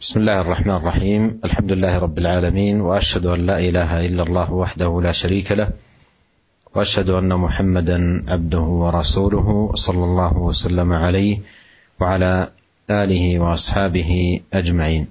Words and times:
بسم 0.00 0.20
الله 0.20 0.40
الرحمن 0.40 0.74
الرحيم. 0.74 1.40
الحمد 1.44 1.72
لله 1.72 1.98
رب 1.98 2.18
العالمين 2.18 2.80
وأشهد 2.80 3.26
أن 3.26 3.46
لا 3.46 3.58
إله 3.58 4.06
إلا 4.06 4.22
الله 4.22 4.52
وحده 4.52 5.00
لا 5.02 5.12
شريك 5.12 5.52
له 5.52 5.68
وأشهد 6.74 7.10
أن 7.10 7.34
محمدا 7.34 8.20
عبده 8.28 8.60
ورسوله 8.60 9.72
صلى 9.74 10.04
الله 10.04 10.36
وسلم 10.38 10.92
عليه 10.92 11.38
وعلى 12.00 12.48
آله 12.90 13.38
وأصحابه 13.38 14.40
أجمعين. 14.52 15.06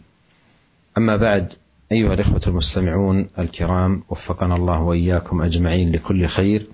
أما 0.97 1.15
بعد 1.15 1.53
أيها 1.91 2.13
الإخوة 2.13 2.41
المستمعون 2.47 3.29
الكرام 3.39 4.03
وفقنا 4.09 4.55
الله 4.55 4.81
وإياكم 4.81 5.41
أجمعين 5.41 5.91
لكل 5.91 6.25
خير. 6.25 6.67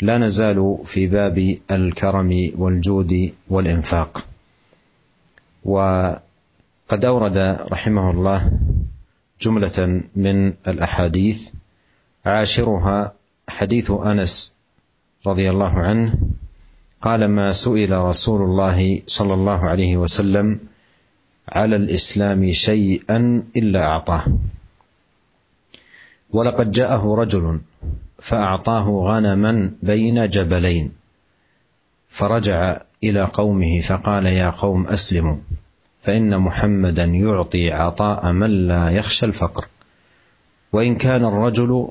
لا 0.00 0.18
نزال 0.18 0.78
في 0.84 1.06
باب 1.06 1.56
الكرم 1.70 2.52
والجود 2.58 3.32
والإنفاق. 3.48 4.24
وقد 6.88 7.04
أورد 7.04 7.38
رحمه 7.72 8.10
الله 8.10 8.58
جملة 9.40 10.02
من 10.16 10.52
الأحاديث 10.68 11.48
عاشرها 12.26 13.12
حديث 13.48 13.90
أنس 13.90 14.52
رضي 15.26 15.50
الله 15.50 15.78
عنه 15.78 16.14
قال 17.02 17.28
ما 17.28 17.52
سئل 17.52 17.92
رسول 17.98 18.42
الله 18.42 19.02
صلى 19.06 19.34
الله 19.34 19.60
عليه 19.68 19.96
وسلم 19.96 20.60
على 21.48 21.76
الإسلام 21.76 22.52
شيئا 22.52 23.42
إلا 23.56 23.84
أعطاه 23.86 24.24
ولقد 26.30 26.72
جاءه 26.72 27.14
رجل 27.14 27.60
فأعطاه 28.18 28.86
غنما 28.90 29.70
بين 29.82 30.28
جبلين 30.28 30.92
فرجع 32.08 32.80
إلى 33.04 33.22
قومه 33.22 33.80
فقال 33.80 34.26
يا 34.26 34.50
قوم 34.50 34.86
أسلموا 34.86 35.36
فإن 36.02 36.38
محمدا 36.38 37.04
يعطي 37.04 37.70
عطاء 37.70 38.32
من 38.32 38.68
لا 38.68 38.90
يخشى 38.90 39.26
الفقر. 39.26 39.64
وإن 40.72 40.96
كان 40.96 41.24
الرجل 41.24 41.88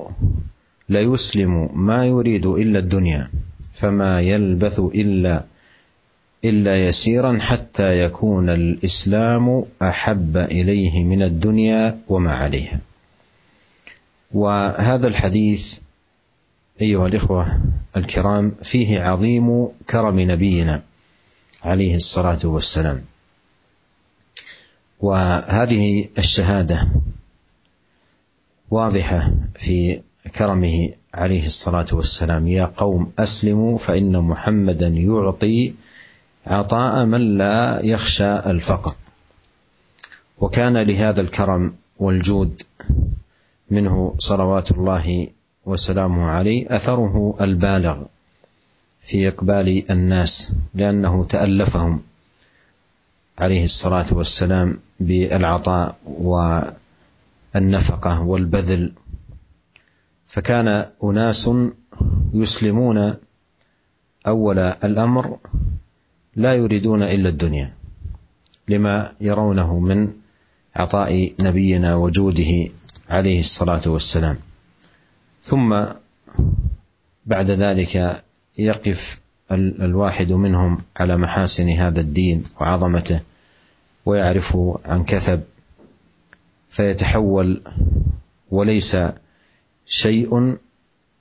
ليسلم 0.88 1.68
ما 1.74 2.06
يريد 2.06 2.46
إلا 2.46 2.78
الدنيا 2.78 3.30
فما 3.72 4.20
يلبث 4.20 4.80
إلا 4.80 5.44
إلا 6.44 6.86
يسيرا 6.86 7.38
حتى 7.40 8.00
يكون 8.00 8.48
الإسلام 8.48 9.64
أحب 9.82 10.36
إليه 10.36 11.04
من 11.04 11.22
الدنيا 11.22 11.98
وما 12.08 12.34
عليها. 12.34 12.80
وهذا 14.32 15.08
الحديث 15.08 15.78
أيها 16.80 17.06
الإخوة 17.06 17.60
الكرام 17.96 18.52
فيه 18.62 19.00
عظيم 19.00 19.68
كرم 19.90 20.20
نبينا 20.20 20.82
عليه 21.64 21.94
الصلاة 21.94 22.38
والسلام. 22.44 23.11
وهذه 25.02 26.08
الشهادة 26.18 26.88
واضحة 28.70 29.30
في 29.54 30.00
كرمه 30.36 30.90
عليه 31.14 31.46
الصلاة 31.46 31.86
والسلام. 31.92 32.48
يا 32.48 32.64
قوم 32.76 33.12
أسلموا 33.18 33.78
فإن 33.78 34.18
محمدا 34.18 34.88
يعطي 34.88 35.74
عطاء 36.46 37.04
من 37.04 37.38
لا 37.38 37.80
يخشى 37.84 38.34
الفقر. 38.38 38.94
وكان 40.38 40.76
لهذا 40.78 41.20
الكرم 41.20 41.74
والجود 41.98 42.62
منه 43.70 44.14
صلوات 44.18 44.70
الله 44.70 45.28
وسلامه 45.66 46.24
عليه 46.24 46.76
أثره 46.76 47.36
البالغ 47.40 48.02
في 49.00 49.28
إقبال 49.28 49.90
الناس 49.90 50.52
لأنه 50.74 51.24
تألفهم 51.24 52.02
عليه 53.42 53.64
الصلاة 53.64 54.06
والسلام 54.12 54.78
بالعطاء 55.00 55.96
والنفقة 57.54 58.22
والبذل. 58.22 58.92
فكان 60.26 60.86
أناس 61.04 61.50
يسلمون 62.34 63.14
أول 64.26 64.58
الأمر 64.58 65.38
لا 66.36 66.54
يريدون 66.54 67.02
إلا 67.02 67.28
الدنيا 67.28 67.74
لما 68.68 69.12
يرونه 69.20 69.78
من 69.78 70.12
عطاء 70.74 71.32
نبينا 71.40 71.94
وجوده 71.94 72.68
عليه 73.08 73.38
الصلاة 73.38 73.82
والسلام. 73.86 74.36
ثم 75.42 75.84
بعد 77.26 77.50
ذلك 77.50 78.22
يقف 78.58 79.20
الواحد 79.86 80.32
منهم 80.32 80.78
على 80.96 81.16
محاسن 81.16 81.68
هذا 81.68 82.00
الدين 82.00 82.42
وعظمته. 82.60 83.20
ويعرف 84.06 84.58
عن 84.84 85.04
كثب 85.04 85.42
فيتحول 86.68 87.62
وليس 88.50 88.96
شيء 89.86 90.56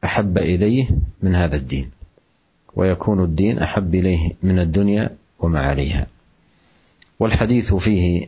أحب 0.04 0.38
إليه 0.38 0.90
من 1.22 1.36
هذا 1.36 1.56
الدين 1.56 1.92
ويكون 2.76 3.24
الدين 3.24 3.60
أحب 3.60 3.96
إليه 3.96 4.32
من 4.44 4.60
الدنيا 4.60 5.10
وما 5.40 5.60
عليها. 5.60 6.08
والحديث 7.20 7.74
فيه 7.74 8.28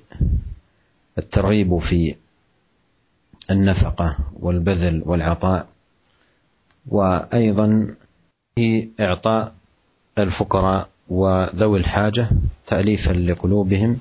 الترغيب 1.18 1.78
في 1.78 2.16
النفقة 3.52 4.16
والبذل 4.40 5.04
والعطاء 5.06 5.68
وأيضا 6.88 7.96
في 8.56 8.90
إعطاء 9.00 9.56
الفقراء 10.18 10.90
وذوي 11.10 11.80
الحاجة 11.80 12.30
تاليفا 12.68 13.12
لقلوبهم 13.14 14.00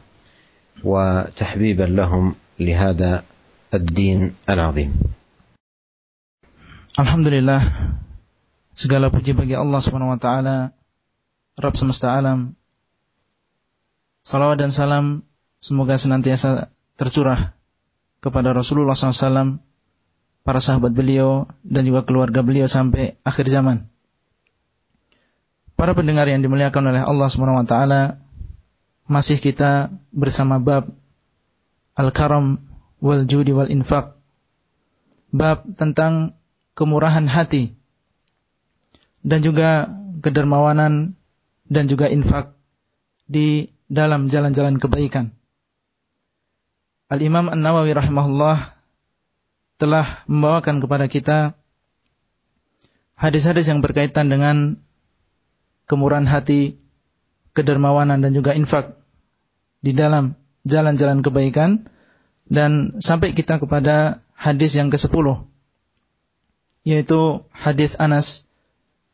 وتحبيبا 0.84 1.84
لهم 1.84 2.36
لهذا 2.60 3.12
الدين 3.74 4.20
العظيم 4.50 4.92
Alhamdulillah 6.98 7.62
segala 8.74 9.14
puji 9.14 9.38
bagi 9.38 9.54
Allah 9.54 9.78
Subhanahu 9.78 10.18
wa 10.18 10.20
taala 10.22 10.74
Rabb 11.62 11.78
semesta 11.78 12.18
alam 12.18 12.58
Salawat 14.28 14.60
dan 14.60 14.76
salam 14.76 15.24
semoga 15.64 15.96
senantiasa 15.96 16.68
tercurah 17.00 17.56
kepada 18.20 18.52
Rasulullah 18.52 18.92
SAW, 18.92 19.64
para 20.44 20.60
sahabat 20.60 20.92
beliau, 20.92 21.48
dan 21.64 21.88
juga 21.88 22.04
keluarga 22.04 22.44
beliau 22.44 22.68
sampai 22.68 23.16
akhir 23.24 23.48
zaman. 23.48 23.88
Para 25.80 25.96
pendengar 25.96 26.28
yang 26.28 26.44
dimuliakan 26.44 26.92
oleh 26.92 27.08
Allah 27.08 27.28
Subhanahu 27.32 27.64
wa 27.64 27.68
taala, 27.72 28.20
masih 29.07 29.39
kita 29.39 29.91
bersama 30.15 30.63
bab 30.63 30.91
Al-Karam 31.99 32.63
wal 33.03 33.25
Judi 33.29 33.53
wal 33.53 33.69
Infaq. 33.69 34.17
Bab 35.33 35.65
tentang 35.81 36.37
kemurahan 36.77 37.25
hati 37.25 37.73
dan 39.25 39.41
juga 39.41 39.89
kedermawanan 40.21 41.17
dan 41.73 41.85
juga 41.89 42.11
infak 42.13 42.53
di 43.25 43.73
dalam 43.89 44.29
jalan-jalan 44.29 44.77
kebaikan. 44.77 45.33
Al-Imam 47.13 47.49
An-Nawawi 47.53 47.93
rahimahullah 47.93 48.77
telah 49.77 50.07
membawakan 50.29 50.81
kepada 50.81 51.07
kita 51.09 51.39
hadis-hadis 53.17 53.69
yang 53.69 53.85
berkaitan 53.85 54.33
dengan 54.33 54.81
kemurahan 55.85 56.25
hati, 56.25 56.81
kedermawanan 57.53 58.21
dan 58.21 58.33
juga 58.33 58.57
infak 58.57 58.97
di 59.85 59.93
dalam 59.97 60.37
jalan-jalan 60.65 61.25
kebaikan. 61.25 61.89
Dan 62.53 63.01
sampai 63.01 63.33
kita 63.33 63.63
kepada 63.63 64.21
hadis 64.37 64.77
yang 64.77 64.93
ke-10 64.93 65.49
yaitu 66.83 67.47
hadis 67.55 67.95
Anas 67.97 68.51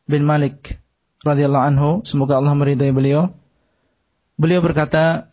bin 0.09 0.25
Malik 0.25 0.81
radhiyallahu 1.21 1.65
anhu. 1.69 1.89
Semoga 2.01 2.41
Allah 2.41 2.57
meridai 2.57 2.89
beliau. 2.89 3.29
Beliau 4.39 4.65
berkata 4.65 5.29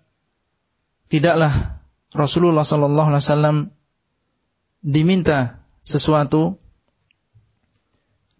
tidaklah 1.08 1.80
Rasulullah 2.12 2.66
sallallahu 2.66 3.08
alaihi 3.12 3.24
wasallam 3.24 3.56
diminta 4.84 5.64
sesuatu 5.86 6.58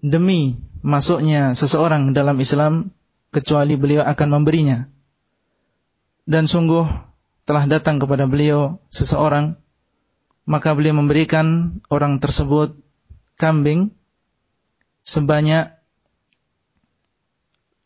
demi 0.04 0.58
masuknya 0.84 1.56
seseorang 1.56 2.12
dalam 2.12 2.36
Islam 2.38 2.94
kecuali 3.36 3.76
beliau 3.76 4.00
akan 4.00 4.28
memberinya 4.32 4.88
dan 6.24 6.48
sungguh 6.48 6.88
telah 7.44 7.68
datang 7.68 8.00
kepada 8.00 8.24
beliau 8.24 8.80
seseorang 8.88 9.60
maka 10.48 10.72
beliau 10.72 10.96
memberikan 10.96 11.78
orang 11.92 12.22
tersebut 12.22 12.78
kambing 13.36 13.92
sebanyak 15.04 15.76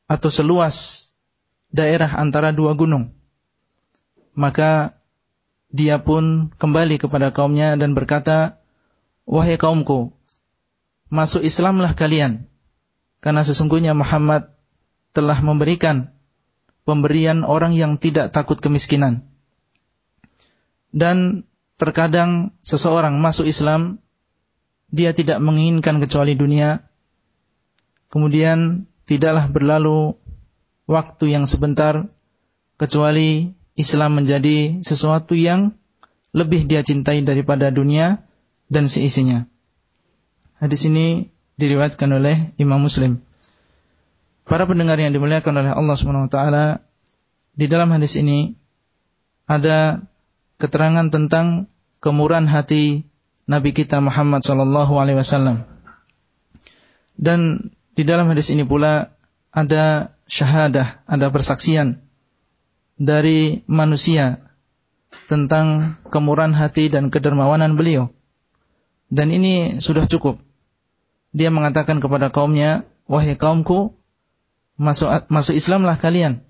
atau 0.07 0.31
seluas 0.31 1.09
daerah 1.73 2.11
antara 2.21 2.53
dua 2.53 2.77
gunung. 2.77 3.17
Maka 4.37 4.99
dia 5.71 6.03
pun 6.03 6.53
kembali 6.59 7.01
kepada 7.01 7.31
kaumnya 7.31 7.75
dan 7.81 7.97
berkata, 7.97 8.61
Wahai 9.25 9.55
kaumku, 9.55 10.11
masuk 11.07 11.47
Islamlah 11.47 11.95
kalian, 11.95 12.51
karena 13.23 13.47
sesungguhnya 13.47 13.95
Muhammad 13.95 14.51
telah 15.11 15.39
memberikan 15.43 16.15
pemberian 16.87 17.43
orang 17.47 17.75
yang 17.75 17.99
tidak 17.99 18.35
takut 18.35 18.59
kemiskinan. 18.59 19.27
Dan 20.91 21.47
terkadang 21.79 22.53
seseorang 22.67 23.19
masuk 23.23 23.47
Islam, 23.47 24.03
dia 24.91 25.15
tidak 25.15 25.39
menginginkan 25.39 26.03
kecuali 26.03 26.35
dunia. 26.35 26.83
Kemudian 28.11 28.91
tidaklah 29.07 29.47
berlalu 29.47 30.19
waktu 30.91 31.31
yang 31.31 31.47
sebentar 31.47 32.11
kecuali 32.75 33.55
Islam 33.79 34.19
menjadi 34.19 34.83
sesuatu 34.83 35.39
yang 35.39 35.79
lebih 36.35 36.67
dia 36.67 36.83
cintai 36.83 37.23
daripada 37.23 37.71
dunia 37.71 38.27
dan 38.67 38.91
seisinya. 38.91 39.47
Hadis 40.59 40.87
ini 40.87 41.31
diriwayatkan 41.59 42.11
oleh 42.11 42.51
Imam 42.59 42.83
Muslim. 42.83 43.23
Para 44.51 44.67
pendengar 44.67 44.99
yang 44.99 45.15
dimuliakan 45.15 45.63
oleh 45.63 45.71
Allah 45.71 45.95
Subhanahu 45.95 46.27
wa 46.27 46.33
taala, 46.35 46.83
di 47.55 47.71
dalam 47.71 47.87
hadis 47.95 48.19
ini 48.19 48.59
ada 49.47 50.03
keterangan 50.59 51.07
tentang 51.07 51.71
kemurahan 52.03 52.51
hati 52.51 53.07
Nabi 53.47 53.71
kita 53.71 54.03
Muhammad 54.03 54.43
sallallahu 54.43 54.99
alaihi 54.99 55.23
wasallam. 55.23 55.71
Dan 57.15 57.71
di 57.95 58.03
dalam 58.03 58.27
hadis 58.27 58.51
ini 58.51 58.67
pula 58.67 59.15
ada 59.55 60.19
syahadah, 60.27 61.07
ada 61.07 61.27
persaksian 61.31 62.03
dari 62.99 63.63
manusia 63.71 64.51
tentang 65.31 65.95
kemurahan 66.11 66.59
hati 66.59 66.91
dan 66.91 67.15
kedermawanan 67.15 67.79
beliau. 67.79 68.11
Dan 69.15 69.31
ini 69.31 69.79
sudah 69.79 70.11
cukup. 70.11 70.43
Dia 71.31 71.55
mengatakan 71.55 72.03
kepada 72.03 72.35
kaumnya, 72.35 72.83
"Wahai 73.07 73.39
kaumku, 73.39 74.00
masuk 74.81 75.29
masuk 75.29 75.53
Islamlah 75.53 76.01
kalian." 76.01 76.41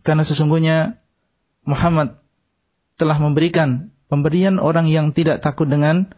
Karena 0.00 0.24
sesungguhnya 0.24 0.96
Muhammad 1.68 2.16
telah 2.96 3.20
memberikan 3.20 3.92
pemberian 4.08 4.56
orang 4.56 4.88
yang 4.88 5.12
tidak 5.12 5.44
takut 5.44 5.68
dengan 5.68 6.10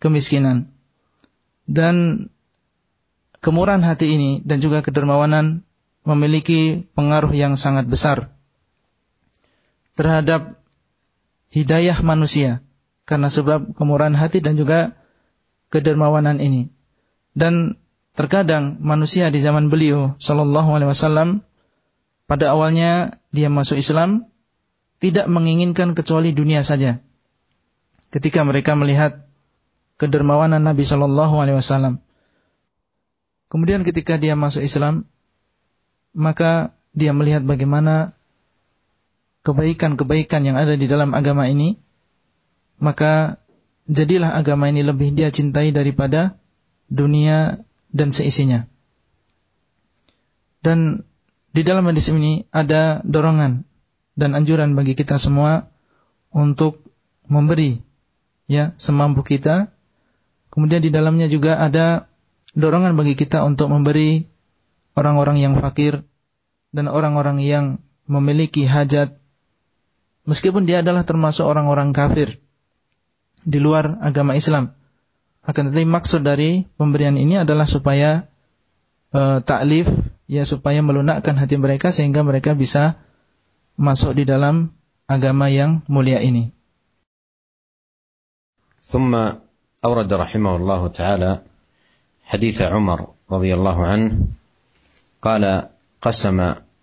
kemiskinan. 0.00 0.72
Dan 1.68 2.26
kemurahan 3.44 3.84
hati 3.84 4.16
ini 4.16 4.30
dan 4.42 4.64
juga 4.64 4.80
kedermawanan 4.80 5.68
memiliki 6.08 6.88
pengaruh 6.96 7.36
yang 7.36 7.60
sangat 7.60 7.84
besar 7.84 8.32
terhadap 9.98 10.56
hidayah 11.52 12.00
manusia 12.00 12.64
karena 13.04 13.28
sebab 13.28 13.76
kemurahan 13.76 14.16
hati 14.16 14.40
dan 14.40 14.56
juga 14.56 14.96
kedermawanan 15.68 16.40
ini. 16.40 16.72
Dan 17.36 17.76
terkadang 18.18 18.82
manusia 18.82 19.30
di 19.30 19.38
zaman 19.38 19.70
beliau 19.70 20.18
sallallahu 20.18 20.74
alaihi 20.74 20.90
wasallam 20.90 21.46
pada 22.26 22.50
awalnya 22.50 23.22
dia 23.30 23.46
masuk 23.46 23.78
Islam 23.78 24.26
tidak 24.98 25.30
menginginkan 25.30 25.94
kecuali 25.94 26.34
dunia 26.34 26.66
saja. 26.66 26.98
Ketika 28.10 28.42
mereka 28.42 28.74
melihat 28.74 29.30
kedermawanan 30.02 30.66
Nabi 30.66 30.82
sallallahu 30.82 31.38
alaihi 31.38 31.62
wasallam. 31.62 32.02
Kemudian 33.54 33.86
ketika 33.86 34.18
dia 34.18 34.34
masuk 34.34 34.66
Islam 34.66 35.06
maka 36.10 36.74
dia 36.90 37.14
melihat 37.14 37.46
bagaimana 37.46 38.18
kebaikan-kebaikan 39.46 40.42
yang 40.42 40.58
ada 40.58 40.74
di 40.74 40.90
dalam 40.90 41.14
agama 41.14 41.46
ini, 41.46 41.78
maka 42.82 43.38
jadilah 43.86 44.34
agama 44.34 44.66
ini 44.66 44.82
lebih 44.82 45.14
dia 45.14 45.30
cintai 45.30 45.70
daripada 45.70 46.34
dunia 46.90 47.62
dan 47.92 48.12
seisinya. 48.12 48.68
Dan 50.60 51.06
di 51.54 51.62
dalam 51.64 51.86
hadis 51.88 52.12
ini 52.12 52.44
ada 52.52 53.00
dorongan 53.06 53.64
dan 54.18 54.34
anjuran 54.34 54.74
bagi 54.74 54.98
kita 54.98 55.16
semua 55.16 55.70
untuk 56.34 56.82
memberi 57.30 57.80
ya 58.50 58.74
semampu 58.76 59.22
kita. 59.22 59.70
Kemudian 60.48 60.82
di 60.82 60.90
dalamnya 60.90 61.30
juga 61.30 61.60
ada 61.60 62.10
dorongan 62.56 62.98
bagi 62.98 63.14
kita 63.14 63.44
untuk 63.44 63.70
memberi 63.70 64.26
orang-orang 64.98 65.38
yang 65.38 65.54
fakir 65.54 66.02
dan 66.74 66.90
orang-orang 66.90 67.38
yang 67.38 67.78
memiliki 68.08 68.64
hajat 68.64 69.14
meskipun 70.24 70.64
dia 70.68 70.80
adalah 70.84 71.04
termasuk 71.04 71.44
orang-orang 71.44 71.92
kafir 71.92 72.40
di 73.44 73.58
luar 73.62 74.00
agama 74.04 74.34
Islam. 74.34 74.77
Akan 75.47 75.69
tetapi 75.69 75.83
maksud 75.83 76.23
dari 76.23 76.63
pemberian 76.79 77.19
ini 77.19 77.35
adalah 77.35 77.67
supaya 77.67 78.31
e, 79.11 79.43
taklif 79.43 79.91
ya 80.31 80.47
supaya 80.47 80.79
melunakkan 80.79 81.35
hati 81.35 81.59
mereka 81.59 81.91
sehingga 81.91 82.23
mereka 82.23 82.55
bisa 82.55 82.95
masuk 83.75 84.15
di 84.15 84.23
dalam 84.23 84.71
agama 85.09 85.51
yang 85.51 85.83
mulia 85.91 86.23
ini. 86.23 86.51
ثم 88.83 89.15
أورد 89.85 90.11
رحمه 90.13 90.53
الله 90.59 90.81
تعالى 90.87 91.31
حديث 92.23 92.57
عمر 92.61 92.99
رضي 93.31 93.51
الله 93.55 93.77
عنه 93.87 94.09
قال 95.23 95.43
قسم 96.03 96.37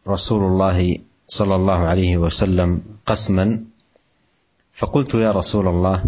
رسول 0.08 0.42
الله 0.42 0.78
صلى 1.28 1.54
الله 1.54 1.80
عليه 1.86 2.12
وسلم 2.16 2.70
قسما 3.06 3.46
فقلت 4.72 5.14
يا 5.14 5.30
رسول 5.32 5.68
الله 5.68 5.98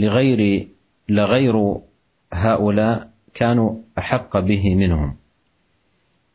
لغير 0.00 0.40
لغير 1.11 1.77
هؤلاء 2.33 3.11
كانوا 3.33 3.75
أحق 3.97 4.39
به 4.39 4.75
منهم. 4.75 5.15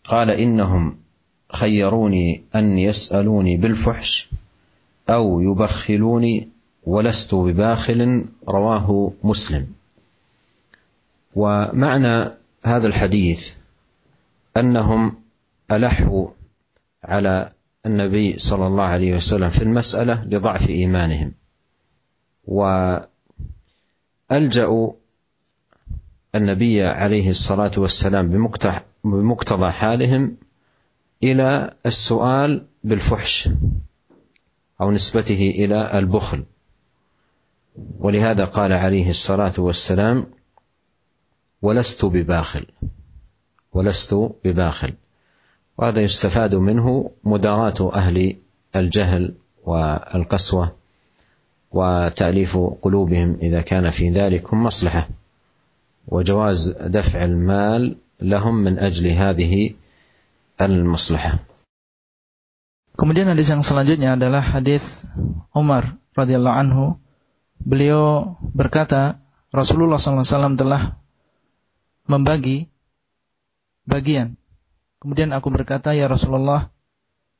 قال 0.05 0.31
إنهم 0.31 0.99
خيروني 1.52 2.44
أن 2.55 2.78
يسألوني 2.78 3.56
بالفحش 3.56 4.28
أو 5.08 5.40
يبخلوني 5.40 6.49
ولست 6.84 7.34
بباخل 7.34 8.25
رواه 8.49 9.12
مسلم. 9.25 9.67
ومعنى 11.34 12.31
هذا 12.64 12.87
الحديث 12.87 13.52
أنهم 14.56 15.17
ألحوا 15.72 16.29
على 17.05 17.49
النبي 17.87 18.38
صلى 18.38 18.67
الله 18.67 18.84
عليه 18.84 19.14
وسلم 19.14 19.49
في 19.49 19.62
المسألة 19.62 20.25
لضعف 20.25 20.70
إيمانهم. 20.70 21.32
وألجأوا 24.31 24.93
النبي 26.34 26.82
عليه 26.82 27.28
الصلاة 27.28 27.70
والسلام 27.76 28.31
بمقتضى 29.05 29.70
حالهم 29.70 30.37
إلى 31.23 31.75
السؤال 31.87 32.67
بالفحش 32.84 33.49
أو 34.81 34.90
نسبته 34.90 35.50
إلى 35.56 35.99
البخل. 35.99 36.44
ولهذا 37.99 38.44
قال 38.44 38.72
عليه 38.72 39.10
الصلاة 39.10 39.53
والسلام 39.58 40.27
ولست 41.62 42.05
بباخل 42.05 42.67
ولست 43.72 44.15
بباخل. 44.44 44.94
وهذا 45.79 46.01
يستفاد 46.01 46.55
منه 46.55 47.10
مداراة 47.24 47.91
أهل 47.94 48.36
الجهل 48.77 49.34
والقسوة. 49.65 50.77
وتأليف 51.71 52.57
قلوبهم 52.81 53.38
إذا 53.42 53.61
كان 53.61 53.90
في 53.90 54.09
ذلك 54.11 54.54
مصلحة 54.54 55.09
وجواز 56.07 56.69
دفع 56.69 57.23
المال 57.23 57.95
لهم 58.21 58.56
من 58.56 58.80
أجل 58.80 59.07
هذه 59.07 59.73
المصلحة 60.61 61.40
Kemudian 62.92 63.33
hadis 63.33 63.50
yang 63.50 63.64
selanjutnya 63.66 64.14
adalah 64.19 64.44
hadis 64.44 65.07
Umar 65.56 65.97
radhiyallahu 66.14 66.54
anhu. 66.54 66.85
Beliau 67.57 68.35
berkata, 68.54 69.18
Rasulullah 69.50 69.97
SAW 69.97 70.59
telah 70.59 71.02
membagi 72.06 72.69
bagian 73.90 74.38
Kemudian 75.02 75.33
aku 75.33 75.50
berkata, 75.50 75.97
"Ya 75.97 76.06
Rasulullah, 76.06 76.69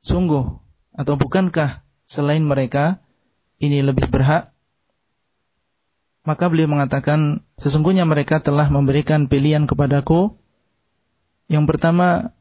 sungguh 0.02 0.58
atau 0.98 1.14
bukankah 1.14 1.86
selain 2.10 2.42
mereka 2.42 2.98
ini 3.63 3.85
lebih 3.85 4.09
berhak?" 4.09 4.53
Maka 6.27 6.51
beliau 6.51 6.67
mengatakan, 6.67 7.47
"Sesungguhnya 7.55 8.03
mereka 8.03 8.43
telah 8.43 8.67
memberikan 8.67 9.31
pilihan 9.31 9.71
kepadaku. 9.71 10.35
Yang 11.47 11.65
pertama, 11.71 12.35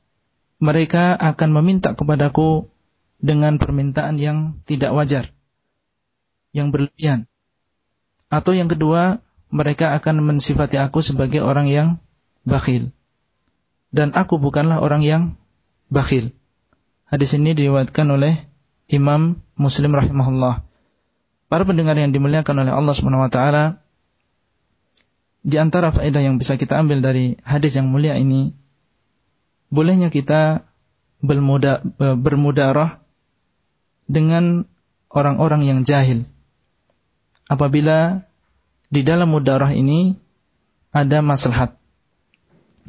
mereka 0.58 1.14
akan 1.14 1.50
meminta 1.54 1.94
kepadaku 1.94 2.66
dengan 3.22 3.62
permintaan 3.62 4.18
yang 4.18 4.58
tidak 4.66 4.90
wajar, 4.98 5.30
yang 6.50 6.74
berlebihan. 6.74 7.30
Atau 8.34 8.58
yang 8.58 8.66
kedua, 8.66 9.22
mereka 9.54 9.94
akan 9.94 10.26
mensifati 10.26 10.82
aku 10.82 11.06
sebagai 11.06 11.46
orang 11.46 11.70
yang 11.70 11.88
bakhil." 12.42 12.90
dan 13.96 14.12
aku 14.12 14.36
bukanlah 14.36 14.84
orang 14.84 15.08
yang 15.08 15.24
bakhil. 15.88 16.36
Hadis 17.08 17.32
ini 17.40 17.56
diriwayatkan 17.56 18.04
oleh 18.12 18.44
Imam 18.92 19.40
Muslim 19.56 19.96
rahimahullah. 19.96 20.65
Para 21.46 21.64
pendengar 21.64 21.94
yang 21.96 22.10
dimuliakan 22.10 22.66
oleh 22.66 22.74
Allah 22.74 22.94
Subhanahu 22.98 23.26
wa 23.26 23.32
taala, 23.32 23.86
di 25.46 25.62
antara 25.62 25.94
faedah 25.94 26.26
yang 26.26 26.42
bisa 26.42 26.58
kita 26.58 26.82
ambil 26.82 27.06
dari 27.06 27.38
hadis 27.46 27.78
yang 27.78 27.86
mulia 27.90 28.18
ini, 28.18 28.58
bolehnya 29.70 30.10
kita 30.10 30.66
bermuda, 31.22 31.86
bermudarah 31.98 33.06
dengan 34.10 34.66
orang-orang 35.14 35.70
yang 35.70 35.80
jahil, 35.86 36.26
apabila 37.46 38.26
di 38.90 39.02
dalam 39.06 39.30
mudarah 39.30 39.70
ini 39.70 40.18
ada 40.90 41.22
maslahat. 41.22 41.78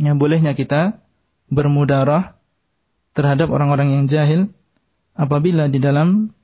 Yang 0.01 0.17
bolehnya 0.17 0.53
kita 0.57 1.01
bermudarah 1.53 2.37
terhadap 3.17 3.49
orang-orang 3.49 3.97
yang 3.97 4.05
jahil 4.07 4.53
apabila 5.17 5.73
di 5.73 5.81
dalam 5.81 6.37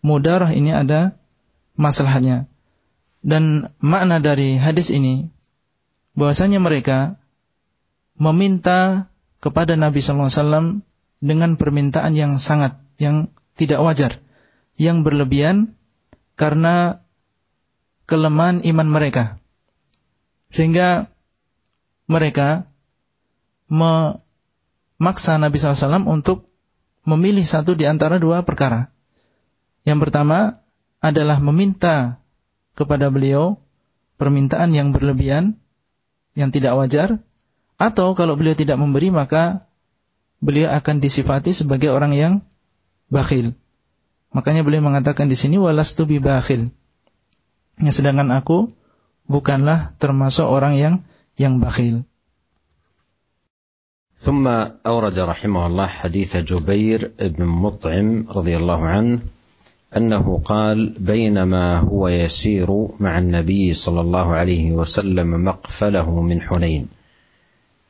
mudarah 0.00 0.54
ini 0.54 0.70
ada 0.70 1.18
masalahnya. 1.80 2.44
Dan 3.24 3.72
makna 3.80 4.20
dari 4.20 4.60
hadis 4.60 4.92
ini 4.92 5.32
bahwasanya 6.12 6.60
mereka 6.60 7.16
meminta 8.20 9.08
kepada 9.40 9.80
Nabi 9.80 10.04
wasallam 10.04 10.84
dengan 11.24 11.56
permintaan 11.56 12.12
yang 12.12 12.36
sangat 12.36 12.76
yang 13.00 13.32
tidak 13.56 13.80
wajar, 13.80 14.20
yang 14.76 15.04
berlebihan 15.04 15.76
karena 16.36 17.04
kelemahan 18.04 18.60
iman 18.64 18.88
mereka. 18.88 19.40
Sehingga 20.52 21.08
mereka 22.08 22.68
memaksa 23.70 25.38
Nabi 25.38 25.56
SAW 25.56 26.08
untuk 26.08 26.50
memilih 27.04 27.44
satu 27.44 27.76
di 27.78 27.88
antara 27.88 28.20
dua 28.20 28.42
perkara. 28.44 28.92
Yang 29.86 30.08
pertama 30.08 30.60
adalah 31.03 31.37
meminta 31.37 32.17
kepada 32.73 33.13
beliau 33.13 33.61
permintaan 34.17 34.71
yang 34.75 34.91
berlebihan, 34.91 35.59
yang 36.33 36.49
tidak 36.51 36.75
wajar, 36.75 37.21
atau 37.75 38.15
kalau 38.15 38.39
beliau 38.39 38.55
tidak 38.55 38.79
memberi 38.79 39.11
maka 39.11 39.67
beliau 40.39 40.71
akan 40.71 41.03
disifati 41.03 41.51
sebagai 41.51 41.91
orang 41.91 42.15
yang 42.15 42.33
bakhil. 43.11 43.55
Makanya 44.35 44.67
beliau 44.67 44.83
mengatakan 44.83 45.31
di 45.31 45.37
sini 45.39 45.55
walastu 45.55 46.03
bi 46.03 46.19
bakhil. 46.19 46.71
Ya, 47.79 47.91
sedangkan 47.91 48.31
aku 48.31 48.71
bukanlah 49.27 49.95
termasuk 49.99 50.47
orang 50.47 50.75
yang 50.75 51.03
yang 51.35 51.59
bakhil. 51.59 52.07
ثم 54.15 54.47
أورد 54.87 55.19
رحمه 55.19 55.61
الله 55.67 55.87
حديث 55.87 56.47
جبير 56.47 57.19
بن 57.35 57.41
مطعم 57.45 58.31
رضي 58.31 58.57
الله 58.57 58.81
عنه 58.87 59.19
أنه 59.96 60.40
قال 60.44 60.94
بينما 60.98 61.78
هو 61.78 62.08
يسير 62.08 62.88
مع 63.00 63.18
النبي 63.18 63.72
صلى 63.72 64.00
الله 64.00 64.34
عليه 64.34 64.72
وسلم 64.72 65.44
مقفله 65.44 66.22
من 66.22 66.40
حنين 66.40 66.88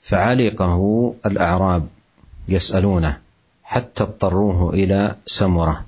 فعلقه 0.01 1.15
الأعراب 1.27 1.87
يسألونه 2.49 3.19
حتى 3.65 4.03
اضطروه 4.03 4.75
إلى 4.75 5.17
سمرة 5.27 5.85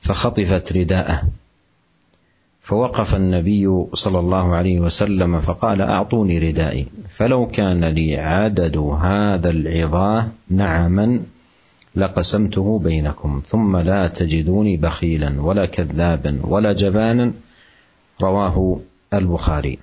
فخطفت 0.00 0.72
رداءه 0.72 1.22
فوقف 2.60 3.14
النبي 3.14 3.84
صلى 3.92 4.18
الله 4.18 4.54
عليه 4.54 4.80
وسلم 4.80 5.40
فقال 5.40 5.82
أعطوني 5.82 6.38
ردائي 6.38 6.86
فلو 7.08 7.46
كان 7.46 7.84
لي 7.84 8.16
عدد 8.16 8.76
هذا 8.76 9.50
العظاه 9.50 10.28
نعما 10.50 11.20
لقسمته 11.96 12.78
بينكم 12.78 13.42
ثم 13.48 13.76
لا 13.76 14.08
تجدوني 14.08 14.76
بخيلا 14.76 15.42
ولا 15.42 15.66
كذابا 15.66 16.40
ولا 16.44 16.72
جبانا. 16.72 17.32
رواه 18.22 18.80
البخاري. 19.14 19.78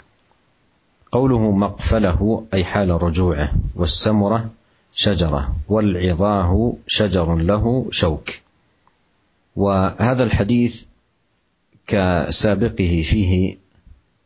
قوله 1.12 1.52
مقفله 1.52 2.46
أي 2.54 2.64
حال 2.64 3.04
رجوعه 3.04 3.52
والسمرة 3.76 4.50
شجرة 4.94 5.56
والعظاه 5.70 6.74
شجر 6.88 7.36
له 7.36 7.88
شوك. 7.92 8.30
وهذا 9.56 10.24
الحديث 10.24 10.86
كسابقه 11.88 13.02
فيه 13.06 13.58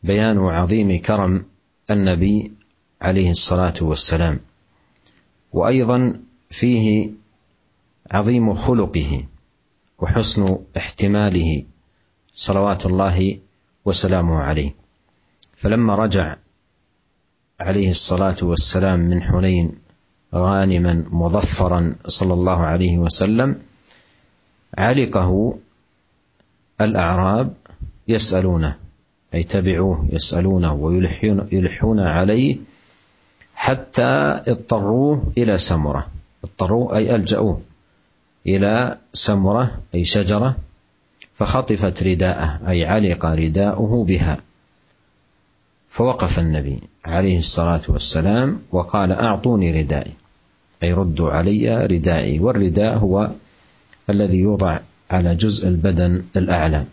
بيان 0.03 0.39
عظيم 0.39 0.99
كرم 0.99 1.45
النبي 1.91 2.51
عليه 3.01 3.31
الصلاة 3.31 3.73
والسلام. 3.81 4.39
وأيضا 5.53 6.19
فيه 6.49 7.09
عظيم 8.11 8.53
خلقه 8.53 9.25
وحسن 9.99 10.57
احتماله. 10.77 11.63
صلوات 12.33 12.85
الله 12.85 13.39
وسلامه 13.85 14.37
عليه. 14.39 14.75
فلما 15.57 15.95
رجع 15.95 16.35
عليه 17.59 17.89
الصلاة 17.89 18.37
والسلام 18.41 18.99
من 18.99 19.21
حنين 19.21 19.71
غانما 20.35 21.05
مظفرا 21.11 21.95
صلى 22.07 22.33
الله 22.33 22.59
عليه 22.59 22.97
وسلم 22.97 23.61
علقه 24.77 25.57
الأعراب 26.81 27.53
يسألونه 28.07 28.77
أي 29.33 29.43
تبعوه 29.43 30.07
يسألونه 30.11 30.73
ويلحون 30.73 31.47
يلحون 31.51 31.99
عليه 31.99 32.57
حتى 33.55 34.41
اضطروه 34.47 35.33
إلى 35.37 35.57
سمرة. 35.57 36.07
اضطروه 36.43 36.97
أي 36.97 37.15
ألجأوه. 37.15 37.61
إلى 38.47 38.97
سمرة 39.13 39.79
أي 39.95 40.05
شجرة 40.05 40.55
فخطفت 41.33 42.03
رداءه 42.03 42.69
أي 42.69 42.85
علق 42.85 43.25
رداؤه 43.25 44.03
بها. 44.03 44.37
فوقف 45.87 46.39
النبي 46.39 46.79
عليه 47.05 47.37
الصلاة 47.37 47.81
والسلام 47.87 48.59
وقال 48.71 49.11
أعطوني 49.11 49.81
ردائي. 49.81 50.13
أي 50.83 50.93
ردوا 50.93 51.31
علي 51.31 51.85
ردائي. 51.85 52.39
والرداء 52.39 52.97
هو 52.97 53.31
الذي 54.09 54.37
يوضع 54.37 54.79
على 55.11 55.35
جزء 55.35 55.67
البدن 55.67 56.23
الأعلى. 56.35 56.85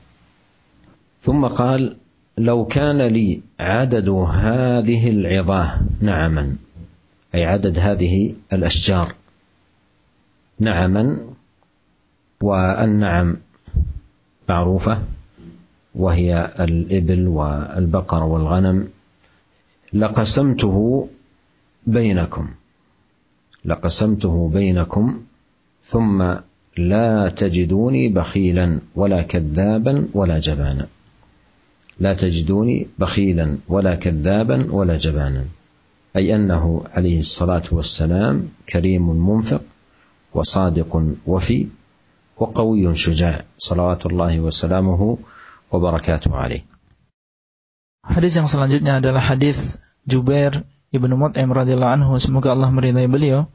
ثم 1.21 1.47
قال 1.47 1.97
لو 2.39 2.65
كان 2.65 3.03
لي 3.03 3.41
عدد 3.61 4.09
هذه 4.09 5.11
العظاه 5.11 5.81
نعما. 6.01 6.57
أي 7.35 7.45
عدد 7.45 7.79
هذه 7.79 8.35
الأشجار 8.53 9.15
نعما 10.61 11.19
والنعم 12.43 13.37
معروفة 14.49 15.03
وهي 15.95 16.53
الإبل 16.61 17.29
والبقر 17.29 18.23
والغنم. 18.25 18.89
لقسمته 19.93 21.09
بينكم. 21.87 22.51
لقسمته 23.65 24.49
بينكم 24.49 25.21
ثم 25.85 26.35
لا 26.77 27.29
تجدوني 27.29 28.09
بخيلا 28.09 28.79
ولا 28.95 29.23
كذابا 29.23 30.09
ولا 30.15 30.39
جبانا. 30.39 30.87
لا 31.99 32.15
تجدوني 32.15 32.87
بخيلا 32.99 33.57
ولا 33.69 33.95
كذابا 33.95 34.67
ولا 34.73 34.97
جبانا. 34.97 35.45
أي 36.17 36.35
أنه 36.37 36.85
عليه 36.93 37.19
الصلاة 37.19 37.63
والسلام 37.73 38.49
كريم 38.69 39.31
منفق 39.31 39.63
وصادق 40.35 41.15
وفي. 41.27 41.67
وقوي 42.40 42.96
شجاع 42.96 43.42
صلوات 43.58 44.06
الله 44.06 44.34
وسلامه 44.40 45.02
وبركاته 45.72 46.32
عليه 46.36 46.64
Hadis 48.06 48.38
yang 48.38 48.46
selanjutnya 48.46 49.02
adalah 49.02 49.18
hadis 49.18 49.82
Jubair 50.06 50.62
Ibnu 50.94 51.18
Mut'im 51.18 51.50
radhiyallahu 51.50 51.96
anhu 51.98 52.14
semoga 52.22 52.54
Allah 52.54 52.70
meridai 52.70 53.10
beliau. 53.10 53.50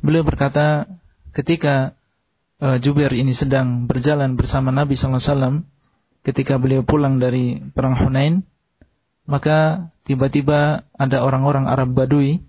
Beliau 0.00 0.24
berkata 0.24 0.88
ketika 1.36 1.92
uh, 2.64 2.80
Jubair 2.80 3.12
ini 3.12 3.36
sedang 3.36 3.84
berjalan 3.84 4.40
bersama 4.40 4.72
Nabi 4.72 4.96
sallallahu 4.96 5.20
alaihi 5.20 5.32
wasallam 5.36 5.54
ketika 6.24 6.56
beliau 6.56 6.80
pulang 6.80 7.20
dari 7.20 7.60
perang 7.60 7.92
Hunain 7.92 8.48
maka 9.28 9.92
tiba-tiba 10.08 10.88
ada 10.96 11.20
orang-orang 11.20 11.68
Arab 11.68 11.92
Badui 11.92 12.40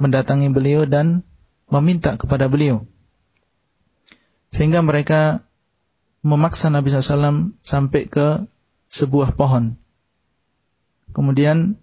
mendatangi 0.00 0.48
beliau 0.48 0.88
dan 0.88 1.28
meminta 1.68 2.16
kepada 2.16 2.48
beliau 2.48 2.88
sehingga 4.55 4.79
mereka 4.79 5.43
memaksa 6.23 6.71
Nabi 6.71 6.87
SAW 6.87 7.59
sampai 7.59 8.07
ke 8.07 8.47
sebuah 8.87 9.35
pohon. 9.35 9.75
Kemudian 11.11 11.75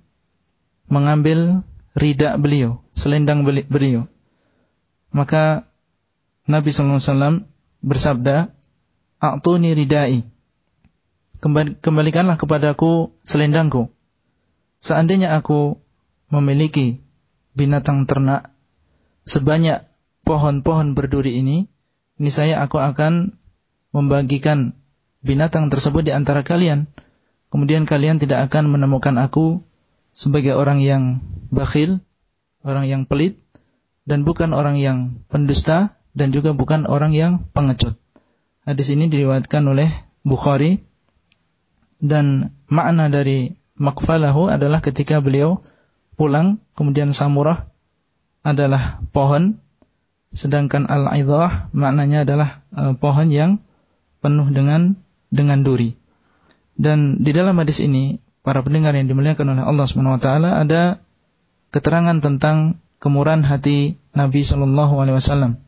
mengambil 0.89 1.69
rida 1.93 2.41
beliau, 2.41 2.81
selendang 2.97 3.45
beliau. 3.45 4.09
Maka 5.13 5.69
Nabi 6.49 6.73
SAW 6.73 7.45
bersabda, 7.85 8.49
A'tuni 9.21 9.77
ridai. 9.77 10.25
Kembalikanlah 11.85 12.41
kepadaku 12.41 13.13
selendangku. 13.21 13.93
Seandainya 14.81 15.37
aku 15.37 15.77
memiliki 16.33 17.05
binatang 17.53 18.09
ternak 18.09 18.49
sebanyak 19.29 19.85
pohon-pohon 20.25 20.97
berduri 20.97 21.39
ini, 21.39 21.72
ini 22.23 22.31
saya 22.31 22.63
aku 22.63 22.79
akan 22.79 23.35
membagikan 23.91 24.79
binatang 25.27 25.75
tersebut 25.75 26.07
di 26.07 26.15
antara 26.15 26.47
kalian. 26.47 26.87
Kemudian 27.51 27.83
kalian 27.83 28.23
tidak 28.23 28.47
akan 28.47 28.71
menemukan 28.71 29.19
aku 29.19 29.67
sebagai 30.15 30.55
orang 30.55 30.79
yang 30.79 31.19
bakhil, 31.51 31.99
orang 32.63 32.87
yang 32.87 33.03
pelit, 33.11 33.43
dan 34.07 34.23
bukan 34.23 34.55
orang 34.55 34.79
yang 34.79 35.19
pendusta, 35.27 35.99
dan 36.15 36.31
juga 36.31 36.55
bukan 36.55 36.87
orang 36.87 37.11
yang 37.11 37.43
pengecut. 37.51 37.99
Hadis 38.63 38.95
ini 38.95 39.11
diriwayatkan 39.11 39.67
oleh 39.67 39.91
Bukhari 40.23 40.79
dan 41.99 42.55
makna 42.71 43.11
dari 43.11 43.59
makfalahu 43.75 44.47
adalah 44.47 44.79
ketika 44.79 45.19
beliau 45.19 45.59
pulang 46.15 46.63
kemudian 46.79 47.11
samurah 47.11 47.67
adalah 48.47 49.03
pohon 49.11 49.59
sedangkan 50.33 50.89
al-idhah 50.89 51.69
maknanya 51.77 52.25
adalah 52.25 52.65
uh, 52.73 52.97
pohon 52.97 53.29
yang 53.29 53.61
penuh 54.25 54.49
dengan 54.49 54.97
dengan 55.29 55.61
duri. 55.61 55.95
Dan 56.75 57.21
di 57.21 57.31
dalam 57.37 57.61
hadis 57.61 57.85
ini 57.85 58.19
para 58.41 58.65
pendengar 58.65 58.97
yang 58.97 59.07
dimuliakan 59.07 59.55
oleh 59.55 59.65
Allah 59.65 59.85
Subhanahu 59.85 60.17
wa 60.17 60.23
taala 60.23 60.51
ada 60.59 61.05
keterangan 61.71 62.19
tentang 62.19 62.81
kemurahan 62.99 63.45
hati 63.45 64.01
Nabi 64.17 64.41
Shallallahu 64.41 64.95
alaihi 64.99 65.17
wasallam 65.21 65.63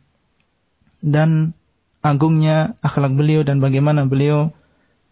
dan 1.05 1.53
agungnya 2.01 2.77
akhlak 2.81 3.13
beliau 3.13 3.45
dan 3.45 3.61
bagaimana 3.61 4.09
beliau 4.09 4.53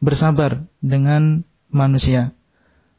bersabar 0.00 0.64
dengan 0.80 1.44
manusia. 1.72 2.36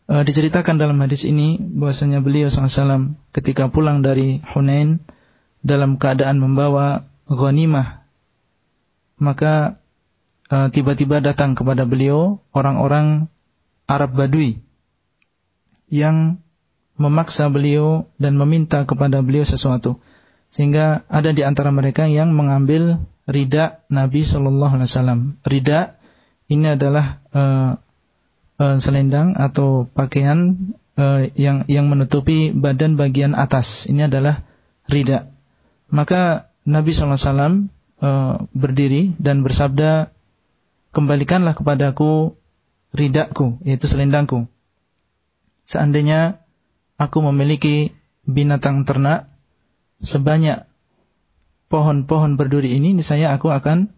E, 0.09 0.21
diceritakan 0.25 0.81
dalam 0.81 0.97
hadis 1.01 1.25
ini 1.25 1.57
bahwasanya 1.61 2.21
beliau 2.21 2.49
SAW 2.49 3.17
ketika 3.33 3.69
pulang 3.69 4.01
dari 4.01 4.41
Hunain 4.53 5.01
dalam 5.63 5.95
keadaan 5.95 6.43
membawa 6.43 7.07
ghanimah 7.31 8.03
maka 9.17 9.79
e, 10.51 10.69
tiba-tiba 10.69 11.23
datang 11.23 11.55
kepada 11.55 11.87
beliau 11.87 12.43
orang-orang 12.51 13.31
Arab 13.87 14.19
Badui 14.19 14.59
yang 15.87 16.43
memaksa 16.99 17.49
beliau 17.49 18.05
dan 18.19 18.35
meminta 18.37 18.83
kepada 18.83 19.23
beliau 19.23 19.47
sesuatu 19.47 19.97
sehingga 20.53 21.01
ada 21.09 21.33
di 21.33 21.41
antara 21.41 21.73
mereka 21.73 22.05
yang 22.05 22.29
mengambil 22.37 23.01
rida 23.25 23.81
Nabi 23.89 24.21
Shallallahu 24.21 24.77
Alaihi 24.77 24.89
Wasallam. 24.93 25.19
Rida 25.41 25.97
ini 26.45 26.77
adalah 26.77 27.25
uh, 27.33 27.81
uh, 28.61 28.75
selendang 28.77 29.33
atau 29.33 29.89
pakaian 29.89 30.69
uh, 30.93 31.25
yang 31.33 31.65
yang 31.65 31.89
menutupi 31.89 32.53
badan 32.53 33.01
bagian 33.01 33.33
atas. 33.33 33.89
Ini 33.89 34.05
adalah 34.13 34.45
rida. 34.85 35.32
Maka 35.93 36.49
Nabi 36.65 36.89
SAW 36.89 37.69
uh, 38.01 38.35
berdiri 38.49 39.13
dan 39.21 39.45
bersabda, 39.45 40.09
kembalikanlah 40.89 41.53
kepadaku 41.53 42.33
ridaku, 42.97 43.61
yaitu 43.61 43.85
selendangku. 43.85 44.49
Seandainya 45.69 46.41
aku 46.97 47.21
memiliki 47.29 47.93
binatang 48.25 48.89
ternak 48.89 49.29
sebanyak 50.01 50.65
pohon-pohon 51.69 52.41
berduri 52.41 52.73
ini, 52.73 52.97
saya 53.05 53.29
aku 53.37 53.53
akan 53.53 53.93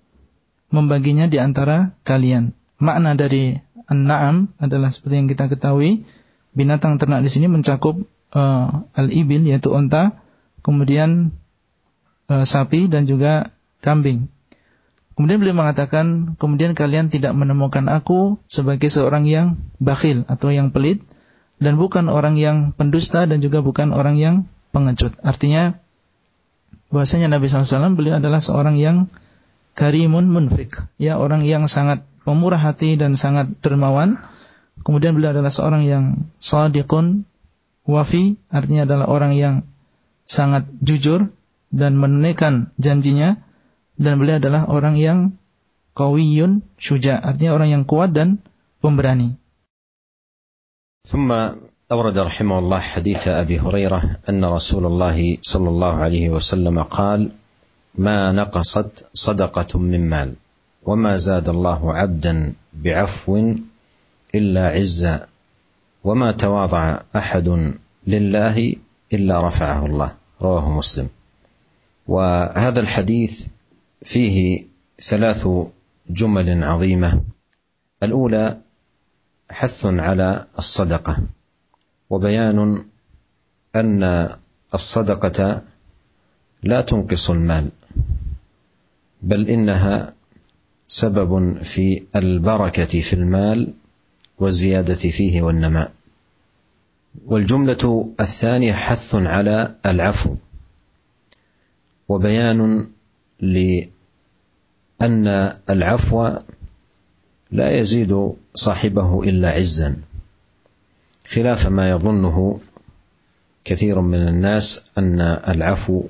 membaginya 0.75 1.32
di 1.32 1.40
antara 1.40 1.96
kalian. 2.04 2.52
Makna 2.75 3.16
dari 3.16 3.56
an-na'am 3.88 4.52
adalah 4.60 4.92
seperti 4.92 5.16
yang 5.24 5.30
kita 5.32 5.48
ketahui, 5.48 6.04
binatang 6.52 7.00
ternak 7.00 7.24
di 7.24 7.32
sini 7.32 7.48
mencakup 7.48 8.04
uh, 8.36 8.84
al-ibil 8.92 9.48
yaitu 9.48 9.72
onta, 9.72 10.20
kemudian 10.60 11.32
uh, 12.29 12.46
sapi 12.46 12.88
dan 12.89 13.05
juga 13.05 13.53
kambing. 13.82 14.29
Kemudian 15.15 15.39
beliau 15.39 15.55
mengatakan, 15.55 16.36
kemudian 16.36 16.75
kalian 16.75 17.08
tidak 17.08 17.32
menemukan 17.32 17.88
aku 17.88 18.36
sebagai 18.51 18.91
seorang 18.91 19.24
yang 19.24 19.55
bakhil 19.79 20.27
atau 20.27 20.51
yang 20.51 20.75
pelit 20.75 21.00
dan 21.55 21.79
bukan 21.79 22.12
orang 22.12 22.36
yang 22.36 22.75
pendusta 22.75 23.24
dan 23.24 23.39
juga 23.39 23.63
bukan 23.63 23.96
orang 23.96 24.20
yang 24.20 24.36
pengecut. 24.75 25.15
Artinya 25.24 25.79
bahwasanya 26.91 27.32
Nabi 27.32 27.48
SAW 27.48 27.96
beliau 27.96 28.20
adalah 28.20 28.44
seorang 28.44 28.75
yang 28.75 29.08
karimun 29.72 30.27
munfik, 30.27 30.84
ya 31.00 31.15
orang 31.15 31.48
yang 31.48 31.72
sangat 31.72 32.03
pemurah 32.27 32.60
hati 32.60 33.00
dan 33.00 33.15
sangat 33.15 33.55
dermawan. 33.63 34.20
Kemudian 34.84 35.15
beliau 35.15 35.32
adalah 35.32 35.51
seorang 35.51 35.88
yang 35.88 36.27
sadiqun 36.44 37.24
wafi, 37.88 38.35
artinya 38.51 38.83
adalah 38.83 39.07
orang 39.07 39.31
yang 39.31 39.64
sangat 40.27 40.68
jujur 40.83 41.31
dan 41.71 41.95
menunaikan 41.95 42.75
janjinya 42.78 43.39
dan 44.00 44.19
beliau 44.19 44.43
adalah 44.43 44.67
orang 44.67 44.99
yang 44.99 45.19
qawiyun 45.95 46.67
syuja 46.80 47.19
artinya 47.19 47.54
orang 47.56 47.71
yang 47.71 47.85
kuat 47.87 48.11
dan 48.15 48.43
pemberani 48.83 49.39
ثم 51.00 51.33
أورد 51.93 52.19
رحمه 52.19 52.59
الله 52.59 52.80
حديث 52.80 53.28
أبي 53.28 53.56
هريرة 53.61 54.21
أن 54.28 54.45
رسول 54.45 54.87
الله 54.87 55.41
صلى 55.43 55.69
الله 55.69 55.95
عليه 55.97 56.26
وسلم 56.30 56.76
قال 56.83 57.33
ما 57.97 58.33
نقصت 58.33 59.09
صدقة 59.15 59.78
من 59.78 60.09
مال 60.09 60.37
وما 60.85 61.17
زاد 61.17 61.49
الله 61.49 61.95
عبدا 61.95 62.52
بعفو 62.85 63.54
إلا 64.35 64.65
عزا 64.76 65.26
وما 66.04 66.33
تواضع 66.33 67.00
أحد 67.17 67.49
لله 68.06 68.76
إلا 69.13 69.35
رفعه 69.41 69.87
الله 69.87 70.11
رواه 70.43 70.67
مسلم 70.78 71.09
وهذا 72.07 72.79
الحديث 72.79 73.48
فيه 74.03 74.63
ثلاث 75.01 75.48
جمل 76.09 76.63
عظيمة. 76.63 77.22
الأولى 78.03 78.57
حث 79.50 79.85
على 79.85 80.46
الصدقة 80.57 81.18
وبيان 82.09 82.85
أن 83.75 84.29
الصدقة 84.74 85.61
لا 86.63 86.81
تنقص 86.81 87.29
المال 87.31 87.70
بل 89.22 89.48
إنها 89.50 90.13
سبب 90.87 91.61
في 91.61 92.03
البركة 92.15 93.01
في 93.01 93.13
المال 93.13 93.74
والزيادة 94.39 94.94
فيه 94.96 95.41
والنماء. 95.41 95.94
والجملة 97.25 98.13
الثانية 98.20 98.74
حث 98.74 99.15
على 99.15 99.75
العفو 99.85 100.35
وبيان 102.09 102.87
لأن 103.39 103.87
العفو 105.70 106.29
لا 107.51 107.72
يزيد 107.72 108.33
صاحبه 108.53 109.24
إلا 109.24 109.50
عزا. 109.50 109.96
خلاف 111.27 111.68
ما 111.68 111.89
يظنه 111.89 112.59
كثير 113.65 114.01
من 114.01 114.27
الناس 114.27 114.91
أن 114.98 115.22
العفو 115.22 116.03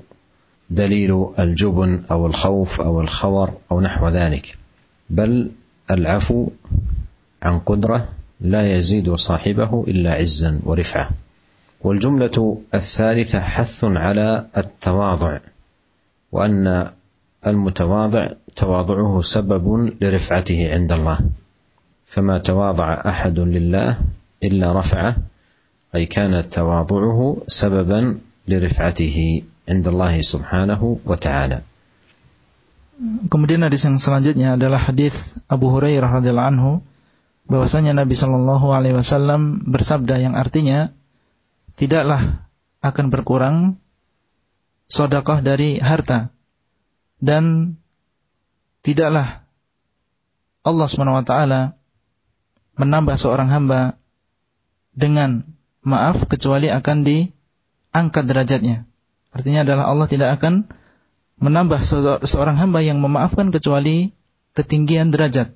دليل 0.70 1.26
الجبن 1.38 2.02
أو 2.10 2.26
الخوف 2.26 2.80
أو 2.80 3.00
الخور 3.00 3.52
أو 3.70 3.80
نحو 3.80 4.08
ذلك 4.08 4.58
بل 5.10 5.50
العفو 5.90 6.48
عن 7.42 7.58
قدرة 7.58 8.08
لا 8.40 8.76
يزيد 8.76 9.14
صاحبه 9.14 9.84
إلا 9.88 10.12
عزا 10.12 10.60
ورفعة. 10.64 11.10
والجملة 11.80 12.62
الثالثة 12.74 13.40
حث 13.40 13.84
على 13.84 14.46
التواضع. 14.56 15.38
وأن 16.31 16.89
المتواضع 17.47 18.23
تواضعه 18.55 19.21
سبب 19.21 19.65
لرفعته 20.01 20.59
عند 20.73 20.91
الله 20.91 21.19
فما 22.05 22.37
تواضع 22.37 22.87
أحد 23.07 23.39
لله 23.39 23.89
إلا 24.43 24.67
رفعه 24.73 25.15
أي 25.95 26.05
كان 26.05 26.49
تواضعه 26.49 27.19
سببا 27.47 28.01
لرفعته 28.47 29.17
عند 29.69 29.85
الله 29.87 30.21
سبحانه 30.21 30.81
وتعالى 31.05 31.59
Kemudian 33.01 33.65
hadis 33.65 33.81
yang 33.81 33.97
selanjutnya 33.97 34.53
adalah 34.53 34.77
hadis 34.77 35.33
Abu 35.49 35.73
Hurairah 35.73 36.21
radhiyallahu 36.21 36.51
anhu 36.53 36.71
bahwasanya 37.49 37.97
Nabi 37.97 38.13
Shallallahu 38.13 38.69
alaihi 38.69 38.93
wasallam 38.93 39.65
bersabda 39.65 40.21
yang 40.21 40.37
artinya 40.37 40.93
tidaklah 41.81 42.45
akan 42.85 43.09
berkurang 43.09 43.81
sodakoh 44.86 45.42
dari 45.42 45.78
harta. 45.82 46.30
Dan 47.18 47.76
tidaklah 48.82 49.46
Allah 50.66 50.86
SWT 50.90 51.32
menambah 52.76 53.16
seorang 53.16 53.48
hamba 53.48 53.96
dengan 54.92 55.46
maaf 55.86 56.26
kecuali 56.26 56.68
akan 56.68 57.06
diangkat 57.06 58.24
derajatnya. 58.26 58.84
Artinya 59.30 59.62
adalah 59.62 59.84
Allah 59.92 60.08
tidak 60.10 60.40
akan 60.40 60.66
menambah 61.36 61.80
seorang 62.24 62.56
hamba 62.56 62.80
yang 62.80 62.98
memaafkan 62.98 63.52
kecuali 63.52 64.10
ketinggian 64.56 65.12
derajat. 65.12 65.52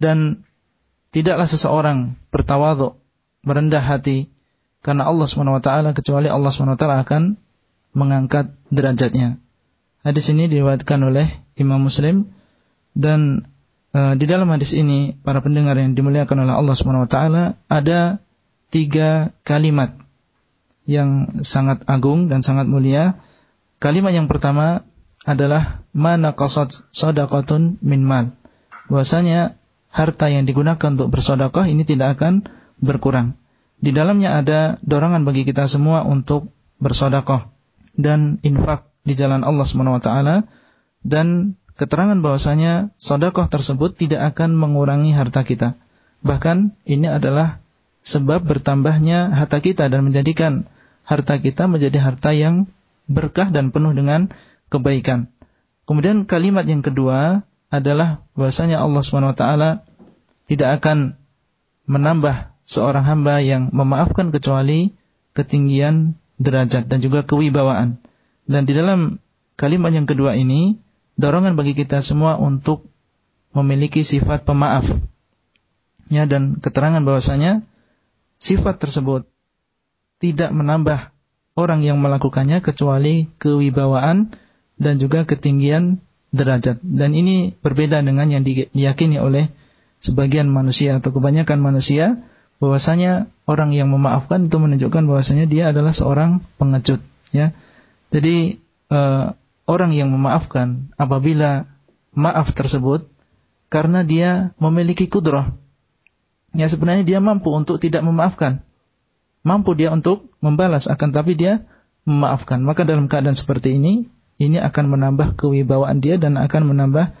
Dan 0.00 0.44
tidaklah 1.12 1.48
seseorang 1.48 2.16
bertawadhu, 2.32 2.96
merendah 3.44 3.80
hati 3.80 4.28
karena 4.80 5.08
Allah 5.08 5.28
SWT 5.28 5.96
kecuali 5.96 6.28
Allah 6.28 6.48
SWT 6.52 6.84
akan 6.84 7.36
mengangkat 7.92 8.54
derajatnya. 8.70 9.38
Hadis 10.00 10.32
ini 10.32 10.48
diriwayatkan 10.48 11.00
oleh 11.04 11.28
Imam 11.60 11.84
Muslim 11.84 12.32
dan 12.96 13.44
uh, 13.92 14.16
di 14.16 14.24
dalam 14.24 14.48
hadis 14.48 14.72
ini 14.72 15.18
para 15.20 15.44
pendengar 15.44 15.76
yang 15.76 15.92
dimuliakan 15.92 16.48
oleh 16.48 16.54
Allah 16.56 16.74
Subhanahu 16.74 17.04
wa 17.04 17.10
taala 17.10 17.42
ada 17.68 18.22
tiga 18.72 19.34
kalimat 19.44 19.92
yang 20.88 21.42
sangat 21.44 21.84
agung 21.84 22.32
dan 22.32 22.40
sangat 22.40 22.66
mulia. 22.66 23.20
Kalimat 23.80 24.12
yang 24.16 24.28
pertama 24.28 24.88
adalah 25.28 25.84
mana 25.92 26.32
qasad 26.32 26.72
sadaqatun 26.92 27.80
min 27.84 28.00
mal. 28.04 28.32
Bahwasanya 28.88 29.60
harta 29.92 30.32
yang 30.32 30.48
digunakan 30.48 30.96
untuk 30.96 31.12
bersedekah 31.12 31.68
ini 31.68 31.84
tidak 31.84 32.18
akan 32.18 32.48
berkurang. 32.80 33.36
Di 33.80 33.92
dalamnya 33.92 34.36
ada 34.40 34.80
dorongan 34.84 35.24
bagi 35.24 35.44
kita 35.44 35.68
semua 35.68 36.04
untuk 36.04 36.52
bersedekah 36.80 37.48
dan 37.96 38.38
infak 38.44 38.90
di 39.02 39.16
jalan 39.16 39.42
Allah 39.42 39.66
Subhanahu 39.66 39.98
wa 39.98 40.02
taala 40.02 40.36
dan 41.00 41.56
keterangan 41.80 42.20
bahwasanya 42.20 42.92
sedekah 43.00 43.48
tersebut 43.48 43.96
tidak 43.96 44.36
akan 44.36 44.52
mengurangi 44.52 45.16
harta 45.16 45.42
kita. 45.42 45.80
Bahkan 46.20 46.76
ini 46.84 47.08
adalah 47.08 47.64
sebab 48.04 48.44
bertambahnya 48.44 49.32
harta 49.32 49.64
kita 49.64 49.88
dan 49.88 50.04
menjadikan 50.04 50.68
harta 51.08 51.40
kita 51.40 51.66
menjadi 51.66 51.98
harta 52.00 52.36
yang 52.36 52.68
berkah 53.08 53.48
dan 53.48 53.72
penuh 53.72 53.96
dengan 53.96 54.28
kebaikan. 54.68 55.32
Kemudian 55.88 56.28
kalimat 56.28 56.68
yang 56.68 56.84
kedua 56.84 57.42
adalah 57.72 58.22
bahwasanya 58.36 58.78
Allah 58.84 59.02
Subhanahu 59.02 59.32
wa 59.32 59.38
taala 59.38 59.70
tidak 60.46 60.82
akan 60.82 61.16
menambah 61.88 62.54
seorang 62.68 63.02
hamba 63.02 63.42
yang 63.42 63.72
memaafkan 63.74 64.30
kecuali 64.30 64.94
ketinggian 65.34 66.19
derajat 66.40 66.88
dan 66.88 67.04
juga 67.04 67.22
kewibawaan. 67.22 68.00
Dan 68.48 68.64
di 68.64 68.72
dalam 68.72 69.20
kalimat 69.60 69.92
yang 69.92 70.08
kedua 70.08 70.34
ini 70.34 70.80
dorongan 71.20 71.54
bagi 71.54 71.76
kita 71.76 72.00
semua 72.00 72.40
untuk 72.40 72.88
memiliki 73.52 74.00
sifat 74.00 74.48
pemaaf. 74.48 74.88
Ya 76.10 76.26
dan 76.26 76.58
keterangan 76.58 77.04
bahwasanya 77.04 77.62
sifat 78.40 78.82
tersebut 78.82 79.28
tidak 80.18 80.50
menambah 80.50 81.12
orang 81.54 81.84
yang 81.84 82.00
melakukannya 82.00 82.64
kecuali 82.64 83.28
kewibawaan 83.36 84.32
dan 84.80 84.96
juga 84.96 85.28
ketinggian 85.28 86.00
derajat. 86.32 86.80
Dan 86.80 87.12
ini 87.12 87.52
berbeda 87.60 88.00
dengan 88.00 88.32
yang 88.32 88.42
diyakini 88.42 89.20
oleh 89.20 89.52
sebagian 90.00 90.48
manusia 90.48 90.96
atau 90.96 91.12
kebanyakan 91.12 91.60
manusia 91.60 92.16
bahwasanya 92.60 93.32
orang 93.48 93.72
yang 93.72 93.88
memaafkan 93.88 94.46
itu 94.46 94.60
menunjukkan 94.60 95.08
bahwasanya 95.08 95.48
dia 95.48 95.72
adalah 95.72 95.90
seorang 95.90 96.44
pengecut 96.60 97.00
ya. 97.32 97.56
Jadi 98.12 98.60
uh, 98.92 99.34
orang 99.64 99.90
yang 99.96 100.12
memaafkan 100.12 100.92
apabila 101.00 101.66
maaf 102.12 102.52
tersebut 102.52 103.08
karena 103.72 104.04
dia 104.04 104.52
memiliki 104.60 105.08
kudrah. 105.08 105.56
Ya 106.52 106.66
sebenarnya 106.66 107.06
dia 107.06 107.18
mampu 107.22 107.54
untuk 107.54 107.80
tidak 107.80 108.02
memaafkan. 108.02 108.60
Mampu 109.40 109.72
dia 109.72 109.88
untuk 109.94 110.28
membalas 110.44 110.90
akan 110.90 111.16
tapi 111.16 111.38
dia 111.38 111.64
memaafkan. 112.04 112.60
Maka 112.60 112.84
dalam 112.84 113.08
keadaan 113.08 113.38
seperti 113.38 113.80
ini 113.80 114.10
ini 114.36 114.58
akan 114.58 114.84
menambah 114.90 115.38
kewibawaan 115.38 116.02
dia 116.02 116.18
dan 116.18 116.36
akan 116.36 116.74
menambah 116.74 117.14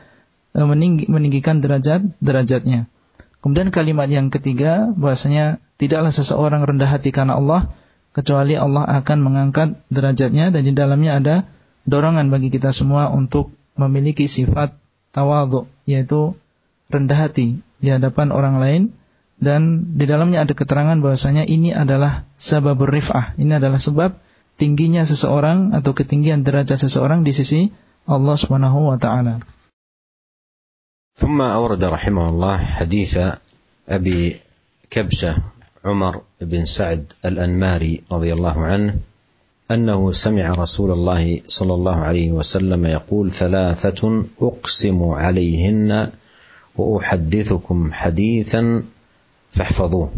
eh, 0.58 0.66
meninggi, 0.66 1.06
meninggikan 1.06 1.62
derajat 1.62 2.04
derajatnya. 2.18 2.90
Kemudian 3.40 3.72
kalimat 3.72 4.08
yang 4.12 4.28
ketiga 4.28 4.92
bahwasanya 4.92 5.64
tidaklah 5.80 6.12
seseorang 6.12 6.60
rendah 6.60 6.88
hati 6.92 7.08
karena 7.08 7.40
Allah 7.40 7.72
kecuali 8.12 8.58
Allah 8.58 8.84
akan 9.00 9.18
mengangkat 9.24 9.80
derajatnya 9.88 10.52
dan 10.52 10.62
di 10.66 10.76
dalamnya 10.76 11.16
ada 11.16 11.36
dorongan 11.88 12.28
bagi 12.28 12.52
kita 12.52 12.74
semua 12.76 13.08
untuk 13.08 13.56
memiliki 13.80 14.28
sifat 14.28 14.76
tawadhu 15.16 15.64
yaitu 15.88 16.36
rendah 16.92 17.16
hati 17.16 17.64
di 17.80 17.88
hadapan 17.88 18.28
orang 18.28 18.60
lain 18.60 18.82
dan 19.40 19.96
di 19.96 20.04
dalamnya 20.04 20.44
ada 20.44 20.52
keterangan 20.52 21.00
bahwasanya 21.00 21.48
ini 21.48 21.72
adalah 21.72 22.28
sebab 22.36 22.76
rif'ah 22.76 23.40
ini 23.40 23.56
adalah 23.56 23.80
sebab 23.80 24.20
tingginya 24.60 25.08
seseorang 25.08 25.72
atau 25.72 25.96
ketinggian 25.96 26.44
derajat 26.44 26.76
seseorang 26.76 27.24
di 27.24 27.32
sisi 27.32 27.72
Allah 28.04 28.36
Subhanahu 28.36 28.92
wa 28.92 29.00
taala. 29.00 29.40
ثم 31.16 31.40
أورد 31.40 31.84
رحمه 31.84 32.28
الله 32.28 32.56
حديث 32.58 33.18
أبي 33.88 34.36
كبشة 34.90 35.36
عمر 35.84 36.20
بن 36.40 36.64
سعد 36.64 37.12
الأنماري 37.24 38.02
رضي 38.12 38.32
الله 38.32 38.64
عنه 38.64 38.96
أنه 39.70 40.12
سمع 40.12 40.50
رسول 40.50 40.90
الله 40.90 41.40
صلى 41.46 41.74
الله 41.74 41.96
عليه 41.96 42.30
وسلم 42.32 42.86
يقول 42.86 43.32
ثلاثة 43.32 44.24
أقسم 44.40 45.04
عليهن 45.04 46.10
وأحدثكم 46.76 47.92
حديثا 47.92 48.82
فاحفظوه. 49.52 50.12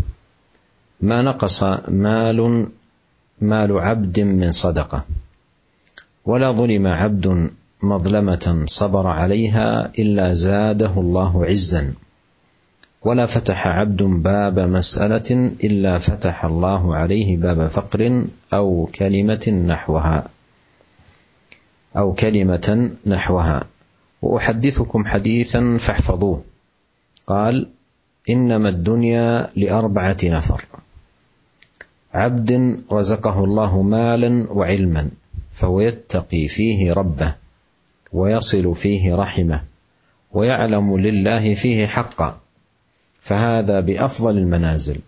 ما 1.00 1.22
نقص 1.22 1.62
مال 1.88 2.68
مال 3.40 3.80
عبد 3.80 4.20
من 4.20 4.52
صدقة 4.52 5.04
ولا 6.24 6.50
ظلم 6.52 6.86
عبد 6.86 7.50
مظلمة 7.82 8.64
صبر 8.66 9.06
عليها 9.06 9.92
إلا 9.98 10.32
زاده 10.32 11.00
الله 11.00 11.46
عزا. 11.46 11.94
ولا 13.02 13.26
فتح 13.26 13.66
عبد 13.66 14.02
باب 14.02 14.58
مسألة 14.58 15.52
إلا 15.64 15.98
فتح 15.98 16.44
الله 16.44 16.96
عليه 16.96 17.36
باب 17.36 17.66
فقر 17.66 18.24
أو 18.54 18.88
كلمة 18.94 19.64
نحوها. 19.66 20.28
أو 21.96 22.12
كلمة 22.12 22.90
نحوها. 23.06 23.64
وأحدثكم 24.22 25.04
حديثا 25.04 25.76
فاحفظوه. 25.76 26.44
قال 27.26 27.68
إنما 28.30 28.68
الدنيا 28.68 29.48
لأربعة 29.56 30.18
نفر. 30.24 30.64
عبد 32.14 32.76
رزقه 32.92 33.44
الله 33.44 33.82
مالا 33.82 34.46
وعلما 34.52 35.08
فهو 35.52 35.80
يتقي 35.80 36.48
فيه 36.48 36.92
ربه. 36.92 37.41
ويصل 38.12 38.74
فيه 38.74 39.14
رحمه 39.14 39.62
ويعلم 40.32 40.98
لله 40.98 41.54
فيه 41.54 41.86
حقا 41.86 42.36
فهذا 43.20 43.80
بأفضل 43.80 44.38
المنازل. 44.38 44.98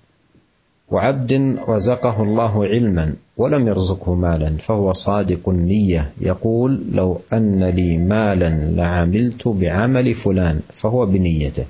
وعبد 0.90 1.59
رزقه 1.69 2.23
الله 2.23 2.64
علما 2.64 3.14
ولم 3.37 3.69
يرزقه 3.69 4.14
مالا 4.14 4.57
فهو 4.57 4.93
صادق 4.93 5.49
النية. 5.49 6.12
يقول 6.21 6.85
لو 6.93 7.21
أن 7.33 7.64
لي 7.64 7.99
مالا 7.99 8.49
لعملت 8.49 9.49
بعمل 9.49 10.14
فلان 10.14 10.61
فهو 10.73 11.07
بنيته 11.07 11.64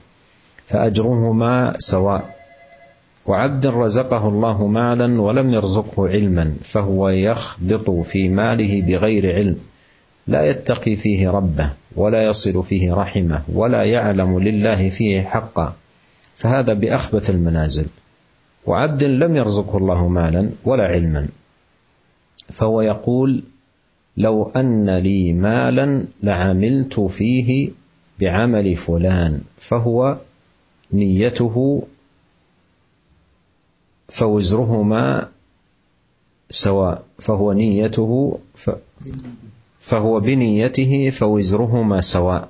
فاجرهما 0.66 1.72
سواء. 1.78 2.34
وعبد 3.26 3.66
رزقه 3.66 4.28
الله 4.28 4.66
مالا 4.66 5.20
ولم 5.20 5.54
يرزقه 5.54 6.08
علما 6.08 6.54
فهو 6.62 7.08
يخبط 7.08 7.90
في 7.90 8.28
ماله 8.28 8.82
بغير 8.82 9.34
علم. 9.34 9.56
لا 10.26 10.50
يتقي 10.50 10.96
فيه 10.96 11.30
ربه 11.30 11.72
ولا 11.96 12.24
يصل 12.24 12.64
فيه 12.64 12.94
رحمه 12.94 13.42
ولا 13.52 13.84
يعلم 13.84 14.40
لله 14.40 14.88
فيه 14.88 15.22
حقا. 15.22 15.74
فهذا 16.34 16.74
بأخبث 16.74 17.30
المنازل. 17.30 17.86
وعبد 18.66 19.04
لم 19.04 19.36
يرزقه 19.36 19.78
الله 19.78 20.08
مالا 20.08 20.50
ولا 20.64 20.84
علما. 20.84 21.28
فهو 22.48 22.80
يقول 22.80 23.42
لو 24.16 24.44
أن 24.44 24.90
لي 24.90 25.32
مالا 25.32 26.04
لعملت 26.22 27.00
فيه 27.00 27.70
بعمل 28.20 28.76
فلان 28.76 29.40
فهو 29.58 30.18
نيته 30.92 31.82
فوزرهما 34.08 35.28
سواء 36.50 37.04
فهو 37.18 37.52
نيته 37.52 38.38
فهو 39.84 40.20
بنيته 40.20 41.10
فوزرهما 41.10 42.00
سواء. 42.00 42.48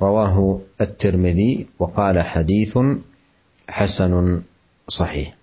رواه 0.00 0.60
الترمذي 0.80 1.66
وقال 1.78 2.20
حديث 2.22 2.78
حسن 3.68 4.42
صحيح. 4.88 5.34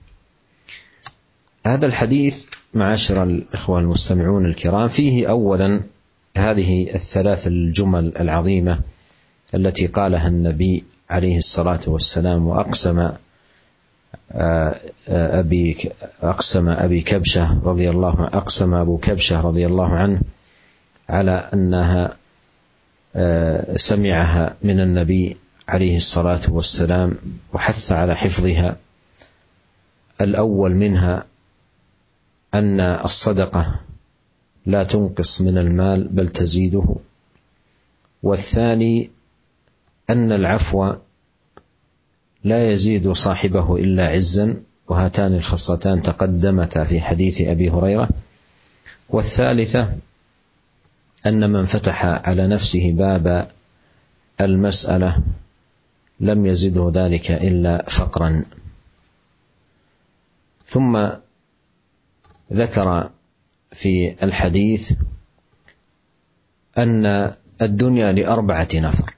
هذا 1.66 1.86
الحديث 1.86 2.46
معاشر 2.74 3.24
الاخوه 3.24 3.80
المستمعون 3.80 4.46
الكرام 4.46 4.88
فيه 4.88 5.30
اولا 5.30 5.82
هذه 6.38 6.96
الثلاث 6.96 7.48
الجمل 7.48 8.18
العظيمة 8.18 8.80
التي 9.56 9.88
قالها 9.88 10.28
النبي 10.28 10.84
عليه 11.10 11.38
الصلاة 11.38 11.80
والسلام 11.88 12.48
وأقسم 12.48 13.12
أبي 15.08 15.78
أقسم 16.22 16.70
أبي 16.70 17.02
كبشة 17.02 17.62
رضي 17.64 17.90
الله 17.90 18.16
عنه 18.22 18.28
أقسم 18.28 18.74
أبو 18.74 18.98
كبشة 18.98 19.42
رضي 19.42 19.66
الله 19.66 19.88
عنه 19.96 20.22
على 21.12 21.50
أنها 21.54 22.17
آه، 23.15 23.78
سمعها 23.78 24.56
من 24.63 24.80
النبي 24.80 25.38
عليه 25.67 25.97
الصلاة 25.97 26.41
والسلام 26.50 27.17
وحث 27.54 27.91
على 27.91 28.15
حفظها. 28.15 28.78
الأول 30.21 30.76
منها 30.76 31.24
أن 32.54 32.80
الصدقة 32.80 33.80
لا 34.65 34.84
تنقص 34.84 35.41
من 35.41 35.58
المال 35.58 36.08
بل 36.08 36.28
تزيده. 36.28 36.95
والثاني 38.24 39.10
أن 40.10 40.32
العفو 40.32 40.93
لا 42.43 42.71
يزيد 42.71 43.12
صاحبه 43.12 43.76
إلا 43.76 44.08
عزا 44.08 44.56
وهاتان 44.88 45.36
الخصلتان 45.36 46.04
تقدمتا 46.04 46.84
في 46.84 47.02
حديث 47.02 47.41
أبي 47.41 47.69
هريرة. 47.69 48.10
والثالثة 49.10 49.93
أن 51.28 51.50
من 51.50 51.66
فتح 51.66 52.06
على 52.06 52.48
نفسه 52.48 52.92
باب 52.92 53.52
المسألة 54.42 55.24
لم 56.20 56.46
يزده 56.46 56.92
ذلك 56.94 57.32
إلا 57.32 57.86
فقرا. 57.90 58.46
ثم 60.66 61.10
ذكر 62.54 63.10
في 63.72 64.24
الحديث 64.24 64.94
أن 66.78 67.34
الدنيا 67.62 68.12
لأربعة 68.12 68.70
نفر. 68.74 69.14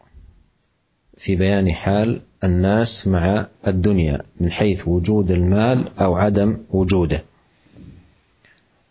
في 1.17 1.35
بيان 1.35 1.71
حال 1.71 2.21
الناس 2.43 3.07
مع 3.07 3.47
الدنيا 3.67 4.21
من 4.39 4.51
حيث 4.51 4.87
وجود 4.87 5.31
المال 5.31 5.99
أو 5.99 6.15
عدم 6.15 6.57
وجوده. 6.69 7.23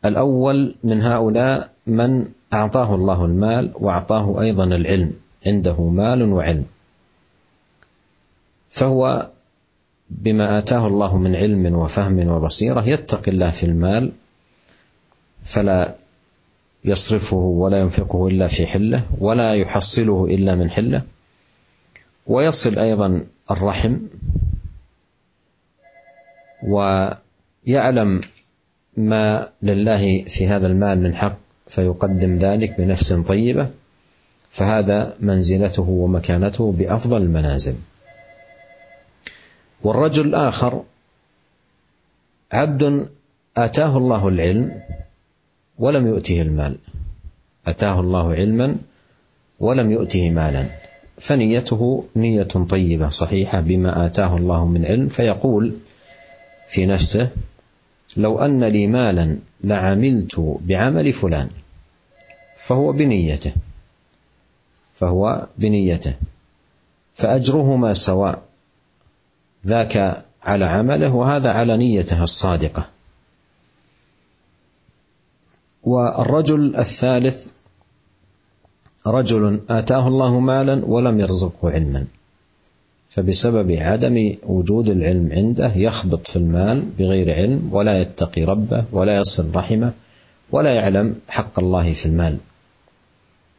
الأول 0.05 0.75
من 0.85 1.03
هؤلاء 1.03 1.72
من 1.87 2.27
أعطاه 2.52 2.94
الله 2.94 3.24
المال 3.24 3.72
وأعطاه 3.74 4.40
أيضا 4.42 4.64
العلم 4.64 5.12
عنده 5.46 5.80
مال 5.82 6.22
وعلم. 6.22 6.64
فهو 8.68 9.30
بما 10.10 10.58
آتاه 10.58 10.86
الله 10.86 11.18
من 11.18 11.36
علم 11.36 11.74
وفهم 11.74 12.28
وبصيرة 12.28 12.88
يتقي 12.88 13.30
الله 13.30 13.50
في 13.50 13.66
المال 13.66 14.12
فلا 15.44 15.94
يصرفه 16.84 17.36
ولا 17.36 17.80
ينفقه 17.80 18.28
إلا 18.28 18.46
في 18.46 18.66
حلة 18.66 19.06
ولا 19.18 19.54
يحصله 19.54 20.24
إلا 20.24 20.54
من 20.54 20.70
حلة. 20.70 21.02
ويصل 22.26 22.78
أيضا 22.78 23.24
الرحم 23.50 23.96
ويعلم 26.62 28.20
ما 28.96 29.48
لله 29.62 30.24
في 30.24 30.46
هذا 30.46 30.66
المال 30.66 31.02
من 31.02 31.14
حق 31.14 31.38
فيقدم 31.66 32.38
ذلك 32.38 32.81
بنفس 32.81 33.12
طيبة 33.12 33.70
فهذا 34.51 35.14
منزلته 35.20 35.83
ومكانته 35.83 36.72
بأفضل 36.72 37.22
المنازل. 37.22 37.75
والرجل 39.83 40.27
الآخر 40.27 40.83
عبد 42.53 43.09
أتاه 43.57 43.98
الله 43.98 44.29
العلم 44.29 44.81
ولم 45.79 46.07
يؤته 46.07 46.42
المال. 46.42 46.79
أتاه 47.66 48.01
الله 48.01 48.33
علما 48.33 48.77
ولم 49.61 49.90
يؤته 49.90 50.31
مالا. 50.31 50.66
فنيته 51.18 52.05
نية 52.16 52.42
طيبة 52.42 53.09
صحيحة 53.09 53.61
بما 53.61 54.07
آتاه 54.07 54.37
الله 54.37 54.66
من 54.66 54.85
علم 54.85 55.09
فيقول 55.09 55.75
في 56.68 56.87
نفسه 56.87 57.31
لو 58.16 58.38
أن 58.38 58.64
لي 58.64 58.87
مالا 58.87 59.38
لعملت 59.64 60.59
بعمل 60.61 61.12
فلان 61.12 61.51
فهو 62.57 62.92
بنيته 62.92 63.53
فهو 64.92 65.46
بنيته 65.59 66.14
فأجرهما 67.14 67.94
سواء 67.94 68.42
ذاك 69.66 70.25
على 70.42 70.64
عمله 70.64 71.14
وهذا 71.14 71.51
على 71.51 71.77
نيته 71.77 72.22
الصادقة. 72.22 72.88
والرجل 75.83 76.77
الثالث 76.77 77.46
رجل 79.07 79.61
آتاه 79.70 80.09
الله 80.09 80.40
مالا 80.40 80.85
ولم 80.85 81.20
يرزقه 81.20 81.70
علما. 81.70 82.07
فبسبب 83.12 83.70
عدم 83.70 84.35
وجود 84.42 84.88
العلم 84.88 85.33
عنده 85.33 85.75
يخبط 85.77 86.29
في 86.29 86.37
المال 86.37 86.83
بغير 86.98 87.35
علم 87.35 87.68
ولا 87.72 88.01
يتقي 88.01 88.44
ربه 88.44 88.85
ولا 88.92 89.16
يصل 89.16 89.55
رحمه 89.55 89.92
ولا 90.51 90.75
يعلم 90.75 91.16
حق 91.29 91.59
الله 91.59 91.92
في 91.92 92.07
المال. 92.07 92.38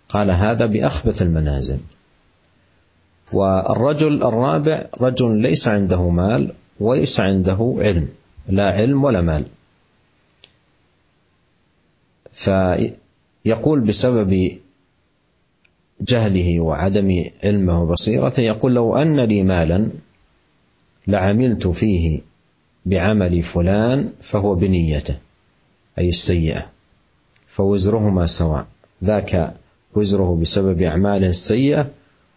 قال 0.09 0.31
هذا 0.31 0.65
بأخبث 0.65 1.21
المنازل. 1.21 1.79
والرجل 3.33 4.23
الرابع 4.23 4.85
رجل 5.01 5.41
ليس 5.41 5.67
عنده 5.67 6.09
مال 6.09 6.53
وليس 6.79 7.19
عنده 7.19 7.75
علم 7.77 8.07
لا 8.49 8.71
علم 8.71 9.03
ولا 9.03 9.21
مال. 9.21 9.45
فيقول 12.31 13.79
بسبب 13.79 14.57
جهله 16.01 16.59
وعدم 16.59 17.25
علمه 17.43 17.81
وبصيرته 17.81 18.41
يقول 18.41 18.73
لو 18.73 18.95
أن 18.95 19.19
لي 19.19 19.43
مالا 19.43 19.89
لعملت 21.07 21.67
فيه 21.67 22.19
بعمل 22.85 23.41
فلان 23.41 24.09
فهو 24.21 24.55
بنيته 24.55 25.15
أي 25.99 26.09
السيئة 26.09 26.69
فوزرهما 27.47 28.27
سواء 28.27 28.67
ذاك 29.03 29.53
وزره 29.95 30.35
بسبب 30.41 30.81
أعماله 30.81 31.29
السيئة 31.29 31.91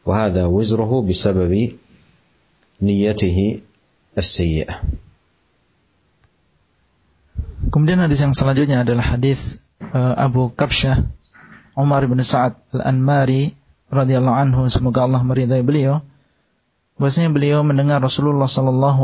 وهذا 0.07 0.47
وزره 0.47 1.03
بسبب 1.03 1.73
نيته 2.83 3.61
السيئة. 4.19 4.75
Kemudian 7.73 7.99
hadis 7.99 8.23
yang 8.23 8.37
selanjutnya 8.37 8.85
adalah 8.87 9.17
hadis 9.17 9.59
uh, 9.81 10.15
Abu 10.15 10.53
Kabsyah 10.53 11.03
Umar 11.77 12.09
bin 12.09 12.19
Sa'ad 12.25 12.57
Al-Anmari 12.73 13.53
radhiyallahu 13.93 14.37
anhu 14.49 14.61
semoga 14.73 15.05
Allah 15.05 15.21
meridai 15.21 15.61
beliau. 15.61 16.01
Bahwasanya 16.97 17.29
beliau 17.29 17.61
mendengar 17.61 18.01
Rasulullah 18.01 18.49
sallallahu 18.49 19.01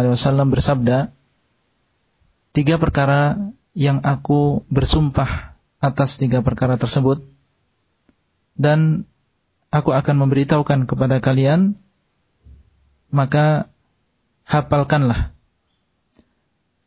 alaihi 0.00 0.16
wasallam 0.16 0.48
bersabda 0.48 1.12
tiga 2.56 2.80
perkara 2.80 3.52
yang 3.76 4.00
aku 4.00 4.64
bersumpah 4.72 5.52
atas 5.76 6.16
tiga 6.16 6.40
perkara 6.40 6.80
tersebut 6.80 7.20
dan 8.56 9.04
aku 9.68 9.92
akan 9.92 10.16
memberitahukan 10.24 10.88
kepada 10.88 11.20
kalian 11.20 11.76
maka 13.12 13.68
hafalkanlah. 14.48 15.36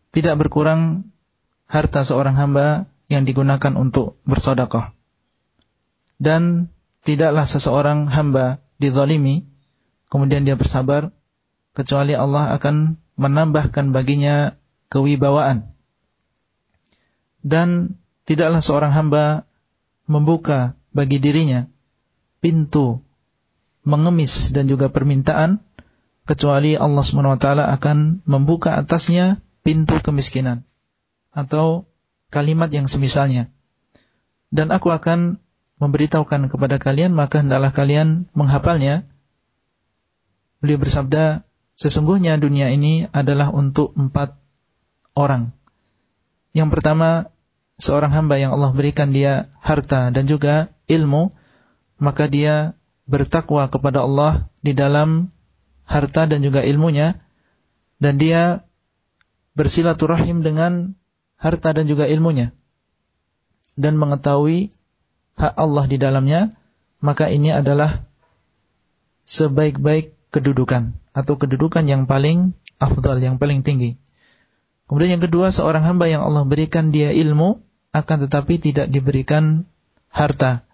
Tidak 0.09 0.33
berkurang 0.41 1.05
harta 1.69 2.01
seorang 2.01 2.33
hamba 2.33 2.89
yang 3.09 3.25
digunakan 3.25 3.73
untuk 3.75 4.21
bersodakoh. 4.23 4.93
Dan 6.21 6.69
tidaklah 7.01 7.49
seseorang 7.49 8.05
hamba 8.07 8.61
dizalimi, 8.77 9.49
kemudian 10.13 10.45
dia 10.45 10.53
bersabar, 10.55 11.09
kecuali 11.73 12.13
Allah 12.13 12.53
akan 12.55 13.01
menambahkan 13.17 13.91
baginya 13.91 14.55
kewibawaan. 14.93 15.73
Dan 17.41 17.99
tidaklah 18.29 18.61
seorang 18.61 18.93
hamba 18.93 19.49
membuka 20.05 20.77
bagi 20.93 21.17
dirinya 21.17 21.65
pintu 22.39 23.01
mengemis 23.83 24.53
dan 24.53 24.69
juga 24.69 24.91
permintaan, 24.91 25.63
kecuali 26.29 26.77
Allah 26.77 27.01
SWT 27.01 27.47
akan 27.57 28.21
membuka 28.29 28.77
atasnya 28.77 29.41
pintu 29.65 29.97
kemiskinan 29.97 30.61
atau 31.33 31.89
kalimat 32.29 32.69
yang 32.69 32.85
semisalnya. 32.85 33.49
Dan 34.49 34.73
aku 34.73 34.89
akan 34.89 35.37
memberitahukan 35.77 36.49
kepada 36.49 36.81
kalian, 36.81 37.13
maka 37.13 37.41
hendaklah 37.41 37.73
kalian 37.73 38.29
menghafalnya. 38.33 39.05
Beliau 40.59 40.81
bersabda, 40.81 41.45
sesungguhnya 41.79 42.35
dunia 42.41 42.73
ini 42.73 43.07
adalah 43.13 43.53
untuk 43.53 43.95
empat 43.95 44.35
orang. 45.15 45.55
Yang 46.51 46.69
pertama, 46.75 47.09
seorang 47.79 48.11
hamba 48.11 48.35
yang 48.41 48.51
Allah 48.51 48.75
berikan 48.75 49.15
dia 49.15 49.47
harta 49.63 50.11
dan 50.11 50.27
juga 50.27 50.73
ilmu, 50.91 51.31
maka 51.95 52.27
dia 52.27 52.75
bertakwa 53.07 53.71
kepada 53.71 54.03
Allah 54.03 54.51
di 54.59 54.75
dalam 54.75 55.31
harta 55.87 56.27
dan 56.27 56.43
juga 56.43 56.61
ilmunya, 56.61 57.17
dan 58.03 58.19
dia 58.19 58.67
bersilaturahim 59.55 60.43
dengan 60.43 60.98
harta 61.39 61.71
dan 61.71 61.87
juga 61.87 62.05
ilmunya 62.05 62.51
dan 63.79 63.95
mengetahui 63.95 64.75
hak 65.39 65.55
Allah 65.55 65.87
di 65.87 65.95
dalamnya, 65.95 66.51
maka 66.99 67.31
ini 67.31 67.55
adalah 67.55 68.03
sebaik-baik 69.23 70.11
kedudukan 70.35 70.99
atau 71.15 71.39
kedudukan 71.39 71.87
yang 71.87 72.03
paling 72.03 72.51
afdal, 72.75 73.15
yang 73.23 73.39
paling 73.39 73.63
tinggi. 73.63 73.95
Kemudian 74.91 75.15
yang 75.15 75.23
kedua, 75.23 75.55
seorang 75.55 75.87
hamba 75.87 76.11
yang 76.11 76.27
Allah 76.27 76.43
berikan 76.43 76.91
dia 76.91 77.15
ilmu 77.15 77.63
akan 77.95 78.27
tetapi 78.27 78.59
tidak 78.59 78.91
diberikan 78.91 79.63
harta. 80.11 80.67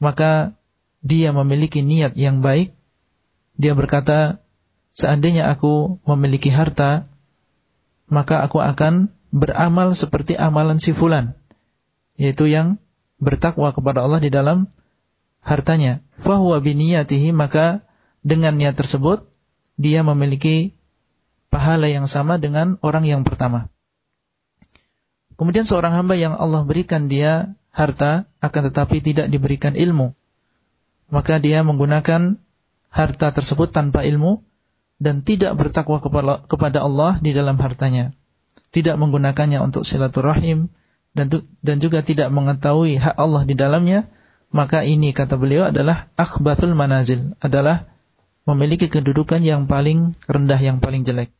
Maka 0.00 0.56
dia 1.04 1.34
memiliki 1.36 1.84
niat 1.84 2.14
yang 2.14 2.40
baik. 2.40 2.72
Dia 3.58 3.74
berkata, 3.74 4.38
seandainya 4.94 5.50
aku 5.50 5.98
memiliki 6.06 6.48
harta, 6.54 7.10
maka 8.06 8.46
aku 8.46 8.62
akan 8.62 9.10
beramal 9.28 9.92
seperti 9.92 10.34
amalan 10.36 10.80
si 10.80 10.96
fulan 10.96 11.36
yaitu 12.18 12.50
yang 12.50 12.82
bertakwa 13.22 13.70
kepada 13.70 14.02
Allah 14.02 14.18
di 14.18 14.28
dalam 14.28 14.68
hartanya. 15.40 16.02
Fahuwa 16.18 16.58
biniyatihi 16.58 17.30
maka 17.30 17.86
dengan 18.26 18.58
niat 18.58 18.74
tersebut 18.74 19.30
dia 19.78 20.02
memiliki 20.02 20.74
pahala 21.48 21.86
yang 21.86 22.10
sama 22.10 22.36
dengan 22.42 22.76
orang 22.82 23.06
yang 23.06 23.22
pertama. 23.22 23.70
Kemudian 25.38 25.62
seorang 25.62 25.94
hamba 25.94 26.18
yang 26.18 26.34
Allah 26.34 26.66
berikan 26.66 27.06
dia 27.06 27.54
harta 27.70 28.26
akan 28.42 28.74
tetapi 28.74 28.98
tidak 28.98 29.30
diberikan 29.30 29.78
ilmu. 29.78 30.18
Maka 31.14 31.38
dia 31.38 31.62
menggunakan 31.62 32.42
harta 32.90 33.28
tersebut 33.30 33.70
tanpa 33.70 34.02
ilmu 34.02 34.42
dan 34.98 35.22
tidak 35.22 35.54
bertakwa 35.54 36.02
kepada 36.50 36.78
Allah 36.82 37.22
di 37.22 37.30
dalam 37.30 37.54
hartanya. 37.62 38.17
Tidak 38.68 38.94
menggunakannya 39.00 39.58
untuk 39.62 39.86
silaturahim 39.88 40.68
dan 41.16 41.32
dan 41.64 41.76
juga 41.80 42.04
tidak 42.04 42.28
mengetahui 42.30 43.00
hak 43.00 43.16
Allah 43.16 43.42
di 43.48 43.54
dalamnya, 43.56 44.06
maka 44.54 44.84
ini 44.84 45.10
kata 45.12 45.36
beliau 45.36 45.68
adalah 45.68 46.08
akhbathul 46.14 46.72
manazil, 46.76 47.34
adalah 47.42 47.90
memiliki 48.48 48.88
kedudukan 48.88 49.44
yang 49.44 49.68
paling 49.68 50.16
rendah 50.24 50.60
yang 50.60 50.80
paling 50.80 51.04
jelek. 51.04 51.32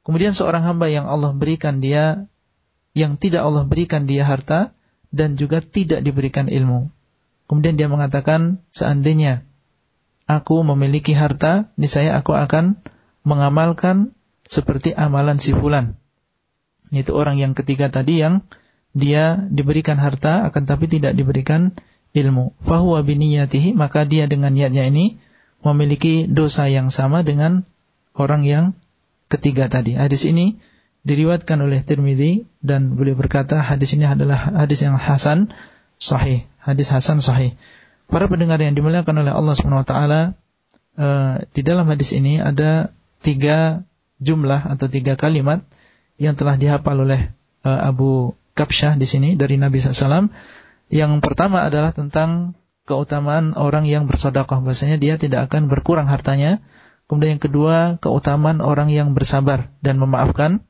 Kemudian 0.00 0.32
seorang 0.32 0.64
hamba 0.64 0.88
yang 0.88 1.04
Allah 1.04 1.36
berikan 1.36 1.84
dia 1.84 2.24
yang 2.96 3.20
tidak 3.20 3.44
Allah 3.44 3.68
berikan 3.68 4.08
dia 4.08 4.24
harta 4.24 4.72
dan 5.12 5.36
juga 5.36 5.60
tidak 5.60 6.00
diberikan 6.00 6.48
ilmu. 6.48 6.88
Kemudian 7.48 7.76
dia 7.76 7.88
mengatakan 7.92 8.64
seandainya 8.72 9.44
aku 10.24 10.64
memiliki 10.64 11.12
harta, 11.12 11.72
niscaya 11.76 12.16
aku 12.16 12.32
akan 12.32 12.80
mengamalkan 13.24 14.16
seperti 14.48 14.96
amalan 14.96 15.36
si 15.36 15.52
fulan. 15.52 16.00
Itu 16.92 17.16
orang 17.16 17.36
yang 17.40 17.52
ketiga 17.52 17.92
tadi 17.92 18.20
yang 18.20 18.44
dia 18.96 19.36
diberikan 19.48 20.00
harta 20.00 20.48
akan 20.48 20.64
tapi 20.64 20.88
tidak 20.88 21.14
diberikan 21.14 21.76
ilmu. 22.16 22.56
Fahuwa 22.64 23.04
biniyatihi 23.04 23.76
maka 23.76 24.08
dia 24.08 24.24
dengan 24.26 24.56
niatnya 24.56 24.88
ini 24.88 25.20
memiliki 25.60 26.24
dosa 26.30 26.70
yang 26.70 26.88
sama 26.88 27.26
dengan 27.26 27.66
orang 28.16 28.46
yang 28.46 28.64
ketiga 29.28 29.68
tadi. 29.68 29.94
Hadis 29.94 30.24
ini 30.24 30.58
diriwatkan 31.06 31.60
oleh 31.62 31.84
Tirmidzi 31.84 32.48
dan 32.64 32.96
beliau 32.98 33.14
berkata 33.14 33.62
hadis 33.62 33.94
ini 33.94 34.08
adalah 34.08 34.50
hadis 34.64 34.82
yang 34.82 34.96
hasan 34.98 35.52
sahih, 36.00 36.46
hadis 36.58 36.90
hasan 36.90 37.22
sahih. 37.22 37.54
Para 38.08 38.24
pendengar 38.26 38.56
yang 38.58 38.72
dimuliakan 38.72 39.20
oleh 39.20 39.32
Allah 39.32 39.52
Subhanahu 39.52 39.84
wa 39.84 39.88
taala, 39.88 40.20
uh, 40.96 41.44
di 41.52 41.60
dalam 41.60 41.84
hadis 41.86 42.16
ini 42.16 42.40
ada 42.40 42.90
tiga 43.20 43.84
jumlah 44.18 44.64
atau 44.74 44.88
tiga 44.88 45.14
kalimat 45.14 45.62
yang 46.18 46.34
telah 46.34 46.58
dihafal 46.58 46.98
oleh 46.98 47.30
uh, 47.62 47.80
Abu 47.88 48.34
Kapsyah 48.58 48.98
di 48.98 49.06
sini 49.06 49.38
dari 49.38 49.54
Nabi 49.54 49.78
SAW. 49.78 50.34
Yang 50.90 51.12
pertama 51.22 51.62
adalah 51.62 51.94
tentang 51.94 52.58
keutamaan 52.84 53.54
orang 53.54 53.86
yang 53.86 54.10
bersedekah. 54.10 54.58
Bahasanya 54.58 54.98
dia 54.98 55.14
tidak 55.14 55.46
akan 55.48 55.70
berkurang 55.70 56.10
hartanya. 56.10 56.58
Kemudian 57.06 57.38
yang 57.38 57.44
kedua, 57.44 57.76
keutamaan 58.02 58.58
orang 58.58 58.90
yang 58.90 59.14
bersabar 59.14 59.70
dan 59.80 60.02
memaafkan 60.02 60.66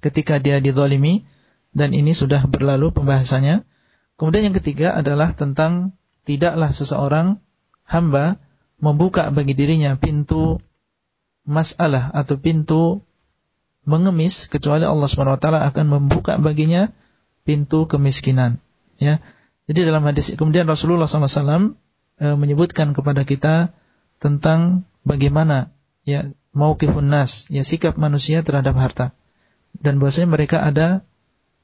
ketika 0.00 0.40
dia 0.40 0.58
didolimi. 0.64 1.28
Dan 1.76 1.92
ini 1.92 2.16
sudah 2.16 2.48
berlalu 2.48 2.90
pembahasannya. 2.96 3.68
Kemudian 4.16 4.50
yang 4.50 4.56
ketiga 4.56 4.96
adalah 4.96 5.36
tentang 5.36 5.94
tidaklah 6.24 6.72
seseorang 6.72 7.38
hamba 7.84 8.40
membuka 8.80 9.28
bagi 9.30 9.52
dirinya 9.52 9.94
pintu 10.00 10.58
masalah 11.44 12.10
atau 12.14 12.36
pintu 12.40 13.04
mengemis 13.88 14.52
kecuali 14.52 14.84
Allah 14.84 15.08
Subhanahu 15.08 15.40
wa 15.40 15.42
taala 15.42 15.60
akan 15.64 15.86
membuka 15.88 16.36
baginya 16.36 16.92
pintu 17.48 17.88
kemiskinan 17.88 18.60
ya 19.00 19.24
jadi 19.64 19.88
dalam 19.88 20.04
hadis 20.04 20.36
kemudian 20.36 20.68
Rasulullah 20.68 21.08
SAW 21.08 21.72
e, 22.20 22.26
menyebutkan 22.36 22.92
kepada 22.92 23.24
kita 23.24 23.72
tentang 24.20 24.84
bagaimana 25.08 25.72
ya 26.04 26.28
mauqifun 26.52 27.08
nas 27.08 27.48
ya 27.48 27.64
sikap 27.64 27.96
manusia 27.96 28.44
terhadap 28.44 28.76
harta 28.76 29.16
dan 29.80 29.96
bahwasanya 29.96 30.28
mereka 30.28 30.60
ada 30.60 31.08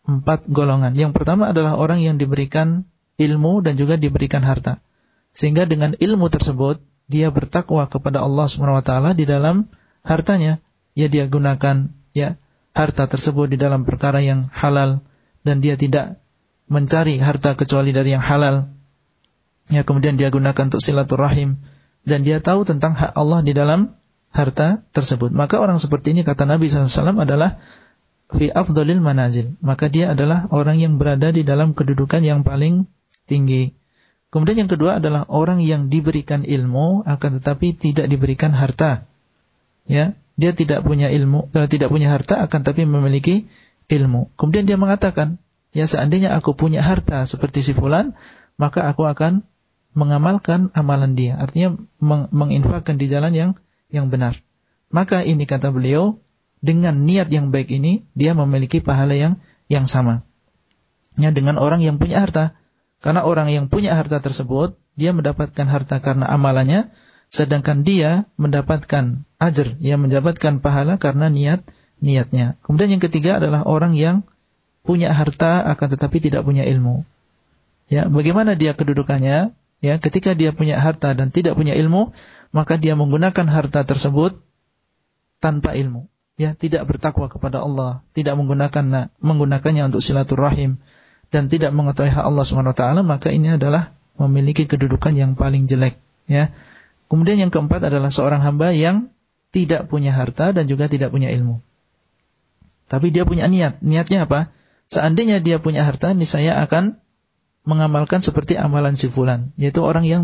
empat 0.09 0.49
golongan 0.49 0.97
yang 0.97 1.13
pertama 1.13 1.53
adalah 1.53 1.77
orang 1.77 2.01
yang 2.01 2.17
diberikan 2.17 2.89
ilmu 3.19 3.63
dan 3.63 3.79
juga 3.79 3.95
diberikan 3.95 4.43
harta. 4.43 4.83
Sehingga 5.35 5.67
dengan 5.67 5.99
ilmu 5.99 6.31
tersebut 6.31 6.83
dia 7.11 7.29
bertakwa 7.29 7.87
kepada 7.91 8.23
Allah 8.23 8.47
Subhanahu 8.47 8.81
wa 8.81 8.87
taala 8.87 9.11
di 9.13 9.27
dalam 9.27 9.71
hartanya. 10.07 10.63
Ya 10.95 11.11
dia 11.11 11.27
gunakan 11.27 11.91
ya 12.15 12.39
harta 12.73 13.11
tersebut 13.11 13.53
di 13.53 13.59
dalam 13.61 13.85
perkara 13.85 14.23
yang 14.25 14.47
halal 14.55 15.05
dan 15.45 15.61
dia 15.61 15.77
tidak 15.77 16.23
mencari 16.71 17.21
harta 17.21 17.59
kecuali 17.59 17.93
dari 17.93 18.17
yang 18.17 18.25
halal. 18.25 18.73
Ya 19.69 19.85
kemudian 19.85 20.17
dia 20.17 20.33
gunakan 20.33 20.73
untuk 20.73 20.81
silaturahim 20.81 21.61
dan 22.07 22.25
dia 22.25 22.41
tahu 22.41 22.65
tentang 22.65 22.97
hak 22.97 23.13
Allah 23.13 23.41
di 23.45 23.53
dalam 23.53 23.97
harta 24.35 24.83
tersebut. 24.93 25.31
Maka 25.31 25.61
orang 25.61 25.77
seperti 25.81 26.13
ini 26.17 26.27
kata 26.27 26.45
Nabi 26.45 26.69
SAW 26.69 27.21
adalah 27.21 27.63
fi 28.33 28.51
afdalil 28.51 29.01
manazil. 29.01 29.57
Maka 29.63 29.89
dia 29.89 30.13
adalah 30.13 30.51
orang 30.51 30.81
yang 30.81 30.97
berada 31.01 31.31
di 31.33 31.47
dalam 31.47 31.73
kedudukan 31.73 32.21
yang 32.21 32.43
paling 32.43 32.89
tinggi. 33.25 33.73
Kemudian 34.35 34.67
yang 34.67 34.71
kedua 34.73 34.99
adalah 34.99 35.25
orang 35.31 35.63
yang 35.63 35.87
diberikan 35.87 36.43
ilmu 36.43 37.07
akan 37.07 37.39
tetapi 37.39 37.79
tidak 37.79 38.11
diberikan 38.11 38.51
harta. 38.51 39.07
Ya, 39.87 40.19
dia 40.35 40.51
tidak 40.53 40.83
punya 40.83 41.11
ilmu, 41.11 41.51
eh, 41.55 41.67
tidak 41.71 41.91
punya 41.95 42.11
harta 42.11 42.43
akan 42.43 42.61
tapi 42.67 42.87
memiliki 42.87 43.47
ilmu. 43.87 44.35
Kemudian 44.35 44.67
dia 44.67 44.75
mengatakan, 44.75 45.39
ya 45.71 45.87
seandainya 45.87 46.35
aku 46.35 46.59
punya 46.59 46.83
harta 46.83 47.23
seperti 47.27 47.63
si 47.63 47.73
fulan, 47.75 48.19
maka 48.59 48.87
aku 48.91 49.07
akan 49.07 49.47
mengamalkan 49.95 50.75
amalan 50.75 51.15
dia. 51.15 51.39
Artinya 51.39 51.79
meng 52.03 52.27
menginfakkan 52.35 52.99
di 52.99 53.07
jalan 53.07 53.33
yang 53.33 53.51
yang 53.91 54.11
benar. 54.11 54.43
Maka 54.91 55.23
ini 55.23 55.47
kata 55.47 55.71
beliau, 55.71 56.19
dengan 56.65 57.07
niat 57.07 57.31
yang 57.31 57.55
baik 57.55 57.71
ini 57.71 58.09
dia 58.19 58.35
memiliki 58.35 58.83
pahala 58.83 59.15
yang 59.15 59.39
yang 59.71 59.87
sama. 59.87 60.27
Ya 61.15 61.31
dengan 61.31 61.63
orang 61.63 61.81
yang 61.85 62.03
punya 62.03 62.23
harta. 62.23 62.59
Karena 63.05 63.21
orang 63.21 63.53
yang 63.53 63.69
punya 63.69 63.93
harta 63.93 64.17
tersebut, 64.25 64.81
dia 64.97 65.13
mendapatkan 65.13 65.69
harta 65.69 66.01
karena 66.01 66.25
amalannya, 66.25 66.89
sedangkan 67.33 67.83
dia 67.83 68.27
mendapatkan 68.41 69.25
ajar, 69.41 69.69
yang 69.79 70.05
mendapatkan 70.05 70.61
pahala 70.61 70.97
karena 70.97 71.29
niat 71.29 71.65
niatnya. 72.03 72.61
Kemudian 72.65 72.99
yang 72.99 73.03
ketiga 73.03 73.41
adalah 73.41 73.65
orang 73.65 73.97
yang 73.97 74.27
punya 74.85 75.11
harta 75.17 75.65
akan 75.65 75.89
tetapi 75.97 76.21
tidak 76.21 76.45
punya 76.45 76.69
ilmu. 76.69 77.09
Ya, 77.89 78.09
bagaimana 78.09 78.57
dia 78.57 78.77
kedudukannya? 78.77 79.57
Ya, 79.85 79.95
ketika 80.01 80.33
dia 80.33 80.57
punya 80.57 80.81
harta 80.81 81.13
dan 81.13 81.29
tidak 81.29 81.61
punya 81.61 81.77
ilmu, 81.77 82.17
maka 82.57 82.81
dia 82.81 82.97
menggunakan 82.97 83.45
harta 83.49 83.85
tersebut 83.85 84.41
tanpa 85.41 85.77
ilmu. 85.77 86.09
Ya, 86.41 86.57
tidak 86.57 86.89
bertakwa 86.89 87.29
kepada 87.29 87.61
Allah, 87.61 88.01
tidak 88.17 88.35
menggunakan 88.41 89.13
menggunakannya 89.21 89.93
untuk 89.93 90.01
silaturahim, 90.01 90.81
dan 91.29 91.53
tidak 91.53 91.77
mengetahui 91.77 92.11
hak 92.11 92.25
Allah 92.25 92.45
Subhanahu 92.49 92.73
wa 92.73 92.79
taala, 92.79 93.01
maka 93.05 93.29
ini 93.31 93.55
adalah 93.55 93.93
memiliki 94.17 94.65
kedudukan 94.65 95.13
yang 95.15 95.37
paling 95.37 95.69
jelek, 95.69 96.01
ya. 96.31 96.55
Kemudian 97.09 97.39
yang 97.39 97.53
keempat 97.53 97.85
adalah 97.85 98.11
seorang 98.11 98.41
hamba 98.41 98.73
yang 98.73 99.13
tidak 99.55 99.87
punya 99.87 100.11
harta 100.11 100.51
dan 100.51 100.67
juga 100.67 100.91
tidak 100.91 101.15
punya 101.15 101.31
ilmu. 101.31 101.63
Tapi 102.91 103.15
dia 103.15 103.23
punya 103.25 103.47
niat. 103.47 103.81
Niatnya 103.81 104.27
apa? 104.27 104.51
Seandainya 104.91 105.41
dia 105.41 105.63
punya 105.63 105.87
harta, 105.87 106.13
saya 106.27 106.61
akan 106.61 107.01
mengamalkan 107.65 108.21
seperti 108.21 108.61
amalan 108.61 108.95
si 108.95 109.09
fulan, 109.09 109.57
yaitu 109.57 109.81
orang 109.81 110.05
yang 110.05 110.23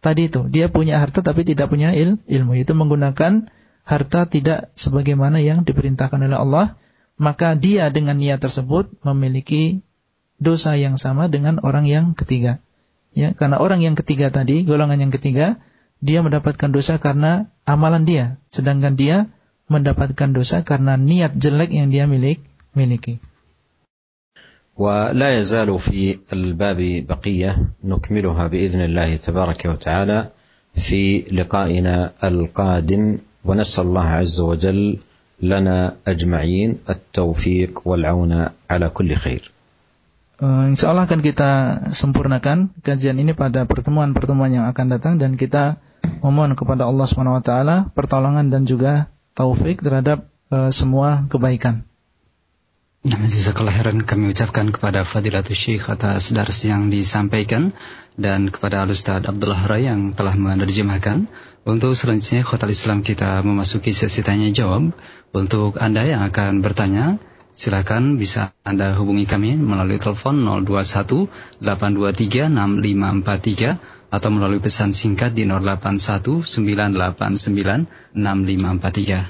tadi 0.00 0.32
itu, 0.32 0.48
dia 0.48 0.72
punya 0.72 0.96
harta 0.96 1.20
tapi 1.20 1.44
tidak 1.44 1.68
punya 1.68 1.92
il, 1.92 2.16
ilmu, 2.24 2.56
yaitu 2.56 2.72
menggunakan 2.72 3.52
harta 3.84 4.20
tidak 4.24 4.72
sebagaimana 4.72 5.44
yang 5.44 5.68
diperintahkan 5.68 6.24
oleh 6.24 6.38
Allah, 6.38 6.66
maka 7.20 7.52
dia 7.52 7.92
dengan 7.92 8.16
niat 8.16 8.40
tersebut 8.40 8.88
memiliki 9.04 9.84
dosa 10.40 10.78
yang 10.78 10.96
sama 10.96 11.28
dengan 11.28 11.60
orang 11.60 11.84
yang 11.84 12.16
ketiga. 12.16 12.62
Ya, 13.12 13.34
karena 13.34 13.58
orang 13.60 13.82
yang 13.84 13.98
ketiga 13.98 14.32
tadi, 14.32 14.64
golongan 14.64 15.02
yang 15.02 15.12
ketiga, 15.12 15.60
dia 16.03 16.19
mendapatkan 16.19 16.69
dosa 16.71 16.99
karena 16.99 17.47
amalan 17.63 18.03
dia, 18.03 18.25
sedangkan 18.51 18.99
dia 18.99 19.31
mendapatkan 19.71 20.35
dosa 20.35 20.61
karena 20.67 20.99
niat 20.99 21.39
jelek 21.39 21.71
yang 21.71 21.89
dia 21.89 22.05
milik, 22.09 22.43
miliki. 22.75 23.19
ولا 24.73 25.37
يزال 25.37 25.69
في 25.79 26.17
الباب 26.33 27.05
بقية 27.05 27.51
نكملها 27.83 28.47
بإذن 28.47 28.81
الله 28.81 29.15
تبارك 29.15 29.65
وتعالى 29.65 30.29
في 30.73 31.29
لقائنا 31.29 32.11
القادم 32.23 33.17
ونسأل 33.45 33.85
الله 33.85 34.07
عز 34.09 34.39
وجل 34.41 34.97
لنا 35.41 35.95
أجمعين 36.07 36.77
التوفيق 36.89 37.81
والعون 37.85 38.49
على 38.69 38.89
كل 38.89 39.13
خير 39.15 39.53
Uh, 40.43 40.65
insya 40.67 40.91
Allah 40.91 41.05
akan 41.05 41.21
kita 41.21 41.49
sempurnakan 41.93 42.73
kajian 42.81 43.21
ini 43.21 43.31
pada 43.37 43.69
pertemuan-pertemuan 43.69 44.51
yang 44.51 44.65
akan 44.65 44.91
datang 44.91 45.21
dan 45.21 45.37
kita 45.37 45.77
memohon 46.22 46.58
kepada 46.58 46.86
Allah 46.86 47.06
Subhanahu 47.06 47.38
wa 47.38 47.44
taala 47.44 47.76
pertolongan 47.94 48.50
dan 48.50 48.66
juga 48.66 49.12
taufik 49.32 49.80
terhadap 49.80 50.26
uh, 50.50 50.70
semua 50.74 51.26
kebaikan. 51.30 51.86
Nah, 53.06 53.22
jazakallah 53.30 53.70
khairan 53.70 54.02
kami 54.02 54.34
ucapkan 54.34 54.74
kepada 54.74 55.06
Fadilatul 55.06 55.54
Syekh 55.54 55.86
atas 55.86 56.34
dars 56.34 56.66
yang 56.66 56.90
disampaikan 56.90 57.70
dan 58.18 58.50
kepada 58.50 58.82
Al-Ustaz 58.82 59.22
Abdullah 59.22 59.70
Rai 59.70 59.86
yang 59.86 60.12
telah 60.18 60.34
menerjemahkan. 60.34 61.30
Untuk 61.62 61.94
selanjutnya 61.94 62.42
Khotal 62.42 62.74
Islam 62.74 63.06
kita 63.06 63.38
memasuki 63.46 63.94
sesi 63.94 64.26
tanya 64.26 64.50
jawab. 64.50 64.90
Untuk 65.30 65.78
Anda 65.78 66.10
yang 66.10 66.26
akan 66.26 66.58
bertanya, 66.58 67.22
Silakan 67.58 68.22
bisa 68.22 68.54
Anda 68.62 68.94
hubungi 68.94 69.26
kami 69.26 69.58
melalui 69.58 69.98
telepon 69.98 70.46
021 70.46 71.26
823 71.58 72.46
6543 72.54 73.97
atau 74.08 74.32
melalui 74.32 74.56
pesan 74.60 74.92
singkat 74.96 75.36
di 75.36 75.44
0819896543 75.44 78.16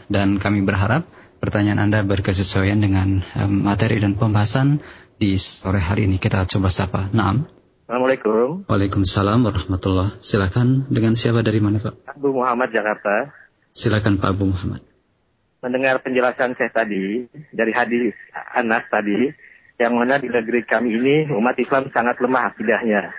dan 0.06 0.38
kami 0.38 0.62
berharap 0.62 1.02
pertanyaan 1.42 1.90
Anda 1.90 2.06
berkesesuaian 2.06 2.78
dengan 2.78 3.26
um, 3.38 3.62
materi 3.66 3.98
dan 3.98 4.14
pembahasan 4.14 4.78
di 5.18 5.34
sore 5.38 5.82
hari 5.82 6.06
ini. 6.06 6.18
Kita 6.22 6.46
coba 6.46 6.70
sapa. 6.70 7.10
Naam. 7.10 7.50
Assalamualaikum. 7.88 8.68
Waalaikumsalam 8.68 9.48
warahmatullah. 9.48 10.20
Silakan 10.22 10.86
dengan 10.92 11.16
siapa 11.16 11.40
dari 11.42 11.58
mana 11.58 11.80
Pak? 11.80 11.94
Abu 12.14 12.36
Muhammad 12.36 12.70
Jakarta. 12.70 13.32
Silakan 13.72 14.20
Pak 14.20 14.36
Abu 14.36 14.44
Muhammad. 14.52 14.84
Mendengar 15.58 15.98
penjelasan 16.04 16.54
saya 16.54 16.70
tadi 16.70 17.26
dari 17.50 17.72
hadis 17.74 18.14
Anas 18.54 18.86
tadi, 18.86 19.34
yang 19.80 19.98
mana 19.98 20.22
di 20.22 20.30
negeri 20.30 20.62
kami 20.62 20.94
ini 20.94 21.26
umat 21.34 21.58
Islam 21.58 21.90
sangat 21.90 22.22
lemah 22.22 22.54
akidahnya. 22.54 23.10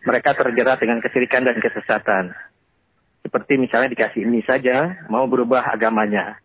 Mereka 0.00 0.32
terjerat 0.32 0.80
dengan 0.80 0.98
kesirikan 1.04 1.44
dan 1.44 1.60
kesesatan. 1.60 2.32
Seperti 3.20 3.60
misalnya 3.60 3.92
dikasih 3.92 4.24
ini 4.24 4.40
saja, 4.48 5.04
mau 5.12 5.28
berubah 5.28 5.60
agamanya 5.68 6.40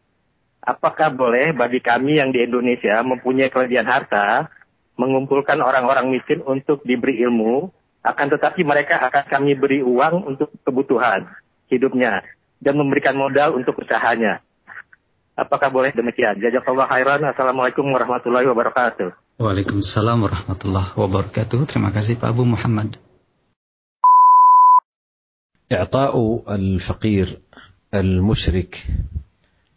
apakah 0.66 1.14
boleh 1.14 1.54
bagi 1.54 1.80
kami 1.80 2.18
yang 2.18 2.34
di 2.34 2.42
Indonesia 2.42 3.00
mempunyai 3.06 3.54
kelebihan 3.54 3.86
harta, 3.86 4.50
mengumpulkan 4.98 5.62
orang-orang 5.62 6.10
miskin 6.10 6.42
untuk 6.42 6.82
diberi 6.82 7.22
ilmu, 7.22 7.70
akan 8.02 8.28
tetapi 8.36 8.66
mereka 8.66 8.98
akan 9.06 9.24
kami 9.30 9.54
beri 9.54 9.80
uang 9.86 10.26
untuk 10.26 10.50
kebutuhan 10.66 11.30
hidupnya 11.70 12.26
dan 12.60 12.74
memberikan 12.76 13.14
modal 13.16 13.56
untuk 13.56 13.78
usahanya. 13.78 14.42
Apakah 15.36 15.68
boleh 15.68 15.92
demikian? 15.92 16.40
Jazakallah 16.40 16.88
khairan. 16.88 17.22
Assalamualaikum 17.28 17.84
warahmatullahi 17.92 18.48
wabarakatuh. 18.48 19.36
Waalaikumsalam 19.36 20.24
warahmatullahi 20.24 20.96
wabarakatuh. 20.96 21.68
Terima 21.68 21.92
kasih 21.92 22.16
Pak 22.16 22.32
Abu 22.32 22.48
Muhammad. 22.48 23.05
إعطاء 25.76 26.44
الفقير 26.56 27.40
المشرك 27.94 28.86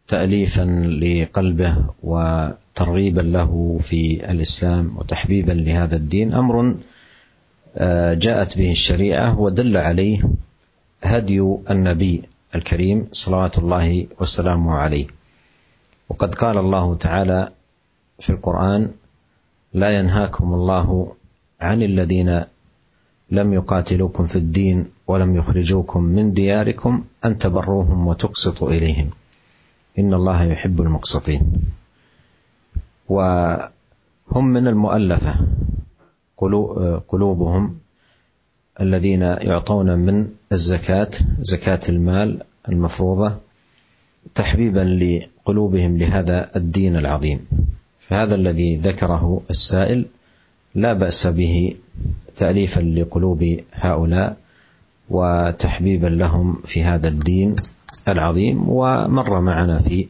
تأليفا 0.08 0.64
لقلبه 1.02 1.84
وترغيبا 2.02 3.20
له 3.20 3.78
في 3.82 4.30
الإسلام 4.30 4.96
وتحبيبا 4.96 5.52
لهذا 5.52 5.96
الدين 5.96 6.34
أمر 6.34 6.74
آه، 7.76 8.14
جاءت 8.14 8.58
به 8.58 8.72
الشريعة 8.72 9.40
ودل 9.40 9.76
عليه 9.76 10.30
هدي 11.02 11.40
النبي 11.70 12.22
الكريم 12.54 13.08
صلوات 13.12 13.58
الله 13.58 14.06
وسلامه 14.20 14.74
عليه. 14.74 15.06
وقد 16.08 16.34
قال 16.34 16.58
الله 16.58 16.94
تعالى 16.94 17.52
في 18.18 18.30
القرآن 18.30 18.90
لا 19.74 19.98
ينهاكم 19.98 20.54
الله 20.54 21.12
عن 21.60 21.82
الذين 21.82 22.44
لم 23.30 23.52
يقاتلوكم 23.52 24.26
في 24.26 24.36
الدين 24.36 24.86
ولم 25.08 25.36
يخرجوكم 25.36 26.02
من 26.02 26.32
دياركم 26.32 27.04
أن 27.24 27.38
تبروهم 27.38 28.06
وتقسطوا 28.06 28.70
إليهم. 28.70 29.10
إن 29.98 30.14
الله 30.14 30.42
يحب 30.44 30.80
المقسطين. 30.80 31.52
وهم 33.08 34.44
من 34.44 34.68
المؤلفة. 34.68 35.34
قلوبهم 37.08 37.78
الذين 38.80 39.22
يعطون 39.22 39.98
من 39.98 40.28
الزكاة 40.52 41.10
زكاة 41.40 41.80
المال 41.88 42.42
المفروضة 42.68 43.36
تحبيبا 44.34 44.80
لقلوبهم 44.80 45.98
لهذا 45.98 46.56
الدين 46.56 46.96
العظيم. 46.96 47.46
فهذا 48.00 48.34
الذي 48.34 48.76
ذكره 48.76 49.40
السائل 49.50 50.06
لا 50.74 50.92
بأس 50.92 51.26
به 51.26 51.74
تأليفا 52.36 52.80
لقلوب 52.80 53.60
هؤلاء 53.72 54.36
وتحبيبا 55.09 56.07
لهم 56.07 56.61
في 56.65 56.83
هذا 56.83 57.07
الدين 57.07 57.55
العظيم 58.07 58.69
ومر 58.69 59.31
معنا 59.41 59.77
في 59.79 60.07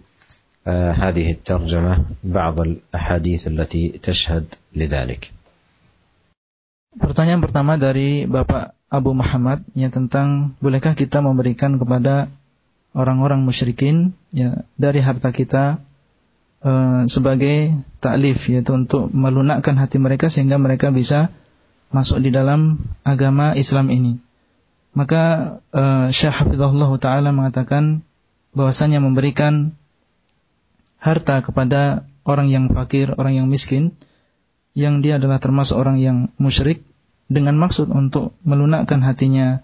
هذه 0.68 1.32
الترجمة 1.32 2.06
بعض 2.24 2.60
الأحاديث 2.60 3.48
التي 3.48 4.00
تشهد 4.04 4.46
لذلك 4.76 5.32
Pertanyaan 6.94 7.42
pertama 7.42 7.74
dari 7.74 8.30
Bapak 8.30 8.78
Abu 8.86 9.18
Muhammad 9.18 9.66
yang 9.74 9.90
tentang 9.90 10.54
bolehkah 10.62 10.94
kita 10.94 11.26
memberikan 11.26 11.82
kepada 11.82 12.30
orang-orang 12.94 13.42
musyrikin 13.42 14.14
ya 14.30 14.62
dari 14.78 15.02
harta 15.02 15.34
kita 15.34 15.82
uh, 16.62 17.02
sebagai 17.10 17.74
taklif 17.98 18.46
yaitu 18.54 18.78
untuk 18.78 19.10
melunakkan 19.10 19.74
hati 19.82 19.98
mereka 19.98 20.30
sehingga 20.30 20.62
mereka 20.62 20.94
bisa 20.94 21.34
masuk 21.90 22.22
di 22.22 22.30
dalam 22.30 22.78
agama 23.02 23.58
Islam 23.58 23.90
ini. 23.90 24.22
Maka 24.97 25.57
uh, 25.73 26.09
Syekh 26.11 26.35
Hafizahullah 26.45 26.91
Ta'ala 27.01 27.31
mengatakan 27.31 28.03
bahwasanya 28.57 28.99
memberikan 29.05 29.77
harta 30.99 31.41
kepada 31.45 32.09
orang 32.27 32.51
yang 32.51 32.69
fakir, 32.73 33.15
orang 33.15 33.39
yang 33.39 33.47
miskin, 33.47 33.95
yang 34.75 35.01
dia 35.01 35.17
adalah 35.17 35.39
termasuk 35.39 35.79
orang 35.79 36.03
yang 36.03 36.31
musyrik, 36.37 36.83
dengan 37.29 37.61
maksud 37.61 37.93
untuk 37.93 38.33
melunakkan 38.43 39.05
hatinya 39.05 39.61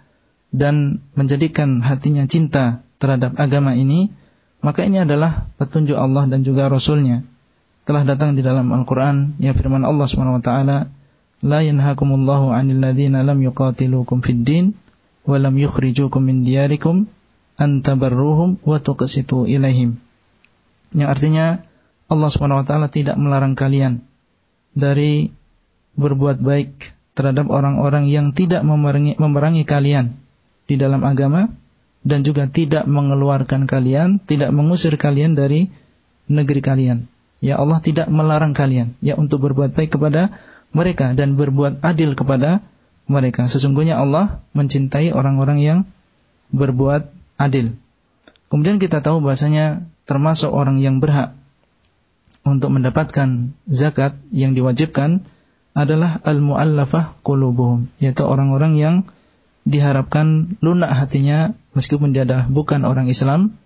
dan 0.53 1.01
menjadikan 1.17 1.81
hatinya 1.81 2.29
cinta 2.29 2.85
terhadap 3.01 3.35
agama 3.41 3.75
ini, 3.75 4.13
maka 4.61 4.85
ini 4.85 5.03
adalah 5.03 5.49
petunjuk 5.57 5.97
Allah 5.97 6.29
dan 6.29 6.45
juga 6.45 6.69
Rasulnya. 6.69 7.25
Telah 7.85 8.05
datang 8.05 8.33
di 8.37 8.41
dalam 8.41 8.73
Al-Quran, 8.73 9.37
yang 9.41 9.53
firman 9.53 9.85
Allah 9.85 10.09
SWT, 10.09 10.51
La 11.45 11.61
yanhakumullahu 11.61 12.49
anil 12.49 12.81
ladhina 12.81 13.21
lam 13.21 13.45
yuqatilukum 13.45 14.25
fid 14.25 14.41
din, 14.41 14.73
walam 15.25 15.57
yukhrijukum 15.57 16.21
min 16.21 16.45
diyarikum 16.45 17.09
antabarruhum 17.57 18.61
wa 18.63 18.79
tuqsitu 18.81 19.49
ilaihim. 19.49 19.99
Yang 20.95 21.09
artinya 21.11 21.47
Allah 22.07 22.29
Subhanahu 22.31 22.63
wa 22.63 22.67
taala 22.67 22.87
tidak 22.93 23.17
melarang 23.17 23.57
kalian 23.59 24.05
dari 24.77 25.33
berbuat 25.97 26.43
baik 26.43 26.95
terhadap 27.15 27.47
orang-orang 27.49 28.11
yang 28.11 28.35
tidak 28.35 28.67
memerangi, 28.67 29.15
memerangi 29.17 29.63
kalian 29.63 30.19
di 30.67 30.75
dalam 30.75 31.07
agama 31.07 31.51
dan 32.05 32.21
juga 32.21 32.51
tidak 32.51 32.85
mengeluarkan 32.85 33.65
kalian, 33.65 34.21
tidak 34.21 34.53
mengusir 34.53 34.99
kalian 35.01 35.39
dari 35.39 35.73
negeri 36.29 36.61
kalian. 36.61 37.09
Ya 37.41 37.61
Allah 37.61 37.81
tidak 37.81 38.09
melarang 38.09 38.57
kalian 38.57 38.97
ya 39.05 39.17
untuk 39.17 39.45
berbuat 39.45 39.77
baik 39.77 39.97
kepada 39.97 40.37
mereka 40.75 41.13
dan 41.13 41.37
berbuat 41.39 41.81
adil 41.85 42.17
kepada 42.17 42.65
mereka. 43.07 43.45
Sesungguhnya 43.49 44.01
Allah 44.01 44.41
mencintai 44.57 45.13
orang-orang 45.13 45.59
yang 45.61 45.79
berbuat 46.55 47.11
adil. 47.37 47.77
Kemudian 48.49 48.79
kita 48.79 49.03
tahu 49.03 49.25
bahasanya 49.25 49.85
termasuk 50.07 50.53
orang 50.53 50.79
yang 50.79 51.03
berhak 51.03 51.35
untuk 52.45 52.71
mendapatkan 52.71 53.57
zakat 53.67 54.21
yang 54.31 54.53
diwajibkan 54.53 55.25
adalah 55.75 56.23
al-muallafah 56.23 57.19
qulubuhum, 57.27 57.91
yaitu 57.99 58.23
orang-orang 58.23 58.79
yang 58.79 58.95
diharapkan 59.67 60.55
lunak 60.61 60.93
hatinya 60.93 61.57
meskipun 61.73 62.15
dia 62.15 62.29
adalah 62.29 62.47
bukan 62.47 62.87
orang 62.87 63.11
Islam, 63.11 63.59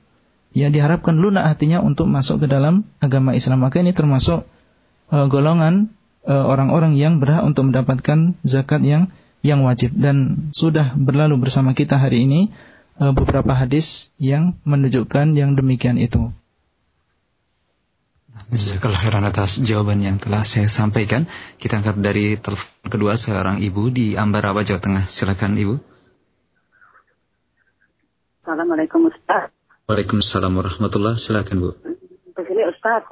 ya 0.57 0.72
diharapkan 0.72 1.20
lunak 1.20 1.45
hatinya 1.45 1.84
untuk 1.84 2.09
masuk 2.09 2.41
ke 2.41 2.47
dalam 2.49 2.89
agama 3.03 3.36
Islam. 3.36 3.61
Maka 3.61 3.84
ini 3.84 3.93
termasuk 3.93 4.49
uh, 5.12 5.26
golongan 5.28 5.93
uh, 6.24 6.49
orang-orang 6.49 6.97
yang 6.97 7.20
berhak 7.20 7.45
untuk 7.45 7.68
mendapatkan 7.68 8.39
zakat 8.47 8.80
yang 8.86 9.12
yang 9.43 9.62
wajib 9.62 9.95
dan 9.95 10.51
sudah 10.51 10.95
berlalu 10.99 11.39
bersama 11.39 11.74
kita 11.74 11.99
hari 11.99 12.26
ini 12.26 12.51
uh, 12.99 13.14
beberapa 13.14 13.55
hadis 13.55 14.11
yang 14.18 14.59
menunjukkan 14.66 15.34
yang 15.39 15.55
demikian 15.55 15.99
itu. 15.99 16.34
Jazakallah 18.49 19.28
atas 19.28 19.61
jawaban 19.61 20.01
yang 20.01 20.16
telah 20.16 20.41
saya 20.47 20.70
sampaikan. 20.70 21.28
Kita 21.61 21.82
angkat 21.84 22.01
dari 22.01 22.39
telepon 22.41 22.89
kedua 22.89 23.18
seorang 23.18 23.61
ibu 23.61 23.93
di 23.93 24.16
Ambarawa, 24.16 24.64
Jawa 24.64 24.80
Tengah. 24.80 25.05
Silakan 25.05 25.59
ibu. 25.61 25.74
Assalamualaikum 28.41 29.12
Ustaz. 29.12 29.53
Waalaikumsalam 29.84 30.55
warahmatullah. 30.57 31.20
Silakan 31.20 31.57
Bu. 31.61 31.70
Begini 32.32 32.64
Ustaz, 32.72 33.05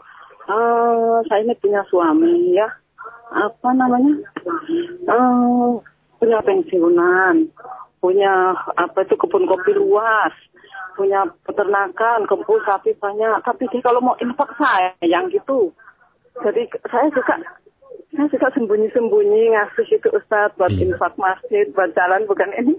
uh, 0.49 1.21
saya 1.29 1.45
ini 1.45 1.53
punya 1.61 1.85
suami 1.93 2.57
ya. 2.57 2.73
Apa 3.37 3.77
namanya? 3.77 4.17
Uh, 5.05 5.85
punya 6.17 6.39
pensiunan, 6.43 7.49
punya 8.01 8.57
apa 8.77 9.05
itu 9.05 9.15
kebun 9.17 9.45
kopi 9.49 9.73
luas, 9.77 10.33
punya 10.97 11.29
peternakan, 11.45 12.25
kebun 12.25 12.61
sapi 12.65 12.97
banyak. 12.97 13.43
Tapi 13.45 13.65
dia 13.69 13.85
kalau 13.85 14.01
mau 14.01 14.17
infak 14.21 14.51
saya 14.57 14.97
yang 15.05 15.29
gitu. 15.29 15.73
Jadi 16.41 16.69
saya 16.89 17.09
suka 17.13 17.35
saya 18.17 18.29
suka 18.33 18.49
sembunyi-sembunyi 18.57 19.53
ngasih 19.53 19.87
itu 19.93 20.09
Ustaz 20.09 20.53
buat 20.57 20.73
iya. 20.73 20.89
infak 20.89 21.13
masjid, 21.21 21.69
buat 21.77 21.93
jalan 21.93 22.25
bukan 22.25 22.49
ini. 22.57 22.75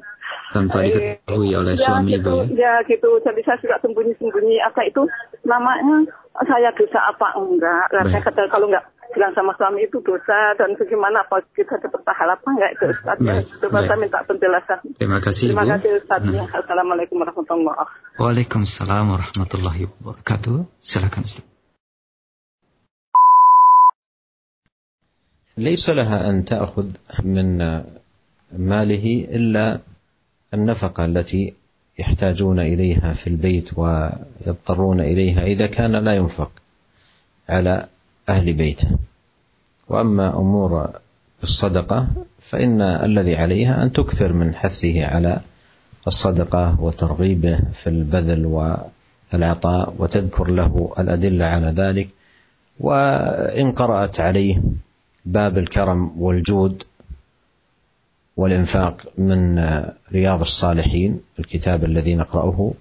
Tanpa 0.49 0.81
diketahui 0.81 1.51
oleh 1.53 1.75
ya, 1.75 1.83
suami 1.83 2.17
gitu, 2.17 2.31
ibu 2.47 2.55
ya? 2.57 2.81
Ya 2.81 2.87
gitu, 2.87 3.09
jadi 3.21 3.41
saya 3.45 3.57
suka 3.61 3.77
sembunyi-sembunyi 3.85 4.57
apa 4.63 4.81
itu 4.87 5.03
namanya 5.45 6.09
saya 6.41 6.73
dosa 6.73 6.99
apa 7.11 7.37
enggak. 7.37 7.85
Nah, 7.93 8.03
saya 8.09 8.21
kata 8.23 8.49
kalau 8.49 8.71
enggak 8.71 8.85
bilang 9.13 9.33
sama 9.33 9.51
suami 9.55 9.83
itu 9.83 9.97
dosa 10.01 10.39
dan 10.55 10.75
bagaimana 10.75 11.23
apa 11.23 11.39
kita 11.55 11.79
dapat 11.79 12.01
pahala 12.03 12.35
apa 12.35 12.47
enggak 12.49 12.71
itu 12.75 12.85
Ustaz 12.91 13.17
ya. 13.21 13.35
Coba 13.61 13.79
saya 13.83 13.97
minta 13.97 14.19
penjelasan. 14.23 14.79
Terima 14.99 15.19
kasih 15.19 15.45
Terima 15.51 15.63
Ibu. 15.63 15.71
kasih 15.73 15.89
Ustaz 16.01 16.21
Hmm. 16.23 16.35
ya. 16.35 16.43
Assalamualaikum 16.51 17.15
warahmatullahi 17.21 17.65
wabarakatuh. 17.65 18.19
Waalaikumsalam 18.21 19.05
warahmatullahi 19.13 19.81
wabarakatuh. 19.87 20.55
Silakan 20.81 21.23
Ustaz. 21.23 21.45
ليس 25.57 25.89
لها 25.89 26.29
ان 26.29 26.45
تاخذ 26.45 26.85
من 27.25 27.57
ماله 28.53 29.05
الا 29.31 29.79
النفقه 30.53 31.05
التي 31.05 31.53
يحتاجون 31.99 32.59
اليها 32.59 33.13
في 33.13 33.27
البيت 33.27 33.73
ويضطرون 33.77 34.99
اليها 35.01 35.43
اذا 35.43 35.67
كان 35.67 35.91
لا 35.95 36.13
ينفق 36.15 36.51
على 37.49 37.89
أهل 38.29 38.53
بيته. 38.53 38.89
وأما 39.87 40.37
أمور 40.37 40.89
الصدقة 41.43 42.07
فإن 42.39 42.81
الذي 42.81 43.35
عليها 43.35 43.83
أن 43.83 43.93
تكثر 43.93 44.33
من 44.33 44.55
حثه 44.55 45.05
على 45.05 45.39
الصدقة 46.07 46.81
وترغيبه 46.81 47.59
في 47.73 47.87
البذل 47.87 48.45
والعطاء 49.33 49.93
وتذكر 49.97 50.47
له 50.47 50.93
الأدلة 50.99 51.45
على 51.45 51.67
ذلك. 51.67 52.09
وإن 52.79 53.71
قرأت 53.71 54.19
عليه 54.19 54.61
باب 55.25 55.57
الكرم 55.57 56.21
والجود 56.21 56.83
والإنفاق 58.37 59.01
من 59.17 59.59
رياض 60.11 60.39
الصالحين 60.39 61.19
الكتاب 61.39 61.83
الذي 61.83 62.15
نقرأه 62.15 62.73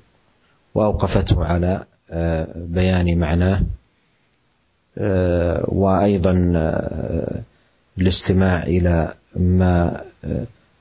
وأوقفته 0.75 1.45
على 1.45 1.85
بيان 2.57 3.19
معناه. 3.19 3.63
وأيضا 5.68 6.34
الاستماع 7.98 8.64
إلى 8.64 9.14
ما 9.36 10.02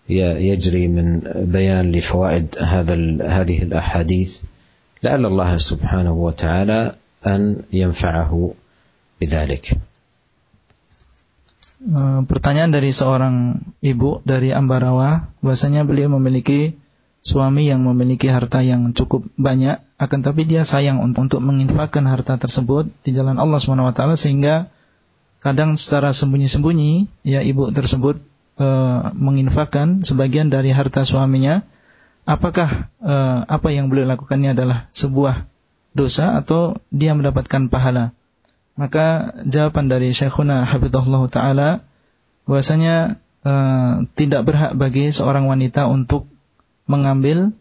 يجري 0.09 0.89
من 0.89 1.21
بيان 1.35 1.93
لفوائد 1.93 2.47
هذا 2.59 2.95
هذه 3.27 3.63
الأحاديث 3.63 4.41
لعل 5.03 5.27
الله 5.27 5.59
سبحانه 5.59 6.13
وتعالى 6.13 6.95
أن 7.27 7.57
ينفعه 7.73 8.55
بذلك 9.21 9.79
Eh, 11.81 12.21
pertanyaan 12.29 12.77
dari 12.77 12.93
seorang 12.93 13.57
ibu 13.81 14.21
dari 14.29 14.53
Ambarawa 14.53 15.33
bahwasanya 15.41 15.89
beliau 15.89 16.13
memiliki 16.13 16.77
suami 17.26 17.66
yang 17.66 17.82
memiliki 17.82 18.30
harta 18.30 18.62
yang 18.62 18.94
cukup 18.94 19.26
banyak 19.34 19.82
akan 19.98 20.20
tapi 20.22 20.46
dia 20.46 20.62
sayang 20.62 21.02
untuk, 21.02 21.42
menginfakkan 21.42 22.06
harta 22.06 22.38
tersebut 22.38 22.86
di 23.02 23.18
jalan 23.18 23.42
Allah 23.42 23.58
SWT 23.58 23.98
sehingga 24.14 24.70
kadang 25.42 25.74
secara 25.74 26.14
sembunyi-sembunyi 26.14 27.26
ya 27.26 27.42
ibu 27.42 27.74
tersebut 27.74 28.22
e, 28.62 28.68
menginfakkan 29.18 30.06
sebagian 30.06 30.54
dari 30.54 30.70
harta 30.70 31.02
suaminya. 31.02 31.66
Apakah 32.26 32.94
e, 33.02 33.16
apa 33.50 33.70
yang 33.74 33.90
beliau 33.90 34.06
lakukannya 34.06 34.54
adalah 34.54 34.90
sebuah 34.94 35.50
dosa 35.98 36.38
atau 36.38 36.78
dia 36.94 37.18
mendapatkan 37.18 37.74
pahala? 37.74 38.14
Maka 38.76 39.32
jawaban 39.48 39.88
dari 39.88 40.12
Syekhuna 40.12 40.68
Hafizahullah 40.68 41.24
Ta'ala 41.32 41.70
bahwasanya 42.44 43.18
uh, 43.48 44.04
tidak 44.20 44.42
berhak 44.44 44.76
bagi 44.76 45.16
seorang 45.16 45.48
wanita 45.48 45.88
untuk 45.88 46.28
mengambil 46.86 47.54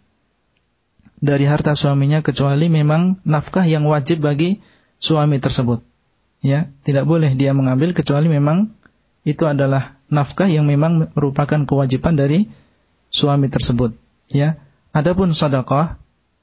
dari 1.24 1.48
harta 1.48 1.72
suaminya 1.72 2.20
kecuali 2.20 2.68
memang 2.68 3.24
nafkah 3.24 3.64
yang 3.64 3.88
wajib 3.88 4.20
bagi 4.20 4.60
suami 5.00 5.40
tersebut. 5.40 5.80
Ya, 6.44 6.68
tidak 6.84 7.08
boleh 7.08 7.32
dia 7.32 7.56
mengambil 7.56 7.96
kecuali 7.96 8.28
memang 8.28 8.76
itu 9.24 9.48
adalah 9.48 9.96
nafkah 10.12 10.44
yang 10.44 10.68
memang 10.68 11.08
merupakan 11.16 11.64
kewajiban 11.64 12.20
dari 12.20 12.52
suami 13.08 13.48
tersebut. 13.48 13.96
Ya, 14.28 14.60
adapun 14.92 15.32
sedekah, 15.32 15.96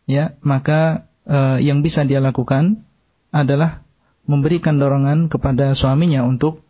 ya 0.09 0.33
maka 0.41 1.05
uh, 1.29 1.61
yang 1.61 1.85
bisa 1.85 2.01
dia 2.01 2.17
lakukan 2.17 2.81
adalah 3.29 3.85
memberikan 4.25 4.81
dorongan 4.81 5.29
kepada 5.29 5.77
suaminya 5.77 6.25
untuk 6.25 6.65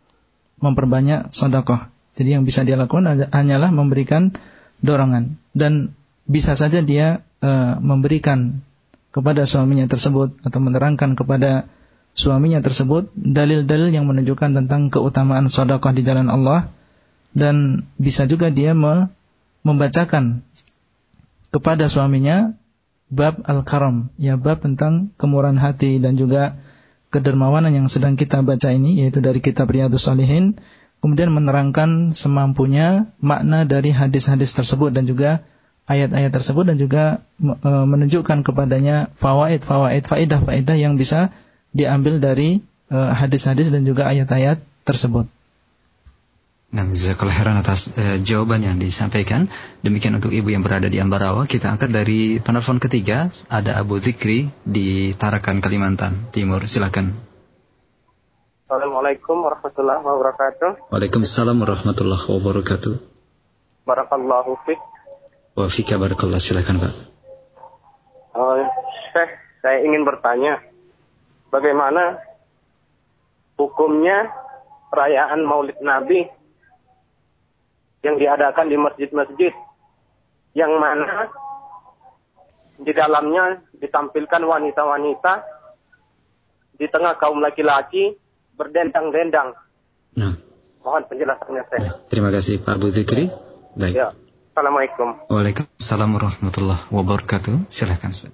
memperbanyak 0.60 1.32
sedekah. 1.32 1.88
Jadi 2.12 2.36
yang 2.36 2.44
bisa 2.44 2.60
dia 2.68 2.76
lakukan 2.76 3.08
hanyalah 3.32 3.72
memberikan 3.72 4.36
dorongan 4.84 5.40
dan 5.56 5.96
bisa 6.26 6.54
saja 6.54 6.80
dia 6.82 7.26
e, 7.42 7.50
memberikan 7.82 8.62
kepada 9.12 9.44
suaminya 9.44 9.84
tersebut 9.86 10.40
atau 10.40 10.58
menerangkan 10.62 11.18
kepada 11.18 11.68
suaminya 12.16 12.64
tersebut 12.64 13.12
dalil-dalil 13.12 13.92
yang 13.92 14.08
menunjukkan 14.08 14.56
tentang 14.56 14.88
keutamaan 14.88 15.52
sedekah 15.52 15.92
di 15.92 16.02
jalan 16.04 16.32
Allah. 16.32 16.72
Dan 17.32 17.88
bisa 17.96 18.28
juga 18.28 18.52
dia 18.52 18.76
me, 18.76 19.08
membacakan 19.64 20.44
kepada 21.48 21.88
suaminya 21.88 22.52
bab 23.08 23.40
al-karam, 23.48 24.12
ya 24.20 24.36
bab 24.36 24.60
tentang 24.60 25.12
kemurahan 25.16 25.56
hati 25.56 25.96
dan 26.00 26.20
juga 26.20 26.60
kedermawanan 27.12 27.72
yang 27.76 27.88
sedang 27.92 28.16
kita 28.16 28.40
baca 28.40 28.72
ini 28.72 29.04
yaitu 29.04 29.20
dari 29.20 29.44
kitab 29.44 29.68
Riyadhus 29.68 30.08
Salihin. 30.08 30.60
Kemudian 31.04 31.34
menerangkan 31.34 32.14
semampunya 32.14 33.10
makna 33.18 33.66
dari 33.66 33.90
hadis-hadis 33.90 34.54
tersebut 34.54 34.94
dan 34.94 35.04
juga 35.04 35.42
ayat-ayat 35.90 36.30
tersebut 36.30 36.64
dan 36.68 36.76
juga 36.78 37.26
e, 37.42 37.70
menunjukkan 37.70 38.46
kepadanya 38.46 39.10
fawaid-fawaid 39.18 40.06
faedah-faedah 40.06 40.76
yang 40.78 40.94
bisa 40.94 41.34
diambil 41.74 42.22
dari 42.22 42.62
e, 42.90 42.96
hadis-hadis 42.96 43.74
dan 43.74 43.82
juga 43.82 44.06
ayat-ayat 44.06 44.62
tersebut. 44.86 45.26
Nah, 46.72 46.88
jazakallah 46.88 47.36
khairan 47.36 47.60
atas 47.60 47.92
uh, 48.00 48.16
jawaban 48.24 48.64
yang 48.64 48.80
disampaikan. 48.80 49.52
Demikian 49.84 50.16
untuk 50.16 50.32
ibu 50.32 50.48
yang 50.48 50.64
berada 50.64 50.88
di 50.88 50.96
Ambarawa. 51.04 51.44
Kita 51.44 51.68
angkat 51.68 51.92
dari 51.92 52.40
penelpon 52.40 52.80
ketiga, 52.80 53.28
ada 53.52 53.76
Abu 53.76 54.00
Zikri 54.00 54.48
di 54.64 55.12
Tarakan, 55.12 55.60
Kalimantan 55.60 56.32
Timur. 56.32 56.64
Silakan. 56.64 57.12
Assalamualaikum 58.64 59.44
warahmatullahi 59.44 60.00
wabarakatuh. 60.00 60.88
Waalaikumsalam 60.88 61.60
warahmatullahi 61.60 62.24
wabarakatuh. 62.24 62.94
Barakallahu 63.84 64.56
fiik. 64.64 64.80
Wa 65.52 65.68
fika 65.68 66.00
barakallah. 66.00 66.40
Silakan, 66.40 66.80
Pak. 66.80 66.92
Uh, 68.32 68.64
Syekh, 69.12 69.32
saya 69.60 69.84
ingin 69.84 70.08
bertanya, 70.08 70.64
bagaimana 71.52 72.16
hukumnya 73.60 74.32
perayaan 74.88 75.44
Maulid 75.44 75.78
Nabi 75.84 76.24
yang 78.02 78.16
diadakan 78.18 78.66
di 78.72 78.76
masjid-masjid 78.80 79.52
yang 80.52 80.72
mana 80.80 81.30
di 82.82 82.92
dalamnya 82.92 83.62
ditampilkan 83.78 84.42
wanita-wanita 84.42 85.32
di 86.76 86.86
tengah 86.90 87.14
kaum 87.20 87.38
laki-laki 87.38 88.16
berdendang-dendang. 88.58 89.54
Nah. 90.18 90.34
Mohon 90.82 91.04
penjelasannya 91.06 91.62
saya. 91.70 91.90
Terima 92.10 92.34
kasih 92.34 92.58
Pak 92.58 92.74
Abu 92.74 92.90
Zikri. 92.90 93.30
Baik. 93.78 93.94
Ya. 93.94 94.10
Assalamualaikum. 94.52 95.32
Waalaikumsalam 95.32 96.10
warahmatullahi 96.12 96.84
wabarakatuh. 96.92 97.72
Silakan 97.72 98.12
Ustaz. 98.12 98.32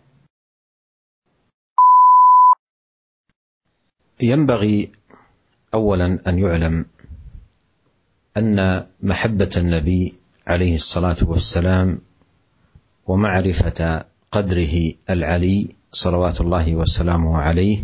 ينبغي 4.18 4.90
اولا 5.74 6.18
أن 6.26 6.34
يعلم 6.38 6.86
أن 8.36 8.58
محبة 9.02 9.50
النبي 9.56 10.02
عليه 10.46 10.74
الصلاة 10.74 11.22
والسلام 11.22 12.02
ومعرفة 13.06 13.80
قدره 14.32 14.74
العلي 15.10 15.58
صلوات 15.92 16.40
الله 16.40 16.66
وسلامه 16.74 17.38
عليه 17.38 17.78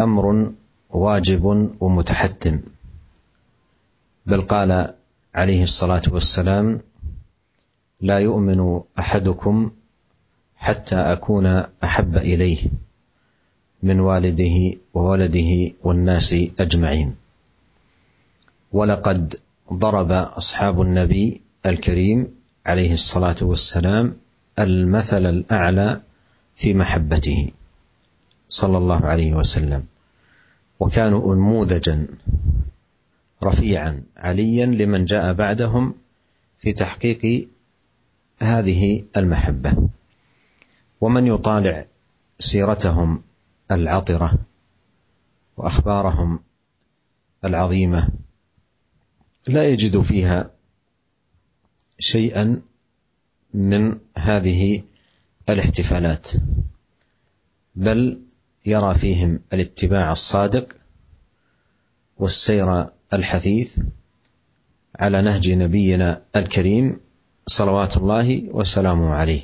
أمر 0.00 0.52
واجب 0.90 1.44
ومتحتم 1.80 2.60
بل 4.26 4.40
قال 4.44 4.94
عليه 5.34 5.62
الصلاة 5.62 6.02
والسلام 6.12 6.80
لا 8.02 8.18
يؤمن 8.18 8.80
أحدكم 8.98 9.70
حتى 10.56 10.96
أكون 10.96 11.46
أحب 11.84 12.16
إليه 12.16 12.58
من 13.82 14.00
والده 14.00 14.78
وولده 14.94 15.72
والناس 15.82 16.36
أجمعين. 16.58 17.14
ولقد 18.72 19.40
ضرب 19.72 20.12
أصحاب 20.12 20.82
النبي 20.82 21.40
الكريم 21.66 22.28
عليه 22.66 22.92
الصلاة 22.92 23.36
والسلام 23.42 24.16
المثل 24.58 25.26
الأعلى 25.26 26.00
في 26.54 26.74
محبته 26.74 27.50
صلى 28.48 28.78
الله 28.78 29.06
عليه 29.06 29.32
وسلم. 29.34 29.84
وكانوا 30.80 31.34
انموذجا 31.34 32.06
رفيعا 33.44 34.02
عليا 34.16 34.66
لمن 34.66 35.04
جاء 35.04 35.32
بعدهم 35.32 35.94
في 36.58 36.72
تحقيق 36.72 37.48
هذه 38.42 39.04
المحبة. 39.16 39.88
ومن 41.00 41.26
يطالع 41.26 41.86
سيرتهم 42.38 43.22
العطرة 43.70 44.38
وأخبارهم 45.56 46.40
العظيمة 47.44 48.08
لا 49.46 49.68
يجد 49.68 50.00
فيها 50.00 50.50
شيئا 51.98 52.62
من 53.54 53.98
هذه 54.16 54.82
الاحتفالات 55.48 56.30
بل 57.74 58.20
يرى 58.66 58.94
فيهم 58.94 59.40
الاتباع 59.52 60.12
الصادق 60.12 60.68
والسير 62.18 62.86
الحثيث 63.12 63.78
على 64.96 65.22
نهج 65.22 65.50
نبينا 65.50 66.22
الكريم 66.36 67.00
صلوات 67.46 67.96
الله 67.96 68.48
وسلامه 68.50 69.08
عليه. 69.14 69.42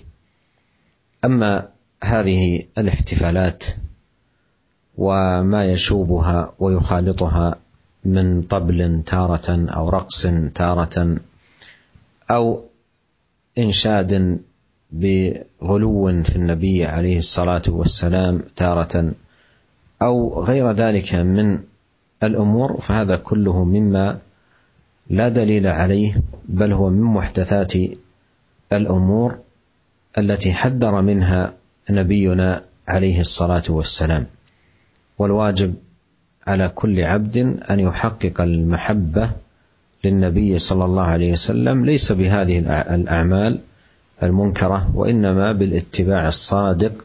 أما 1.25 1.69
هذه 2.05 2.63
الاحتفالات 2.79 3.65
وما 4.99 5.65
يشوبها 5.65 6.53
ويخالطها 6.59 7.57
من 8.05 8.43
طبل 8.43 9.03
تارة 9.07 9.67
أو 9.77 9.89
رقص 9.89 10.27
تارة 10.55 11.17
أو 12.31 12.65
إنشاد 13.59 14.41
بغلو 14.93 16.23
في 16.23 16.37
النبي 16.37 16.85
عليه 16.85 17.19
الصلاة 17.19 17.63
والسلام 17.69 18.43
تارة 18.57 19.13
أو 20.03 20.45
غير 20.45 20.73
ذلك 20.73 21.15
من 21.15 21.59
الأمور 22.23 22.81
فهذا 22.81 23.17
كله 23.17 23.65
مما 23.65 24.19
لا 25.11 25.29
دليل 25.29 25.67
عليه 25.67 26.23
بل 26.49 26.73
هو 26.73 26.91
من 26.91 27.03
محدثات 27.03 27.73
الأمور 28.73 29.39
التي 30.19 30.53
حذر 30.53 31.03
منها 31.03 31.55
نبينا 31.91 32.63
عليه 32.89 33.21
الصلاة 33.21 33.63
والسلام. 33.69 34.27
والواجب 35.19 35.75
على 36.47 36.69
كل 36.69 37.05
عبد 37.05 37.37
أن 37.71 37.81
يحقق 37.81 38.41
المحبة 38.41 39.31
للنبي 40.05 40.59
صلى 40.59 40.85
الله 40.85 41.03
عليه 41.03 41.33
وسلم. 41.33 41.85
ليس 41.85 42.13
بهذه 42.13 42.59
الأعمال 42.95 43.61
المنكرة 44.23 44.91
وإنما 44.97 45.53
بالاتباع 45.53 46.29
الصادق 46.29 47.05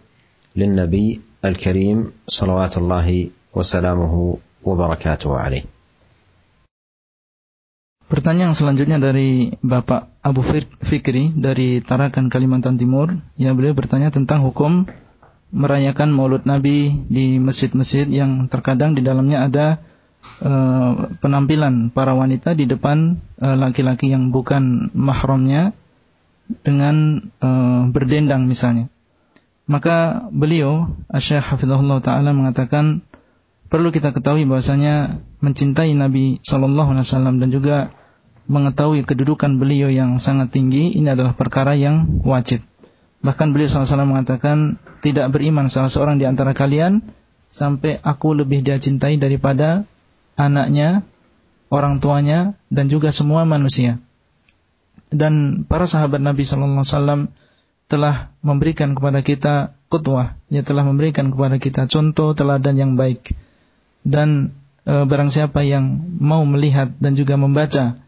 للنبي 0.55 1.21
الكريم 1.45 2.11
صلوات 2.27 2.77
الله 2.77 3.29
وسلامه 3.53 4.37
وبركاته 4.63 5.37
عليه. 5.37 5.72
Pertanyaan 8.13 8.53
selanjutnya 8.53 9.01
dari 9.01 9.57
Bapak 9.65 10.21
Abu 10.21 10.45
Fikri 10.85 11.33
dari 11.33 11.81
Tarakan 11.81 12.29
Kalimantan 12.29 12.77
Timur. 12.77 13.09
Ya, 13.41 13.57
beliau 13.57 13.73
bertanya 13.73 14.13
tentang 14.13 14.45
hukum 14.45 14.85
merayakan 15.49 16.13
Maulud 16.13 16.45
Nabi 16.45 16.93
di 17.09 17.41
masjid-masjid 17.41 18.05
yang 18.05 18.45
terkadang 18.53 18.93
di 18.93 19.01
dalamnya 19.01 19.49
ada 19.49 19.65
uh, 20.45 21.09
penampilan 21.25 21.89
para 21.89 22.13
wanita 22.13 22.53
di 22.53 22.69
depan 22.69 23.17
eh, 23.41 23.57
laki-laki 23.57 24.13
uh, 24.13 24.13
yang 24.13 24.29
bukan 24.29 24.93
mahramnya 24.93 25.73
dengan 26.61 27.17
uh, 27.41 27.89
berdendang 27.89 28.45
misalnya. 28.45 28.93
Maka 29.65 30.29
beliau 30.29 31.01
Syekh 31.17 31.49
Hafizahullah 31.49 31.97
taala 32.05 32.29
mengatakan 32.29 33.01
perlu 33.73 33.89
kita 33.89 34.13
ketahui 34.13 34.45
bahwasanya 34.45 35.17
mencintai 35.41 35.97
Nabi 35.97 36.37
sallallahu 36.45 36.93
alaihi 36.93 37.09
wasallam 37.09 37.41
dan 37.41 37.49
juga 37.49 37.89
mengetahui 38.47 39.07
kedudukan 39.07 39.55
beliau 39.55 39.87
yang 39.87 40.19
sangat 40.19 40.51
tinggi 40.51 40.91
ini 40.93 41.07
adalah 41.11 41.31
perkara 41.35 41.75
yang 41.79 42.23
wajib. 42.27 42.63
Bahkan 43.23 43.55
beliau 43.55 43.71
SAW 43.71 44.03
mengatakan 44.03 44.75
tidak 44.99 45.31
beriman 45.31 45.71
salah 45.71 45.87
seorang 45.87 46.19
di 46.19 46.27
antara 46.27 46.51
kalian 46.51 46.99
sampai 47.47 48.01
aku 48.03 48.35
lebih 48.35 48.65
dia 48.67 48.75
cintai 48.75 49.15
daripada 49.15 49.87
anaknya, 50.35 51.07
orang 51.71 52.03
tuanya 52.03 52.59
dan 52.67 52.91
juga 52.91 53.15
semua 53.15 53.47
manusia. 53.47 54.03
Dan 55.13 55.63
para 55.69 55.85
sahabat 55.85 56.19
Nabi 56.19 56.43
SAW 56.43 57.31
telah 57.87 58.33
memberikan 58.41 58.97
kepada 58.97 59.21
kita 59.21 59.77
kutwah, 59.87 60.35
ia 60.49 60.65
telah 60.65 60.81
memberikan 60.81 61.29
kepada 61.29 61.61
kita 61.61 61.85
contoh 61.85 62.33
teladan 62.33 62.75
yang 62.75 62.91
baik. 62.97 63.37
Dan 64.01 64.57
e, 64.83 65.05
barang 65.05 65.29
siapa 65.29 65.61
yang 65.61 66.17
mau 66.17 66.41
melihat 66.43 66.91
dan 66.97 67.13
juga 67.13 67.37
membaca 67.37 68.01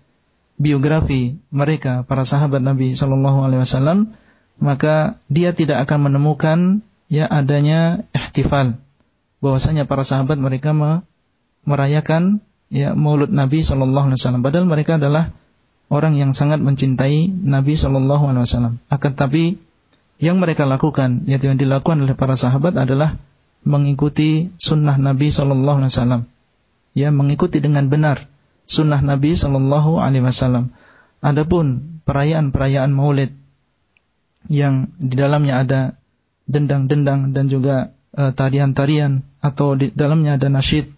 biografi 0.56 1.40
mereka 1.52 2.08
para 2.08 2.24
sahabat 2.24 2.64
Nabi 2.64 2.96
Shallallahu 2.96 3.44
Alaihi 3.44 3.62
Wasallam 3.64 4.16
maka 4.56 5.20
dia 5.28 5.52
tidak 5.52 5.84
akan 5.88 6.12
menemukan 6.12 6.60
ya 7.12 7.28
adanya 7.28 8.08
ihtifal. 8.16 8.80
Bahwasanya 9.44 9.86
para 9.86 10.08
sahabat 10.08 10.40
mereka 10.40 10.72
merayakan 11.68 12.42
ya 12.72 12.96
Maulud 12.96 13.30
Nabi 13.30 13.62
Shallallahu 13.62 14.12
Alaihi 14.12 14.20
Wasallam. 14.20 14.42
Padahal 14.42 14.66
mereka 14.66 14.98
adalah 14.98 15.36
orang 15.92 16.18
yang 16.18 16.32
sangat 16.32 16.64
mencintai 16.64 17.30
Nabi 17.30 17.76
Shallallahu 17.76 18.32
Alaihi 18.32 18.46
Wasallam. 18.48 18.74
Akan 18.88 19.14
tapi 19.14 19.60
yang 20.18 20.40
mereka 20.40 20.64
lakukan 20.64 21.28
yaitu 21.28 21.52
yang 21.52 21.60
dilakukan 21.60 22.00
oleh 22.00 22.16
para 22.16 22.40
sahabat 22.40 22.80
adalah 22.80 23.20
mengikuti 23.68 24.56
sunnah 24.56 24.96
Nabi 24.96 25.30
Shallallahu 25.30 25.84
Alaihi 25.84 25.94
Wasallam. 25.94 26.22
Ya 26.96 27.12
mengikuti 27.12 27.60
dengan 27.60 27.92
benar 27.92 28.32
sunnah 28.66 29.02
Nabi 29.02 29.38
Shallallahu 29.38 30.02
Alaihi 30.02 30.26
Wasallam. 30.26 30.74
Adapun 31.22 32.02
perayaan-perayaan 32.06 32.94
Maulid 32.94 33.34
yang 34.46 34.94
di 35.02 35.18
dalamnya 35.18 35.66
ada 35.66 35.82
dendang-dendang 36.46 37.34
dan 37.34 37.50
juga 37.50 37.98
uh, 38.14 38.30
tarian-tarian 38.30 39.26
atau 39.42 39.74
di 39.74 39.90
dalamnya 39.90 40.38
ada 40.38 40.50
nasyid 40.50 40.90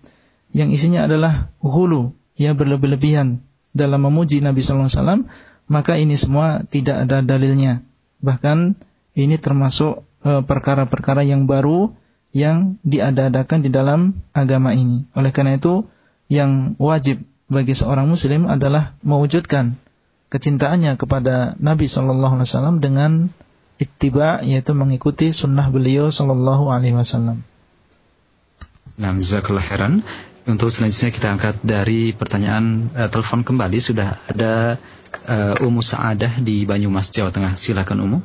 yang 0.51 0.71
isinya 0.71 1.07
adalah 1.07 1.51
hulu 1.63 2.11
yang 2.35 2.59
berlebih-lebihan 2.59 3.39
dalam 3.71 4.03
memuji 4.03 4.43
Nabi 4.43 4.59
Sallallahu 4.59 4.87
Alaihi 4.91 4.99
Wasallam 4.99 5.21
maka 5.67 5.99
ini 5.99 6.15
semua 6.15 6.63
tidak 6.67 7.07
ada 7.07 7.23
dalilnya 7.23 7.83
bahkan 8.19 8.75
ini 9.15 9.35
termasuk 9.39 10.03
eh, 10.23 10.43
perkara-perkara 10.43 11.23
yang 11.23 11.47
baru 11.47 11.91
yang 12.35 12.77
diadakan 12.83 13.63
di 13.63 13.69
dalam 13.71 14.19
agama 14.35 14.75
ini 14.75 15.07
oleh 15.15 15.31
karena 15.31 15.55
itu 15.55 15.87
yang 16.27 16.75
wajib 16.79 17.23
bagi 17.47 17.73
seorang 17.75 18.07
muslim 18.11 18.47
adalah 18.47 18.95
mewujudkan 19.03 19.79
kecintaannya 20.27 20.99
kepada 20.99 21.55
Nabi 21.59 21.87
Shallallahu 21.87 22.39
Alaihi 22.39 22.49
Wasallam 22.51 22.77
dengan 22.83 23.31
ittiba 23.79 24.43
yaitu 24.43 24.75
mengikuti 24.75 25.31
sunnah 25.31 25.71
beliau 25.71 26.11
Shallallahu 26.11 26.67
Alaihi 26.67 26.95
Wasallam. 26.99 27.47
Nah. 28.97 29.15
Untuk 30.47 30.71
selanjutnya 30.71 31.11
kita 31.11 31.27
angkat 31.35 31.55
dari 31.59 32.15
pertanyaan 32.15 32.87
uh, 32.95 33.11
telepon 33.11 33.43
kembali 33.43 33.83
sudah 33.83 34.15
ada 34.31 34.79
uh, 35.27 35.59
Umu 35.59 35.83
Saadah 35.83 36.39
di 36.39 36.63
Banyumas 36.63 37.11
Jawa 37.11 37.35
Tengah. 37.35 37.59
Silakan 37.59 37.99
Umu. 37.99 38.19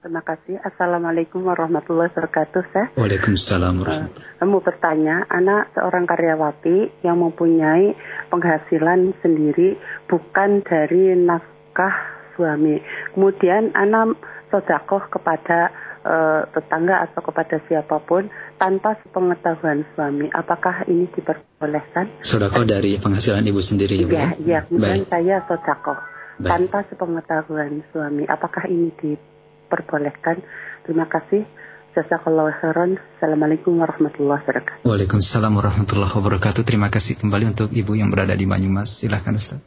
Terima 0.00 0.24
kasih. 0.24 0.56
Assalamualaikum 0.64 1.44
warahmatullahi 1.44 2.08
wabarakatuh, 2.08 2.62
Seh. 2.72 2.86
Waalaikumsalam 2.96 3.84
warahmatullahi 3.84 4.40
uh, 4.40 4.48
Mau 4.48 4.64
bertanya, 4.64 5.28
anak 5.28 5.76
seorang 5.76 6.08
karyawati 6.08 7.04
yang 7.04 7.20
mempunyai 7.20 7.92
penghasilan 8.32 9.12
sendiri 9.20 9.76
bukan 10.08 10.64
dari 10.64 11.12
nafkah 11.20 11.92
suami. 12.32 12.80
Kemudian 13.12 13.76
anak 13.76 14.16
sodakoh 14.48 15.04
kepada 15.12 15.68
uh, 16.00 16.48
tetangga 16.48 17.04
atau 17.04 17.20
kepada 17.20 17.60
siapa 17.68 18.00
pun 18.00 18.32
tanpa 18.56 18.96
sepengetahuan 19.04 19.84
suami. 19.92 20.32
Apakah 20.32 20.88
ini 20.88 21.12
diperbolehkan? 21.12 22.24
Sodakoh 22.24 22.64
dari 22.64 22.96
penghasilan 22.96 23.44
ibu 23.44 23.60
sendiri, 23.60 24.00
ya? 24.08 24.32
Iya, 24.40 24.64
kemudian 24.64 25.04
Baik. 25.04 25.12
saya 25.12 25.44
sodakoh 25.44 26.00
tanpa 26.40 26.88
sepengetahuan 26.88 27.84
suami. 27.92 28.24
Apakah 28.24 28.64
ini 28.64 28.88
diperbolehkan? 28.96 29.28
diperbolehkan. 29.69 30.45
Terima 30.85 31.09
kasih. 31.09 31.43
Jazakallah 31.95 32.51
khairan. 32.59 32.99
Assalamualaikum 33.17 33.79
warahmatullahi 33.79 34.43
wabarakatuh. 34.43 34.83
Waalaikumsalam 34.83 35.53
warahmatullahi 35.55 36.11
wabarakatuh. 36.11 36.67
Terima 36.67 36.91
kasih 36.91 37.15
kembali 37.15 37.55
untuk 37.55 37.71
Ibu 37.71 37.95
yang 37.95 38.11
berada 38.11 38.35
di 38.35 38.43
Banyumas. 38.43 38.91
Silahkan 38.91 39.35
Ustaz. 39.35 39.63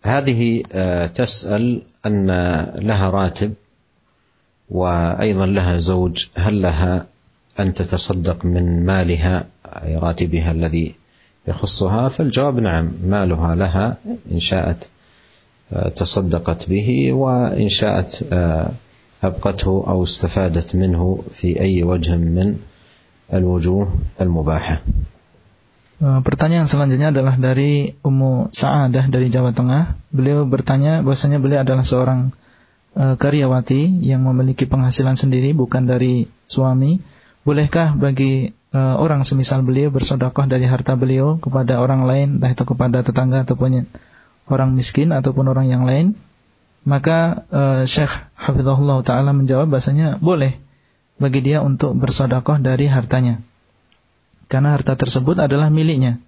هذه 0.00 0.64
تسأل 1.12 1.82
أن 2.06 2.26
لها 2.80 3.06
راتب 3.10 3.52
وأيضا 4.70 5.46
لها 5.46 5.76
زوج 5.76 6.16
هل 6.36 6.62
لها 6.62 7.06
أن 7.60 7.74
تتصدق 7.74 8.44
من 8.44 8.86
مالها 8.86 9.46
أي 9.66 9.96
راتبها 9.96 10.50
الذي 10.52 10.94
يخصها 11.48 12.08
فالجواب 12.08 12.60
نعم 12.60 12.92
مالها 13.06 13.54
لها 13.54 13.96
إن 14.32 14.40
شاءت 14.40 14.88
تصدقت 15.96 16.68
به 16.68 17.12
وإن 17.12 17.68
شاءت 17.68 18.32
أبقته 19.24 19.84
أو 19.88 20.02
استفادت 20.02 20.76
منه 20.76 21.22
في 21.30 21.60
أي 21.60 21.82
وجه 21.82 22.16
من 22.16 22.56
الوجوه 23.32 23.94
المباحة 24.20 24.80
Pertanyaan 26.00 26.64
selanjutnya 26.64 27.12
adalah 27.12 27.36
dari 27.36 27.92
Ummu 27.92 28.48
Sa'adah 28.56 29.12
dari 29.12 29.28
Jawa 29.28 29.52
Tengah. 29.52 30.00
Beliau 30.08 30.48
bertanya 30.48 31.04
bahwasanya 31.04 31.44
beliau 31.44 31.60
adalah 31.60 31.84
seorang 31.84 32.32
uh, 32.96 33.20
karyawati 33.20 34.00
yang 34.00 34.24
memiliki 34.24 34.64
penghasilan 34.64 35.20
sendiri 35.20 35.52
bukan 35.52 35.84
dari 35.84 36.24
suami. 36.48 37.04
bolehkah 37.44 37.96
bagi 37.96 38.52
uh, 38.75 38.99
orang 38.99 39.23
semisal 39.23 39.63
beliau 39.63 39.87
bersodakoh 39.87 40.43
dari 40.51 40.67
harta 40.67 40.99
beliau 40.99 41.39
kepada 41.39 41.79
orang 41.79 42.03
lain, 42.03 42.27
entah 42.43 42.51
itu 42.51 42.67
kepada 42.67 42.99
tetangga 42.99 43.47
ataupun 43.47 43.87
orang 44.51 44.69
miskin 44.75 45.15
ataupun 45.15 45.47
orang 45.47 45.71
yang 45.71 45.87
lain? 45.87 46.19
Maka 46.85 47.47
uh, 47.49 47.81
Syekh 47.87 48.13
Hafizahullah 48.37 49.01
Ta'ala 49.01 49.33
menjawab 49.33 49.71
bahasanya 49.71 50.21
boleh 50.21 50.59
bagi 51.17 51.41
dia 51.41 51.63
untuk 51.63 51.95
bersodakoh 51.95 52.59
dari 52.59 52.85
hartanya. 52.91 53.41
Karena 54.45 54.77
harta 54.77 54.93
tersebut 54.93 55.41
adalah 55.41 55.73
miliknya. 55.73 56.21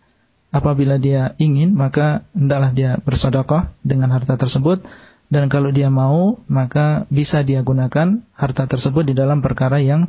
Apabila 0.50 0.98
dia 0.98 1.38
ingin, 1.38 1.76
maka 1.76 2.26
hendaklah 2.34 2.72
dia 2.74 2.92
bersodakoh 3.04 3.70
dengan 3.86 4.10
harta 4.16 4.40
tersebut. 4.40 4.82
Dan 5.28 5.52
kalau 5.52 5.76
dia 5.76 5.92
mau, 5.92 6.40
maka 6.48 7.04
bisa 7.12 7.44
dia 7.44 7.60
gunakan 7.62 8.24
harta 8.34 8.64
tersebut 8.66 9.12
di 9.12 9.14
dalam 9.14 9.44
perkara 9.44 9.84
yang 9.84 10.08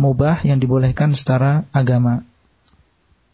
mubah 0.00 0.44
yang 0.44 0.58
dibolehkan 0.58 1.12
secara 1.12 1.68
agama. 1.72 2.24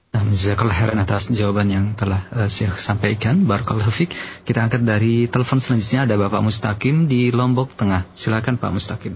Jazakallah 0.09 0.75
khairan 0.75 0.99
atas 0.99 1.31
jawaban 1.31 1.69
yang 1.69 1.87
telah 1.93 2.25
uh, 2.33 2.49
Syekh 2.49 2.81
sampaikan. 2.81 3.45
Barakallahu 3.45 3.93
fiqh. 3.93 4.17
Kita 4.43 4.65
angkat 4.65 4.83
dari 4.83 5.29
telepon 5.29 5.61
selanjutnya 5.61 6.09
ada 6.09 6.17
Bapak 6.17 6.41
Mustaqim 6.43 7.07
di 7.07 7.31
Lombok 7.31 7.77
Tengah. 7.77 8.09
Silakan 8.13 8.57
Pak 8.57 8.73
Mustaqim. 8.73 9.15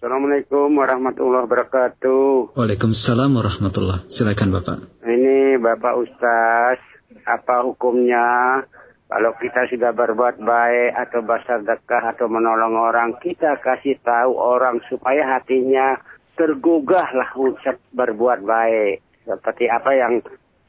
Assalamualaikum 0.00 0.80
warahmatullahi 0.80 1.44
wabarakatuh. 1.44 2.56
Waalaikumsalam 2.56 3.36
warahmatullahi 3.36 4.08
Silakan 4.08 4.48
Bapak. 4.48 4.78
Ini 5.04 5.60
Bapak 5.60 5.94
Ustaz, 6.00 6.80
apa 7.28 7.68
hukumnya 7.68 8.64
kalau 9.10 9.34
kita 9.42 9.66
sudah 9.66 9.90
berbuat 9.90 10.38
baik 10.38 10.90
atau 10.94 11.26
bersedekah 11.26 12.14
atau 12.14 12.30
menolong 12.30 12.78
orang, 12.78 13.18
kita 13.18 13.58
kasih 13.58 13.98
tahu 14.06 14.38
orang 14.38 14.78
supaya 14.86 15.34
hatinya 15.34 15.98
tergugah 16.38 17.10
lah 17.10 17.34
untuk 17.34 17.82
berbuat 17.90 18.46
baik. 18.46 19.26
Seperti 19.26 19.66
apa 19.66 19.90
yang 19.98 20.22